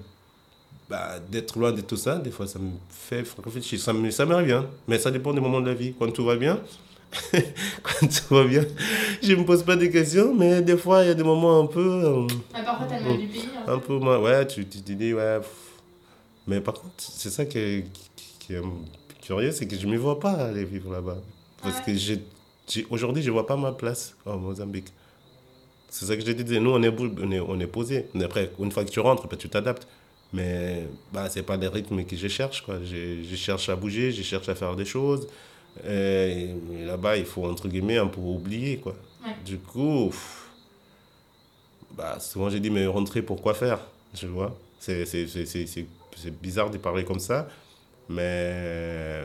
bah, 0.91 1.19
d'être 1.31 1.59
loin 1.59 1.73
de 1.73 1.81
tout 1.81 1.97
ça. 1.97 2.19
Des 2.19 2.31
fois, 2.31 2.47
ça 2.47 2.59
me 2.59 2.73
fait 2.91 3.25
réfléchir. 3.43 3.81
Ça 3.81 3.93
ça 4.11 4.27
m'arrive 4.27 4.47
bien. 4.49 4.67
Mais 4.87 4.99
ça 4.99 5.11
dépend 5.11 5.33
des 5.33 5.41
moments 5.41 5.63
de 5.63 5.69
la 5.69 5.75
vie. 5.75 5.95
Quand 5.99 6.11
tout 6.13 6.25
va 6.27 6.37
bien, 6.37 6.61
quand 7.83 8.07
tout 8.07 8.35
va 8.35 8.45
bien, 8.45 8.65
je 9.23 9.33
ne 9.33 9.37
me 9.41 9.45
pose 9.47 9.63
pas 9.63 9.77
des 9.77 9.91
questions. 9.91 10.35
Mais 10.35 10.61
des 10.61 10.77
fois, 10.77 11.03
il 11.05 11.09
y 11.09 11.11
a 11.11 11.15
des 11.15 11.25
moments 11.25 11.61
un 11.63 11.67
peu. 11.67 11.81
euh, 12.05 12.27
Ah, 12.53 12.61
parfois, 12.63 12.87
t'as 12.87 12.99
le 13.01 13.09
mal 13.09 13.19
du 13.19 13.29
pays. 13.29 13.49
hein. 13.57 13.73
un 13.73 13.79
peu 13.79 13.95
moins. 13.99 14.19
Ouais, 14.19 14.47
tu, 14.47 14.67
tu 14.67 14.83
te 14.83 14.93
dis, 14.93 15.15
ouais. 15.15 15.39
pff. 15.39 15.66
Mais 16.47 16.61
par 16.61 16.75
contre, 16.75 16.95
c'est 16.99 17.31
ça 17.31 17.45
qui 17.45 17.59
est, 17.59 17.85
qui- 18.39 18.55
est 18.55 18.61
curieux, 19.23 19.51
c'est 19.53 19.67
que 19.67 19.77
je 19.77 19.87
ne 19.87 19.93
me 19.93 19.99
vois 19.99 20.21
pas 20.21 20.33
aller 20.33 20.65
vivre 20.65 20.93
là-bas. 20.93 21.19
Parce 21.63 21.81
que 21.81 21.93
j'ai, 21.95 22.23
aujourd'hui, 22.91 23.23
je 23.23 23.29
ne 23.29 23.33
vois 23.33 23.47
pas 23.47 23.57
ma 23.57 23.73
place 23.73 24.15
au 24.25 24.37
Mozambique. 24.39 24.93
C'est 25.89 26.05
ça 26.07 26.17
que 26.17 26.25
je 26.25 26.31
disais. 26.33 26.61
Nous, 26.61 26.71
on 26.71 26.83
est, 26.83 26.89
on 26.89 27.31
est, 27.33 27.41
on 27.41 27.59
est 27.59 27.67
posé. 27.67 28.07
Après, 28.23 28.53
une 28.61 28.71
fois 28.71 28.85
que 28.85 28.91
tu 28.91 29.01
rentres, 29.01 29.27
tu 29.37 29.49
t'adaptes. 29.49 29.89
Mais 30.33 30.87
bah, 31.13 31.29
ce 31.31 31.39
n'est 31.39 31.45
pas 31.45 31.57
les 31.57 31.69
rythmes 31.69 32.05
que 32.05 32.17
je 32.17 32.29
cherche. 32.29 32.63
Quoi. 32.65 32.79
Je, 32.85 33.23
je 33.23 33.37
cherche 33.37 33.69
à 33.69 33.77
bouger, 33.77 34.13
je 34.13 34.23
cherche 34.23 34.49
à 34.49 34.55
faire 34.55 34.77
des 34.77 34.85
choses. 34.85 35.27
Et, 35.87 36.51
et 36.73 36.85
là-bas, 36.85 37.17
il 37.17 37.25
faut, 37.25 37.45
entre 37.47 37.69
guillemets, 37.69 37.99
un 37.99 38.07
peu 38.09 38.21
oublier. 38.21 38.77
Quoi. 38.79 38.95
Ouais. 39.25 39.33
Du 39.45 39.59
coup, 39.59 40.09
pff, 40.11 40.51
bah, 41.97 42.19
souvent 42.21 42.51
j'ai 42.51 42.61
dit, 42.61 42.71
mais 42.71 42.87
rentrer, 42.87 43.23
pourquoi 43.23 43.55
faire? 43.55 43.81
Tu 44.15 44.27
vois? 44.27 44.57
C'est 44.79 45.07
c'est- 46.17 46.31
bizarre 46.43 46.71
de 46.71 46.79
parler 46.79 47.05
comme 47.05 47.21
ça. 47.21 47.47
Mais 48.09 49.25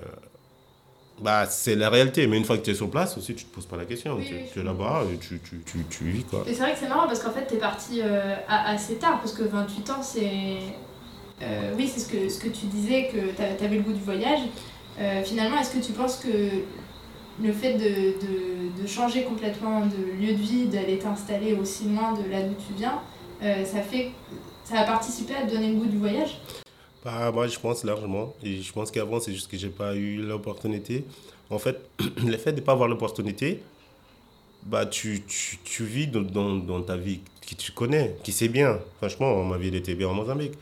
bah, 1.21 1.45
c'est 1.45 1.75
la 1.75 1.89
réalité. 1.89 2.25
Mais 2.27 2.37
une 2.37 2.45
fois 2.45 2.57
que 2.57 2.63
tu 2.63 2.71
es 2.71 2.75
sur 2.75 2.89
place, 2.89 3.17
aussi, 3.17 3.35
tu 3.35 3.45
te 3.45 3.53
poses 3.53 3.65
pas 3.65 3.77
la 3.77 3.85
question. 3.85 4.15
Oui, 4.15 4.25
tu, 4.27 4.33
oui, 4.35 4.41
tu 4.51 4.59
es 4.59 4.63
là-bas 4.63 5.03
et 5.13 5.17
tu, 5.17 5.39
tu, 5.39 5.61
tu, 5.65 5.83
tu 5.89 6.03
vis. 6.05 6.23
Quoi. 6.23 6.43
Et 6.47 6.53
c'est 6.53 6.61
vrai 6.61 6.73
que 6.73 6.79
c'est 6.79 6.89
marrant 6.89 7.07
parce 7.07 7.19
qu'en 7.21 7.31
fait, 7.31 7.45
t'es 7.45 7.57
parti 7.57 8.01
euh, 8.01 8.35
assez 8.47 8.95
tard, 8.95 9.19
parce 9.19 9.33
que 9.33 9.43
28 9.43 9.89
ans, 9.91 10.01
c'est. 10.01 10.29
euh, 11.43 11.73
oui, 11.77 11.87
c'est 11.87 11.99
ce 11.99 12.07
que, 12.09 12.27
ce 12.29 12.39
que 12.39 12.49
tu 12.49 12.65
disais, 12.67 13.09
que 13.13 13.35
t'a- 13.35 13.53
t'avais 13.53 13.77
le 13.77 13.83
goût 13.83 13.93
du 13.93 14.01
voyage. 14.01 14.39
Euh, 14.99 15.23
finalement, 15.23 15.59
est-ce 15.59 15.75
que 15.75 15.83
tu 15.83 15.91
penses 15.91 16.17
que 16.17 16.27
le 17.41 17.53
fait 17.53 17.73
de, 17.73 18.19
de, 18.25 18.81
de 18.81 18.87
changer 18.87 19.23
complètement 19.23 19.81
de 19.85 20.19
lieu 20.19 20.33
de 20.33 20.41
vie, 20.41 20.65
d'aller 20.65 20.97
t'installer 20.97 21.53
aussi 21.53 21.85
loin 21.85 22.13
de 22.13 22.29
là 22.29 22.41
d'où 22.41 22.53
tu 22.55 22.73
viens, 22.77 22.99
ça, 23.41 23.81
fait, 23.81 24.11
ça 24.63 24.79
a 24.81 24.83
participé 24.83 25.33
à 25.35 25.43
te 25.47 25.51
donner 25.51 25.69
le 25.69 25.75
goût 25.75 25.85
du 25.87 25.97
voyage? 25.97 26.39
Bah, 27.03 27.31
moi, 27.31 27.47
je 27.47 27.59
pense 27.59 27.83
largement. 27.83 28.35
Et 28.43 28.61
je 28.61 28.71
pense 28.73 28.91
qu'avant, 28.91 29.19
c'est 29.19 29.33
juste 29.33 29.49
que 29.49 29.57
j'ai 29.57 29.69
pas 29.69 29.95
eu 29.95 30.17
l'opportunité. 30.21 31.05
En 31.49 31.59
fait, 31.59 31.77
le 32.25 32.37
fait 32.37 32.51
de 32.53 32.59
ne 32.59 32.65
pas 32.65 32.73
avoir 32.73 32.87
l'opportunité, 32.87 33.63
bah, 34.63 34.85
tu, 34.85 35.23
tu, 35.27 35.57
tu 35.63 35.83
vis 35.85 36.07
dans, 36.07 36.21
dans, 36.21 36.55
dans 36.55 36.81
ta 36.83 36.97
vie 36.97 37.21
que 37.41 37.55
tu 37.55 37.71
connais, 37.71 38.15
qui 38.23 38.31
sait 38.31 38.47
bien. 38.49 38.79
Franchement, 38.97 39.43
ma 39.43 39.57
vie, 39.57 39.75
était 39.75 39.95
bien 39.95 40.07
en 40.09 40.13
Mozambique. 40.13 40.53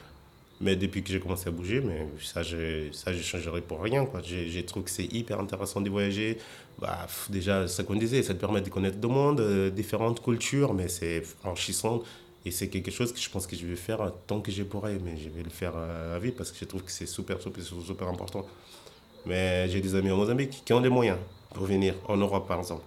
Mais 0.62 0.75
depuis 0.75 1.04
que 1.04 1.10
j'ai 1.12 1.19
commencé 1.21 1.47
à 1.47 1.52
bouger, 1.52 1.82
mais 1.82 2.08
ça, 2.21 2.43
je 2.43 2.91
ça, 2.91 3.13
je 3.13 3.21
changerai 3.21 3.62
pour 3.62 3.82
rien. 3.82 4.06
Quoi. 4.06 4.21
J'ai, 4.23 4.49
j'ai 4.49 4.65
trouvé 4.65 4.86
que 4.86 4.91
c'est 4.91 5.06
hyper 5.06 5.39
intéressant 5.39 5.82
de 5.82 5.89
voyager. 5.89 6.38
Bah, 6.80 7.08
déjà, 7.30 7.67
ça 7.67 7.84
qu'on 7.84 7.95
disait, 7.95 8.23
ça 8.23 8.34
te 8.34 8.39
permet 8.39 8.62
de 8.62 8.69
connaître 8.69 8.97
le 9.02 9.08
monde, 9.08 9.39
euh, 9.41 9.69
différentes 9.69 10.21
cultures, 10.23 10.73
mais 10.73 10.88
c'est 10.89 11.23
enrichissant. 11.45 12.04
Et 12.49 12.51
c'est 12.51 12.67
quelque 12.67 12.89
chose 12.89 13.13
que 13.13 13.19
je 13.19 13.29
pense 13.29 13.45
que 13.45 13.55
je 13.55 13.63
vais 13.67 13.75
faire 13.75 14.01
euh, 14.01 14.09
tant 14.25 14.41
que 14.41 14.51
je 14.51 14.63
pourrai, 14.63 14.97
mais 15.05 15.15
je 15.17 15.29
vais 15.29 15.43
le 15.43 15.51
faire 15.51 15.73
euh, 15.75 16.15
à 16.15 16.19
vie 16.19 16.31
parce 16.31 16.51
que 16.51 16.57
je 16.57 16.65
trouve 16.65 16.81
que 16.81 16.91
c'est 16.91 17.05
super, 17.05 17.39
super, 17.39 17.63
super 17.63 18.07
important. 18.07 18.43
Mais 19.27 19.69
j'ai 19.69 19.79
des 19.81 19.93
amis 19.93 20.09
en 20.09 20.17
Mozambique 20.17 20.63
qui 20.65 20.73
ont 20.73 20.81
des 20.81 20.89
moyens 20.89 21.19
pour 21.53 21.65
venir, 21.65 21.93
en 22.07 22.17
Europe 22.17 22.47
par 22.47 22.57
exemple. 22.57 22.81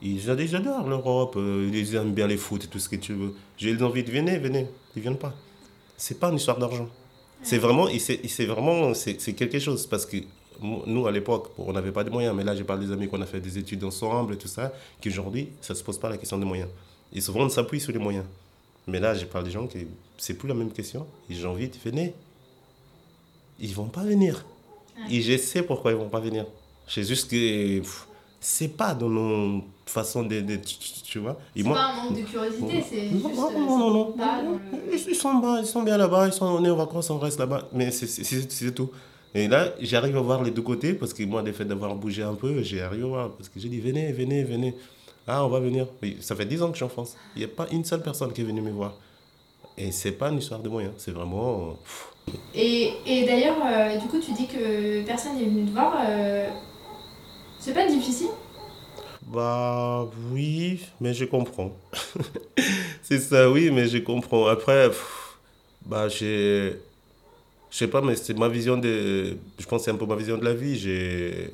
Ils 0.00 0.30
adorent 0.30 0.88
l'Europe, 0.88 1.34
euh, 1.36 1.68
ils 1.74 1.96
aiment 1.96 2.14
bien 2.14 2.28
les 2.28 2.36
foot 2.36 2.62
et 2.62 2.68
tout 2.68 2.78
ce 2.78 2.88
que 2.88 2.94
tu 2.94 3.14
veux. 3.14 3.34
J'ai 3.56 3.82
envie 3.82 4.04
de 4.04 4.12
venir, 4.12 4.40
venez, 4.40 4.68
ils 4.94 5.02
viennent 5.02 5.18
pas. 5.18 5.34
C'est 5.96 6.20
pas 6.20 6.28
une 6.28 6.36
histoire 6.36 6.60
d'argent. 6.60 6.88
C'est 7.42 7.58
vraiment, 7.58 7.88
c'est 7.98 8.46
vraiment, 8.46 8.94
c'est 8.94 9.32
quelque 9.32 9.58
chose 9.58 9.88
parce 9.88 10.06
que 10.06 10.18
nous 10.62 11.08
à 11.08 11.10
l'époque, 11.10 11.50
on 11.58 11.72
n'avait 11.72 11.90
pas 11.90 12.04
de 12.04 12.10
moyens, 12.10 12.32
mais 12.36 12.44
là 12.44 12.54
j'ai 12.54 12.62
parlé 12.62 12.86
des 12.86 12.92
amis 12.92 13.08
qu'on 13.08 13.22
a 13.22 13.26
fait 13.26 13.40
des 13.40 13.58
études 13.58 13.82
ensemble 13.82 14.34
et 14.34 14.38
tout 14.38 14.46
ça, 14.46 14.72
qu'aujourd'hui 15.02 15.48
ça 15.60 15.74
se 15.74 15.82
pose 15.82 15.98
pas 15.98 16.10
la 16.10 16.16
question 16.16 16.38
des 16.38 16.46
moyens. 16.46 16.68
Et 17.12 17.20
souvent 17.20 17.40
on 17.40 17.48
s'appuie 17.48 17.80
sur 17.80 17.90
les 17.90 17.98
moyens. 17.98 18.24
Mais 18.86 19.00
là, 19.00 19.14
j'ai 19.14 19.26
parlé 19.26 19.48
des 19.48 19.52
gens 19.54 19.66
qui 19.66 19.86
c'est 20.18 20.34
plus 20.34 20.48
la 20.48 20.54
même 20.54 20.70
question. 20.70 21.06
Et 21.28 21.34
j'ai 21.34 21.46
envie 21.46 21.68
de 21.68 21.76
venir. 21.84 22.12
Ils 23.58 23.74
vont 23.74 23.88
pas 23.88 24.02
venir. 24.02 24.44
Et 25.10 25.20
je 25.22 25.36
sais 25.38 25.62
pourquoi 25.62 25.92
ils 25.92 25.96
vont 25.96 26.08
pas 26.08 26.20
venir. 26.20 26.44
C'est 26.86 27.04
juste 27.04 27.30
que 27.30 27.80
c'est 28.40 28.68
pas 28.68 28.94
dans 28.94 29.08
nos 29.08 29.62
façons 29.86 30.22
de, 30.22 30.40
de- 30.40 30.56
tu, 31.04 31.18
vois. 31.18 31.38
Et 31.54 31.62
C'est 31.62 31.68
pas 31.68 31.84
un 31.86 32.04
manque 32.04 32.16
de 32.18 32.22
curiosité, 32.22 32.82
c'est 32.88 33.10
non, 33.10 33.28
euh, 33.28 33.32
non, 33.32 33.78
non, 33.78 33.90
non, 33.90 34.12
c'est 34.12 34.18
pas 34.18 34.42
non, 34.42 34.50
dans 34.50 34.50
le- 34.52 34.94
Ils, 34.94 35.08
ils 35.10 35.14
sont 35.14 35.34
bien, 35.38 35.60
ils 35.60 35.66
sont 35.66 35.82
bien 35.82 35.96
là-bas, 35.96 36.26
ils 36.28 36.32
sont 36.32 36.46
on 36.46 36.64
est 36.64 36.70
en 36.70 36.76
vacances, 36.76 37.10
on 37.10 37.18
reste 37.18 37.38
là-bas. 37.38 37.68
Mais 37.72 37.90
c'est- 37.90 38.74
tout. 38.74 38.90
Et 39.34 39.46
là, 39.46 39.72
j'arrive 39.80 40.16
à 40.16 40.20
voir 40.20 40.42
les 40.42 40.50
deux 40.50 40.62
côtés 40.62 40.92
parce 40.94 41.14
que 41.14 41.22
moi, 41.24 41.42
le 41.42 41.52
fait 41.52 41.64
d'avoir 41.64 41.94
bougé 41.94 42.22
un 42.22 42.34
peu, 42.34 42.62
j'ai 42.62 42.80
arrivé 42.82 43.04
à 43.04 43.06
voir. 43.06 43.30
Parce 43.32 43.48
que 43.48 43.60
j'ai 43.60 43.68
dit, 43.68 43.80
venez, 43.80 44.10
venez, 44.12 44.42
venez. 44.42 44.74
Ah, 45.26 45.44
on 45.44 45.48
va 45.48 45.60
venir. 45.60 45.86
Ça 46.20 46.34
fait 46.34 46.46
10 46.46 46.62
ans 46.62 46.68
que 46.68 46.72
je 46.74 46.78
suis 46.78 46.84
en 46.84 46.88
France. 46.88 47.16
Il 47.36 47.40
n'y 47.40 47.44
a 47.44 47.48
pas 47.48 47.68
une 47.70 47.84
seule 47.84 48.02
personne 48.02 48.32
qui 48.32 48.40
est 48.40 48.44
venue 48.44 48.60
me 48.62 48.70
voir. 48.70 48.94
Et 49.78 49.92
c'est 49.92 50.12
pas 50.12 50.30
une 50.30 50.38
histoire 50.38 50.60
de 50.60 50.68
moyens. 50.68 50.94
C'est 50.98 51.12
vraiment. 51.12 51.76
Et, 52.54 52.92
et 53.06 53.24
d'ailleurs, 53.26 53.56
euh, 53.64 53.96
du 53.98 54.06
coup, 54.08 54.20
tu 54.20 54.32
dis 54.32 54.46
que 54.46 55.04
personne 55.04 55.36
n'est 55.36 55.44
venu 55.44 55.66
te 55.66 55.70
voir. 55.72 55.94
euh, 56.06 56.48
C'est 57.58 57.74
pas 57.74 57.86
difficile? 57.86 58.28
Bah 59.26 60.08
oui, 60.32 60.80
mais 61.00 61.14
je 61.14 61.24
comprends. 61.24 61.72
c'est 63.02 63.18
ça, 63.20 63.50
oui, 63.50 63.70
mais 63.70 63.86
je 63.88 63.98
comprends. 63.98 64.46
Après, 64.46 64.88
pff, 64.88 65.38
bah 65.84 66.08
j'ai. 66.08 66.82
Je 67.70 67.76
sais 67.78 67.88
pas, 67.88 68.02
mais 68.02 68.16
c'est 68.16 68.34
ma 68.38 68.48
vision 68.48 68.76
de. 68.78 69.38
Je 69.58 69.66
pense 69.66 69.82
que 69.82 69.84
c'est 69.86 69.90
un 69.92 69.96
peu 69.96 70.06
ma 70.06 70.16
vision 70.16 70.38
de 70.38 70.44
la 70.44 70.54
vie. 70.54 70.78
J'ai. 70.78 71.50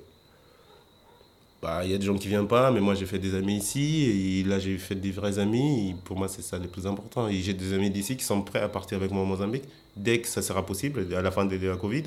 Bah, 1.62 1.80
il 1.84 1.90
y 1.90 1.94
a 1.94 1.98
des 1.98 2.04
gens 2.04 2.16
qui 2.16 2.28
viennent 2.28 2.46
pas, 2.46 2.70
mais 2.70 2.80
moi 2.80 2.94
j'ai 2.94 3.06
fait 3.06 3.18
des 3.18 3.34
amis 3.34 3.56
ici, 3.56 4.40
et 4.40 4.44
là 4.44 4.58
j'ai 4.58 4.76
fait 4.78 4.94
des 4.94 5.10
vrais 5.10 5.38
amis, 5.38 5.90
et 5.90 5.94
pour 6.04 6.16
moi 6.16 6.28
c'est 6.28 6.42
ça 6.42 6.58
le 6.58 6.68
plus 6.68 6.86
important. 6.86 7.28
Et 7.28 7.36
j'ai 7.40 7.54
des 7.54 7.72
amis 7.72 7.90
d'ici 7.90 8.16
qui 8.16 8.24
sont 8.24 8.42
prêts 8.42 8.60
à 8.60 8.68
partir 8.68 8.98
avec 8.98 9.10
moi 9.10 9.22
au 9.22 9.26
Mozambique 9.26 9.64
dès 9.96 10.20
que 10.20 10.28
ça 10.28 10.42
sera 10.42 10.64
possible, 10.64 11.06
à 11.14 11.22
la 11.22 11.30
fin 11.30 11.44
de 11.46 11.56
la 11.56 11.76
Covid. 11.76 12.04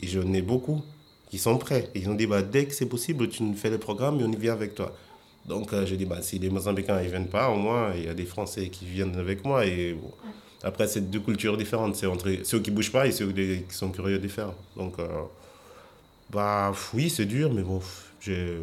Et 0.00 0.06
j'en 0.06 0.32
ai 0.32 0.42
beaucoup 0.42 0.82
qui 1.30 1.38
sont 1.38 1.58
prêts. 1.58 1.90
Ils 1.94 2.08
ont 2.08 2.14
dit, 2.14 2.26
bah, 2.26 2.42
dès 2.42 2.66
que 2.66 2.74
c'est 2.74 2.86
possible, 2.86 3.28
tu 3.28 3.42
nous 3.42 3.54
fais 3.54 3.70
le 3.70 3.78
programme 3.78 4.20
et 4.20 4.24
on 4.24 4.30
y 4.30 4.36
vient 4.36 4.52
avec 4.52 4.74
toi. 4.74 4.94
Donc 5.46 5.72
euh, 5.72 5.84
j'ai 5.84 5.96
dit, 5.96 6.04
bah, 6.04 6.22
si 6.22 6.38
les 6.38 6.50
Mozambicains 6.50 7.02
ne 7.02 7.08
viennent 7.08 7.28
pas, 7.28 7.50
au 7.50 7.56
moins 7.56 7.92
il 7.96 8.04
y 8.04 8.08
a 8.08 8.14
des 8.14 8.26
Français 8.26 8.68
qui 8.68 8.84
viennent 8.84 9.16
avec 9.16 9.44
moi. 9.44 9.66
Et 9.66 9.94
bon, 9.94 10.12
après, 10.62 10.86
c'est 10.86 11.10
deux 11.10 11.20
cultures 11.20 11.56
différentes. 11.56 11.96
C'est 11.96 12.06
entre 12.06 12.30
ceux 12.44 12.60
qui 12.60 12.70
bougent 12.70 12.92
pas 12.92 13.06
et 13.06 13.12
ceux 13.12 13.32
qui 13.32 13.64
qui 13.68 13.74
sont 13.74 13.90
curieux 13.90 14.18
de 14.18 14.28
faire. 14.28 14.52
Donc, 14.76 14.98
euh, 14.98 15.08
bah 16.30 16.72
oui, 16.94 17.10
c'est 17.10 17.26
dur, 17.26 17.52
mais 17.52 17.62
bon, 17.62 17.80
j'ai 18.24 18.58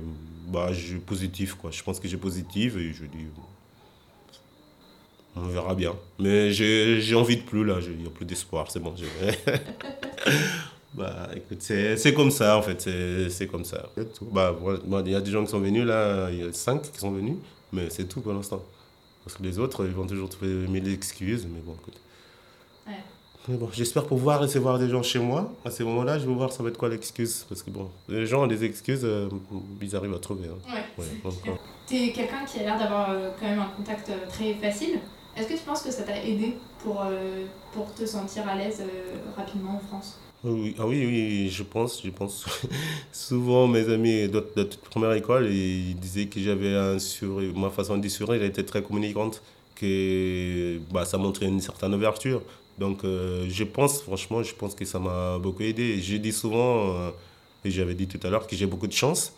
bah, 0.47 0.71
positif. 1.05 1.55
Quoi. 1.55 1.71
Je 1.71 1.83
pense 1.83 1.99
que 1.99 2.07
j'ai 2.07 2.17
positif 2.17 2.75
et 2.77 2.93
je 2.93 3.05
dis, 3.05 3.27
on 5.35 5.41
verra 5.47 5.75
bien. 5.75 5.95
Mais 6.17 6.51
j'ai 6.51 7.01
j'ai 7.01 7.15
envie 7.15 7.37
de 7.37 7.43
plus 7.43 7.63
là, 7.63 7.79
il 7.81 7.97
n'y 7.97 8.07
a 8.07 8.09
plus 8.09 8.25
d'espoir, 8.25 8.69
c'est 8.71 8.79
bon. 8.79 8.93
Bah 10.91 11.29
écoute, 11.35 11.61
c'est 11.61 11.97
c'est 11.97 12.15
comme 12.15 12.31
ça 12.31 12.57
en 12.57 12.63
fait, 12.63 12.81
c'est 12.81 13.29
c'est 13.29 13.45
comme 13.45 13.63
ça. 13.63 13.89
Bah, 14.31 14.55
il 15.05 15.11
y 15.11 15.15
a 15.15 15.21
des 15.21 15.29
gens 15.29 15.45
qui 15.45 15.51
sont 15.51 15.59
venus 15.59 15.85
là, 15.85 16.31
il 16.31 16.39
y 16.39 16.43
a 16.43 16.51
cinq 16.51 16.91
qui 16.91 16.97
sont 16.97 17.11
venus, 17.11 17.35
mais 17.71 17.91
c'est 17.91 18.05
tout 18.05 18.21
pour 18.21 18.33
l'instant. 18.33 18.65
Parce 19.23 19.37
que 19.37 19.43
les 19.43 19.59
autres, 19.59 19.85
ils 19.85 19.91
vont 19.91 20.07
toujours 20.07 20.29
trouver 20.29 20.67
mille 20.67 20.91
excuses, 20.91 21.45
mais 21.45 21.59
bon, 21.59 21.75
écoute. 21.79 22.01
Ouais. 22.87 22.93
Mais 23.47 23.55
bon, 23.57 23.69
j'espère 23.73 24.05
pouvoir 24.05 24.41
recevoir 24.41 24.77
des 24.77 24.89
gens 24.89 25.01
chez 25.01 25.17
moi. 25.19 25.51
À 25.65 25.71
ces 25.71 25.83
moments-là, 25.83 26.19
je 26.19 26.27
vais 26.27 26.33
voir 26.33 26.51
ça 26.51 26.61
va 26.61 26.69
être 26.69 26.77
quoi 26.77 26.89
l'excuse. 26.89 27.45
Parce 27.49 27.63
que 27.63 27.71
bon, 27.71 27.89
les 28.07 28.25
gens 28.25 28.43
ont 28.43 28.47
des 28.47 28.63
excuses, 28.63 29.01
euh, 29.03 29.27
ils 29.81 29.95
arrivent 29.95 30.13
à 30.13 30.19
trouver. 30.19 30.47
hein. 30.49 30.73
Ouais. 30.97 31.03
Ouais, 31.05 31.55
T'es 31.87 32.11
quelqu'un 32.11 32.45
qui 32.45 32.59
a 32.59 32.63
l'air 32.63 32.77
d'avoir 32.77 33.09
euh, 33.09 33.31
quand 33.39 33.47
même 33.47 33.59
un 33.59 33.69
contact 33.75 34.09
euh, 34.09 34.27
très 34.27 34.53
facile. 34.55 34.99
Est-ce 35.35 35.47
que 35.47 35.53
tu 35.53 35.63
penses 35.65 35.81
que 35.81 35.89
ça 35.91 36.03
t'a 36.03 36.21
aidé 36.23 36.53
pour, 36.83 37.01
euh, 37.01 37.45
pour 37.71 37.91
te 37.93 38.05
sentir 38.05 38.47
à 38.47 38.55
l'aise 38.55 38.83
rapidement 39.35 39.77
en 39.77 39.87
France? 39.87 40.19
Oui, 40.43 40.75
ah 40.77 40.85
oui, 40.85 41.05
oui, 41.05 41.49
je 41.49 41.63
pense, 41.63 42.01
je 42.03 42.09
pense. 42.11 42.45
Souvent, 43.11 43.67
mes 43.67 43.89
amis 43.89 44.27
de, 44.27 44.45
de 44.55 44.63
toute 44.63 44.81
première 44.81 45.13
école, 45.13 45.47
ils 45.51 45.95
disaient 45.95 46.27
que 46.27 46.39
j'avais 46.39 46.75
un 46.75 46.99
sourire, 46.99 47.53
ma 47.57 47.69
façon 47.69 47.97
de 47.97 48.07
sourire 48.09 48.43
était 48.43 48.63
très 48.63 48.81
communicante, 48.83 49.41
que 49.75 50.77
bah, 50.91 51.05
ça 51.05 51.17
montrait 51.17 51.47
une 51.47 51.61
certaine 51.61 51.93
ouverture. 51.95 52.41
Donc, 52.79 53.03
euh, 53.03 53.45
je 53.49 53.65
pense, 53.65 54.01
franchement, 54.01 54.41
je 54.41 54.55
pense 54.55 54.73
que 54.73 54.85
ça 54.85 54.99
m'a 54.99 55.37
beaucoup 55.37 55.63
aidé. 55.63 56.01
Je 56.01 56.15
dis 56.17 56.31
souvent, 56.31 56.95
euh, 56.95 57.11
Et 57.65 57.71
j'avais 57.71 57.93
dit 57.93 58.07
tout 58.07 58.19
à 58.25 58.29
l'heure 58.29 58.47
que 58.47 58.55
j'ai 58.55 58.65
beaucoup 58.65 58.87
de 58.87 58.93
chance. 58.93 59.33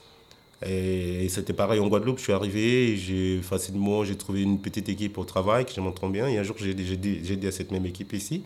Et 0.64 1.28
c'était 1.30 1.54
pareil 1.54 1.80
en 1.80 1.88
Guadeloupe, 1.88 2.20
je 2.20 2.24
suis 2.24 2.34
arrivé, 2.34 2.96
j'ai 2.96 3.42
facilement 3.42 4.04
j'ai 4.06 4.16
trouvé 4.16 4.44
une 4.44 4.60
petite 4.60 4.90
équipe 4.90 5.18
au 5.18 5.26
travail 5.26 5.66
que 5.66 5.74
je 5.74 5.82
m'entends 5.82 6.08
bien. 6.10 6.28
Et 6.28 6.38
un 6.38 6.44
jour, 6.44 6.56
j'ai 6.60 6.76
dit, 6.76 6.98
dit, 6.98 7.48
à 7.48 7.52
cette 7.52 7.72
même 7.72 7.86
équipe 7.88 8.14
ici 8.14 8.44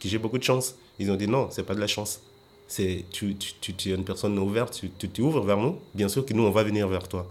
que 0.00 0.08
j'ai 0.08 0.18
beaucoup 0.18 0.38
de 0.38 0.44
chance. 0.44 0.76
Ils 0.98 1.10
ont 1.10 1.16
dit 1.16 1.28
non, 1.28 1.48
c'est 1.50 1.64
pas 1.64 1.74
de 1.74 1.80
la 1.80 1.86
chance. 1.86 2.22
C'est 2.68 3.04
tu, 3.10 3.36
tu, 3.36 3.74
tu, 3.74 3.90
es 3.90 3.94
une 3.94 4.04
personne 4.04 4.38
ouverte, 4.38 4.80
tu, 4.98 5.08
tu, 5.08 5.20
ouvres 5.20 5.42
vers 5.42 5.58
nous. 5.58 5.76
Bien 5.94 6.08
sûr 6.08 6.24
que 6.24 6.32
nous, 6.32 6.44
on 6.44 6.50
va 6.50 6.62
venir 6.62 6.88
vers 6.88 7.06
toi. 7.06 7.30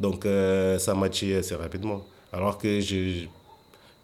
Donc 0.00 0.26
euh, 0.26 0.78
ça 0.78 0.92
a 0.92 0.94
matché 0.94 1.36
assez 1.36 1.54
rapidement. 1.54 2.04
Alors 2.32 2.58
que 2.58 2.80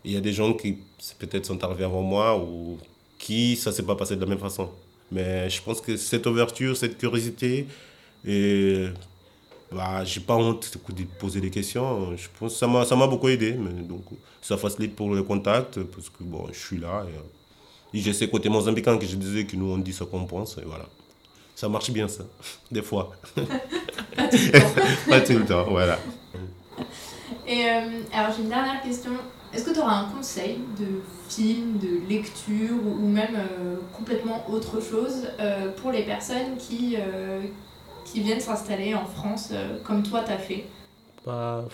il 0.04 0.12
y 0.12 0.16
a 0.16 0.20
des 0.20 0.32
gens 0.32 0.52
qui 0.52 0.78
peut-être 1.18 1.46
sont 1.46 1.62
arrivés 1.64 1.84
avant 1.84 2.02
moi 2.02 2.38
ou 2.38 2.78
qui 3.18 3.56
ça 3.56 3.72
s'est 3.72 3.82
pas 3.82 3.96
passé 3.96 4.16
de 4.16 4.20
la 4.20 4.26
même 4.26 4.38
façon. 4.38 4.68
Mais 5.10 5.48
je 5.48 5.62
pense 5.62 5.80
que 5.80 5.96
cette 5.96 6.26
ouverture, 6.26 6.76
cette 6.76 6.98
curiosité, 6.98 7.66
et 8.26 8.86
bah, 9.70 10.04
j'ai 10.04 10.20
pas 10.20 10.34
honte 10.34 10.78
de 10.96 11.04
poser 11.18 11.40
des 11.40 11.50
questions. 11.50 12.16
Je 12.16 12.28
pense 12.38 12.56
ça 12.56 12.66
m'a 12.66 12.84
ça 12.84 12.96
m'a 12.96 13.06
beaucoup 13.06 13.28
aidé. 13.28 13.52
Mais 13.52 13.82
donc 13.82 14.04
ça 14.42 14.56
facilite 14.56 14.94
pour 14.94 15.14
le 15.14 15.22
contact 15.22 15.80
parce 15.80 16.08
que 16.08 16.22
bon, 16.22 16.46
je 16.52 16.58
suis 16.58 16.78
là. 16.78 17.04
Et, 17.92 17.98
et 17.98 18.00
j'ai 18.00 18.12
ce 18.12 18.24
côté 18.26 18.48
mozambicain 18.48 18.98
que 18.98 19.06
je 19.06 19.16
disais 19.16 19.44
que 19.44 19.56
nous 19.56 19.70
on 19.70 19.78
dit 19.78 19.92
ce 19.92 20.04
qu'on 20.04 20.24
pense 20.24 20.58
et 20.58 20.64
voilà. 20.64 20.86
Ça 21.54 21.68
marche 21.68 21.90
bien 21.90 22.08
ça, 22.08 22.24
des 22.70 22.82
fois. 22.82 23.12
pas 24.16 24.28
tout 24.28 24.36
le 24.36 24.50
temps. 24.50 24.70
pas 25.08 25.20
tout 25.20 25.38
le 25.38 25.44
temps, 25.44 25.64
voilà. 25.70 25.98
Et 27.46 27.68
euh, 27.68 28.00
alors 28.12 28.34
j'ai 28.34 28.42
une 28.42 28.48
dernière 28.48 28.82
question. 28.82 29.12
Est-ce 29.54 29.64
que 29.64 29.70
tu 29.72 29.78
auras 29.78 30.00
un 30.00 30.08
conseil 30.10 30.58
de 30.78 31.00
film, 31.28 31.78
de 31.78 32.08
lecture 32.08 32.74
ou 32.84 33.06
même 33.06 33.36
euh, 33.36 33.76
complètement 33.96 34.44
autre 34.50 34.80
chose 34.80 35.28
euh, 35.40 35.70
pour 35.76 35.92
les 35.92 36.02
personnes 36.02 36.56
qui, 36.58 36.96
qui 38.04 38.20
viennent 38.20 38.40
s'installer 38.40 38.94
en 38.94 39.06
France 39.06 39.52
comme 39.84 40.02
toi 40.02 40.22
t'as 40.26 40.38
fait? 40.38 40.64
Bah, 41.24 41.64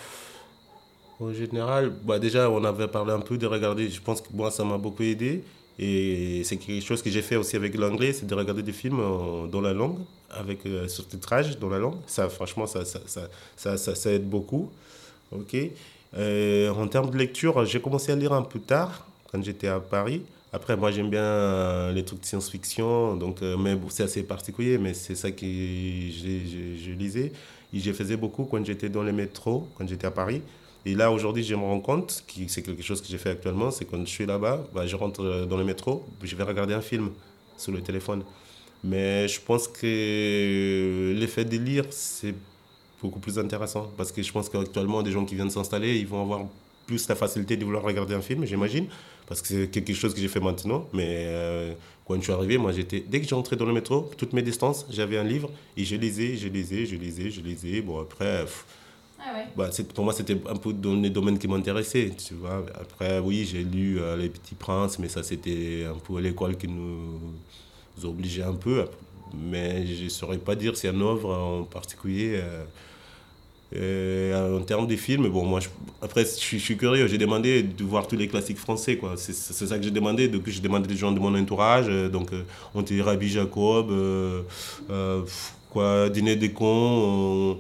En 1.21 1.33
général, 1.33 1.91
bah 1.91 2.19
déjà 2.19 2.51
on 2.51 2.65
avait 2.65 2.89
parlé 2.89 3.13
un 3.13 3.21
peu 3.21 3.37
de 3.37 3.47
regarder, 3.47 3.89
je 3.91 4.01
pense 4.01 4.21
que 4.23 4.29
moi 4.33 4.51
ça 4.51 4.65
m'a 4.65 4.79
beaucoup 4.79 5.03
aidé. 5.03 5.45
Et 5.79 6.43
c'est 6.45 6.59
quelque 6.59 6.83
chose 6.85 7.03
que 7.03 7.11
j'ai 7.11 7.23
fait 7.23 7.37
aussi 7.37 7.57
avec 7.57 7.75
l'anglais, 7.75 8.13
c'est 8.13 8.27
de 8.27 8.35
regarder 8.35 8.63
des 8.63 8.73
films 8.73 9.01
dans 9.51 9.61
la 9.63 9.73
langue, 9.73 9.99
avec 10.31 10.61
sous-titrage 10.89 11.59
dans 11.59 11.71
la 11.71 11.79
langue. 11.79 11.97
Ça, 12.07 12.29
franchement, 12.29 12.67
ça, 12.67 12.85
ça, 12.85 13.01
ça, 13.57 13.77
ça, 13.79 13.95
ça 13.95 14.13
aide 14.13 14.29
beaucoup. 14.29 14.71
Ok. 15.33 15.57
Euh, 16.17 16.71
en 16.71 16.89
termes 16.89 17.11
de 17.11 17.17
lecture, 17.17 17.65
j'ai 17.65 17.81
commencé 17.81 18.13
à 18.13 18.17
lire 18.17 18.33
un 18.33 18.43
peu 18.43 18.59
tard, 18.59 19.07
quand 19.31 19.43
j'étais 19.43 19.69
à 19.69 19.81
Paris. 19.81 20.23
Après, 20.53 20.77
moi, 20.77 20.91
j'aime 20.91 21.11
bien 21.11 21.23
euh, 21.23 21.93
les 21.93 22.05
trucs 22.05 22.21
de 22.21 22.27
science-fiction, 22.27 23.15
donc, 23.17 23.41
euh, 23.43 23.57
mais 23.57 23.79
c'est 23.89 24.03
assez 24.03 24.23
particulier, 24.25 24.79
mais 24.79 24.95
c'est 24.95 25.15
ça 25.15 25.31
que 25.31 25.47
je 25.47 26.91
lisais. 26.91 27.33
Et 27.73 27.79
je 27.79 27.93
faisais 27.93 28.17
beaucoup 28.17 28.45
quand 28.45 28.65
j'étais 28.65 28.89
dans 28.89 29.05
les 29.05 29.13
métros, 29.13 29.69
quand 29.77 29.89
j'étais 29.89 30.09
à 30.09 30.11
Paris. 30.11 30.43
Et 30.85 30.95
là, 30.95 31.13
aujourd'hui, 31.13 31.45
je 31.45 31.55
me 31.55 31.61
rends 31.61 31.81
compte 31.81 32.25
que 32.27 32.41
c'est 32.49 32.63
quelque 32.63 32.83
chose 32.83 33.01
que 33.01 33.07
j'ai 33.07 33.19
fait 33.19 33.31
actuellement, 33.31 33.71
c'est 33.71 33.85
quand 33.85 34.01
je 34.01 34.11
suis 34.11 34.27
là-bas, 34.27 34.65
bah, 34.75 34.87
je 34.87 34.97
rentre 34.97 35.47
dans 35.47 35.57
le 35.57 35.65
métro, 35.65 36.07
je 36.23 36.35
vais 36.35 36.43
regarder 36.43 36.75
un 36.75 36.81
film 36.81 37.11
sur 37.57 37.71
le 37.71 37.81
téléphone. 37.81 38.25
Mais 38.83 39.29
je 39.29 39.41
pense 39.41 39.69
que 39.69 41.15
l'effet 41.17 41.45
de 41.45 41.59
lire, 41.59 41.85
c'est 41.91 42.35
beaucoup 43.03 43.21
plus 43.21 43.39
intéressant. 43.39 43.91
Parce 43.97 44.13
que 44.13 44.23
je 44.23 44.33
pense 44.33 44.49
qu'actuellement, 44.49 45.03
des 45.03 45.13
gens 45.13 45.25
qui 45.25 45.35
viennent 45.35 45.51
s'installer, 45.51 45.99
ils 45.99 46.07
vont 46.07 46.23
avoir 46.23 46.47
plus 46.87 47.09
la 47.09 47.15
facilité 47.15 47.57
de 47.57 47.65
vouloir 47.65 47.83
regarder 47.83 48.15
un 48.15 48.21
film, 48.21 48.45
j'imagine. 48.45 48.87
Parce 49.27 49.41
que 49.43 49.49
c'est 49.49 49.69
quelque 49.69 49.95
chose 49.95 50.13
que 50.13 50.21
j'ai 50.21 50.29
fait 50.29 50.41
maintenant. 50.41 50.89
Mais 50.93 51.25
euh, 51.29 51.73
quand 52.07 52.17
je 52.17 52.23
suis 52.23 52.33
arrivé, 52.33 52.59
moi, 52.59 52.73
j'étais. 52.73 53.01
Dès 53.07 53.21
que 53.21 53.33
entré 53.35 53.55
dans 53.57 53.67
le 53.67 53.73
métro, 53.73 54.11
toutes 54.17 54.33
mes 54.33 54.43
distances, 54.43 54.87
j'avais 54.91 55.19
un 55.19 55.25
livre 55.25 55.51
et 55.77 55.85
je 55.85 55.95
lisais, 55.95 56.37
je 56.37 56.49
lisais, 56.49 56.85
je 56.87 56.97
lisais, 56.97 57.31
je 57.31 57.41
lisais. 57.41 57.81
Bon, 57.81 58.01
après. 58.01 58.45
Ah 59.23 59.35
ouais. 59.37 59.45
bah, 59.55 59.69
pour 59.95 60.05
moi, 60.05 60.15
c'était 60.15 60.37
un 60.49 60.57
peu 60.57 60.73
dans 60.73 60.95
les 60.95 61.11
domaines 61.11 61.39
qui 61.39 61.47
m'intéressaient, 61.47 62.11
tu 62.27 62.35
vois. 62.35 62.65
Après, 62.75 63.19
oui, 63.19 63.47
j'ai 63.51 63.63
lu 63.63 64.01
euh, 64.01 64.17
Les 64.17 64.31
Petits 64.31 64.55
Princes, 64.55 64.99
mais 64.99 65.09
ça, 65.09 65.23
c'était 65.23 65.85
un 65.85 65.99
peu 65.99 66.19
l'école 66.19 66.57
qui 66.57 66.69
nous 66.69 67.21
obligeait 68.03 68.43
un 68.43 68.55
peu. 68.55 68.87
Mais 69.35 69.87
je 69.87 70.05
ne 70.05 70.09
saurais 70.09 70.39
pas 70.39 70.57
dire 70.57 70.77
si 70.77 70.89
une 70.89 71.03
œuvre 71.03 71.37
en 71.37 71.65
particulier. 71.65 72.41
Euh, 72.43 72.65
euh, 73.77 74.59
en 74.59 74.63
termes 74.63 74.87
de 74.87 74.97
films, 74.97 75.29
bon, 75.29 75.45
moi, 75.45 75.61
après, 76.03 76.25
je, 76.25 76.57
suis 76.57 76.77
curieux. 76.77 77.07
J'ai 77.07 77.19
demandé 77.19 77.63
de 77.63 77.85
voir 77.85 78.07
tous 78.07 78.17
les 78.17 78.27
classiques 78.27 78.59
français, 78.59 78.97
quoi. 78.97 79.15
C'est 79.17 79.33
ça 79.33 79.77
que 79.79 79.85
j'ai 79.85 79.91
demandé. 79.91 80.29
Donc, 80.29 80.43
j'ai 80.47 80.61
demandé 80.61 80.89
des 80.89 80.97
gens 80.97 81.13
de 81.13 81.21
mon 81.21 81.35
entourage. 81.39 81.87
Euh, 81.89 82.09
donc, 82.09 82.33
euh, 82.33 82.43
on 82.75 82.83
était 82.83 83.01
Rabbi 83.01 83.29
Jacob, 83.29 83.93
quoi, 85.71 86.09
Dîner 86.09 86.37
des 86.37 86.51
cons, 86.53 87.59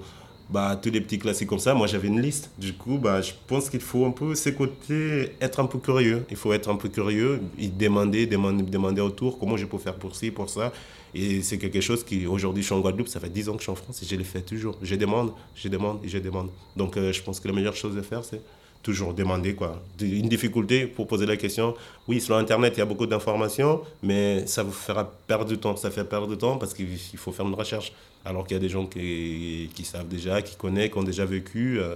bah, 0.50 0.78
tous 0.80 0.90
les 0.90 1.00
petits 1.00 1.18
classiques 1.18 1.48
comme 1.48 1.58
ça. 1.58 1.74
Moi, 1.74 1.86
j'avais 1.86 2.08
une 2.08 2.20
liste. 2.20 2.50
Du 2.58 2.72
coup, 2.72 2.98
bah, 2.98 3.20
je 3.20 3.32
pense 3.46 3.70
qu'il 3.70 3.80
faut 3.80 4.04
un 4.04 4.10
peu, 4.10 4.34
côtés, 4.56 5.32
être 5.40 5.60
un 5.60 5.66
peu 5.66 5.78
curieux. 5.78 6.24
Il 6.30 6.36
faut 6.36 6.52
être 6.52 6.68
un 6.68 6.76
peu 6.76 6.88
curieux, 6.88 7.40
et 7.58 7.68
demander, 7.68 8.26
demander, 8.26 8.62
demander 8.62 9.00
autour 9.00 9.38
comment 9.38 9.56
je 9.56 9.66
peux 9.66 9.78
faire 9.78 9.94
pour 9.94 10.14
ci, 10.16 10.30
pour 10.30 10.48
ça. 10.48 10.72
Et 11.14 11.42
c'est 11.42 11.58
quelque 11.58 11.80
chose 11.80 12.04
qui, 12.04 12.26
aujourd'hui, 12.26 12.62
je 12.62 12.66
suis 12.66 12.74
en 12.74 12.80
Guadeloupe, 12.80 13.08
ça 13.08 13.18
fait 13.18 13.28
10 13.28 13.48
ans 13.48 13.52
que 13.52 13.58
je 13.58 13.64
suis 13.64 13.72
en 13.72 13.74
France 13.74 14.02
et 14.02 14.06
je 14.06 14.14
le 14.14 14.24
fais 14.24 14.42
toujours. 14.42 14.76
Je 14.82 14.94
demande, 14.94 15.32
je 15.56 15.68
demande 15.68 15.98
et 16.04 16.08
je 16.08 16.18
demande. 16.18 16.50
Donc, 16.76 16.96
euh, 16.96 17.12
je 17.12 17.22
pense 17.22 17.40
que 17.40 17.48
la 17.48 17.54
meilleure 17.54 17.74
chose 17.74 17.96
à 17.98 18.02
faire, 18.02 18.24
c'est 18.24 18.40
toujours 18.82 19.14
demander 19.14 19.54
quoi. 19.54 19.82
Une 20.00 20.28
difficulté 20.28 20.86
pour 20.86 21.06
poser 21.06 21.26
la 21.26 21.36
question. 21.36 21.74
Oui, 22.08 22.20
sur 22.20 22.36
Internet, 22.36 22.74
il 22.76 22.78
y 22.78 22.82
a 22.82 22.86
beaucoup 22.86 23.06
d'informations, 23.06 23.82
mais 24.02 24.46
ça 24.46 24.62
vous 24.62 24.72
fera 24.72 25.10
perdre 25.26 25.46
du 25.46 25.58
temps. 25.58 25.76
Ça 25.76 25.90
fait 25.90 26.04
perdre 26.04 26.28
du 26.28 26.36
temps 26.36 26.56
parce 26.56 26.74
qu'il 26.74 26.98
faut 27.16 27.32
faire 27.32 27.46
une 27.46 27.54
recherche. 27.54 27.92
Alors 28.24 28.46
qu'il 28.46 28.54
y 28.54 28.60
a 28.60 28.60
des 28.60 28.68
gens 28.68 28.86
qui, 28.86 29.70
savent 29.84 30.08
déjà, 30.08 30.42
qui 30.42 30.56
connaissent, 30.56 30.90
qui 30.90 30.98
ont 30.98 31.02
déjà 31.02 31.24
vécu. 31.24 31.80
Euh, 31.80 31.94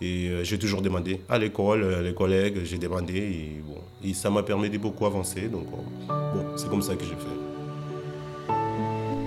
et 0.00 0.28
euh, 0.28 0.44
j'ai 0.44 0.58
toujours 0.58 0.80
demandé 0.80 1.20
à 1.28 1.38
l'école, 1.38 2.02
les 2.02 2.14
collègues, 2.14 2.60
j'ai 2.64 2.78
demandé. 2.78 3.16
Et, 3.16 3.62
bon, 3.64 3.78
et 4.02 4.14
ça 4.14 4.30
m'a 4.30 4.42
permis 4.42 4.70
de 4.70 4.78
beaucoup 4.78 5.06
avancer. 5.06 5.48
Donc, 5.48 5.66
bon, 5.70 5.84
c'est 6.56 6.68
comme 6.68 6.82
ça 6.82 6.94
que 6.96 7.04
j'ai 7.04 7.10
fait. 7.10 7.59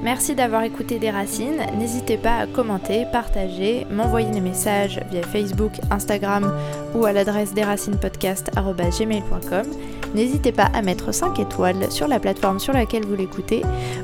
Merci 0.04 0.36
d'avoir 0.36 0.64
écouté 0.64 1.00
Des 1.00 1.12
Racines. 1.12 1.62
N'hésitez 1.78 2.18
pas 2.18 2.40
à 2.40 2.46
commenter, 2.46 3.06
partager, 3.14 3.88
m'envoyer 3.90 4.30
des 4.32 4.42
messages 4.42 5.00
via 5.10 5.24
Facebook, 5.24 5.72
Instagram 5.92 6.54
ou 6.94 7.06
à 7.06 7.14
l'adresse 7.14 7.54
desracinespodcast.gmail.com. 7.54 9.66
N'hésitez 10.14 10.52
pas 10.52 10.70
à 10.74 10.82
mettre 10.82 11.14
5 11.14 11.40
étoiles 11.40 11.90
sur 11.90 12.10
la 12.10 12.20
plateforme 12.20 12.60
sur 12.60 12.74
laquelle 12.74 13.06
vous 13.06 13.16
l'écoutez 13.16 13.62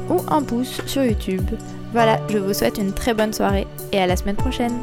ou 0.09 0.21
un 0.29 0.41
pouce 0.41 0.79
sur 0.85 1.03
YouTube. 1.03 1.49
Voilà, 1.91 2.21
je 2.29 2.37
vous 2.37 2.53
souhaite 2.53 2.77
une 2.77 2.93
très 2.93 3.13
bonne 3.13 3.33
soirée 3.33 3.67
et 3.91 3.99
à 3.99 4.07
la 4.07 4.15
semaine 4.15 4.37
prochaine. 4.37 4.79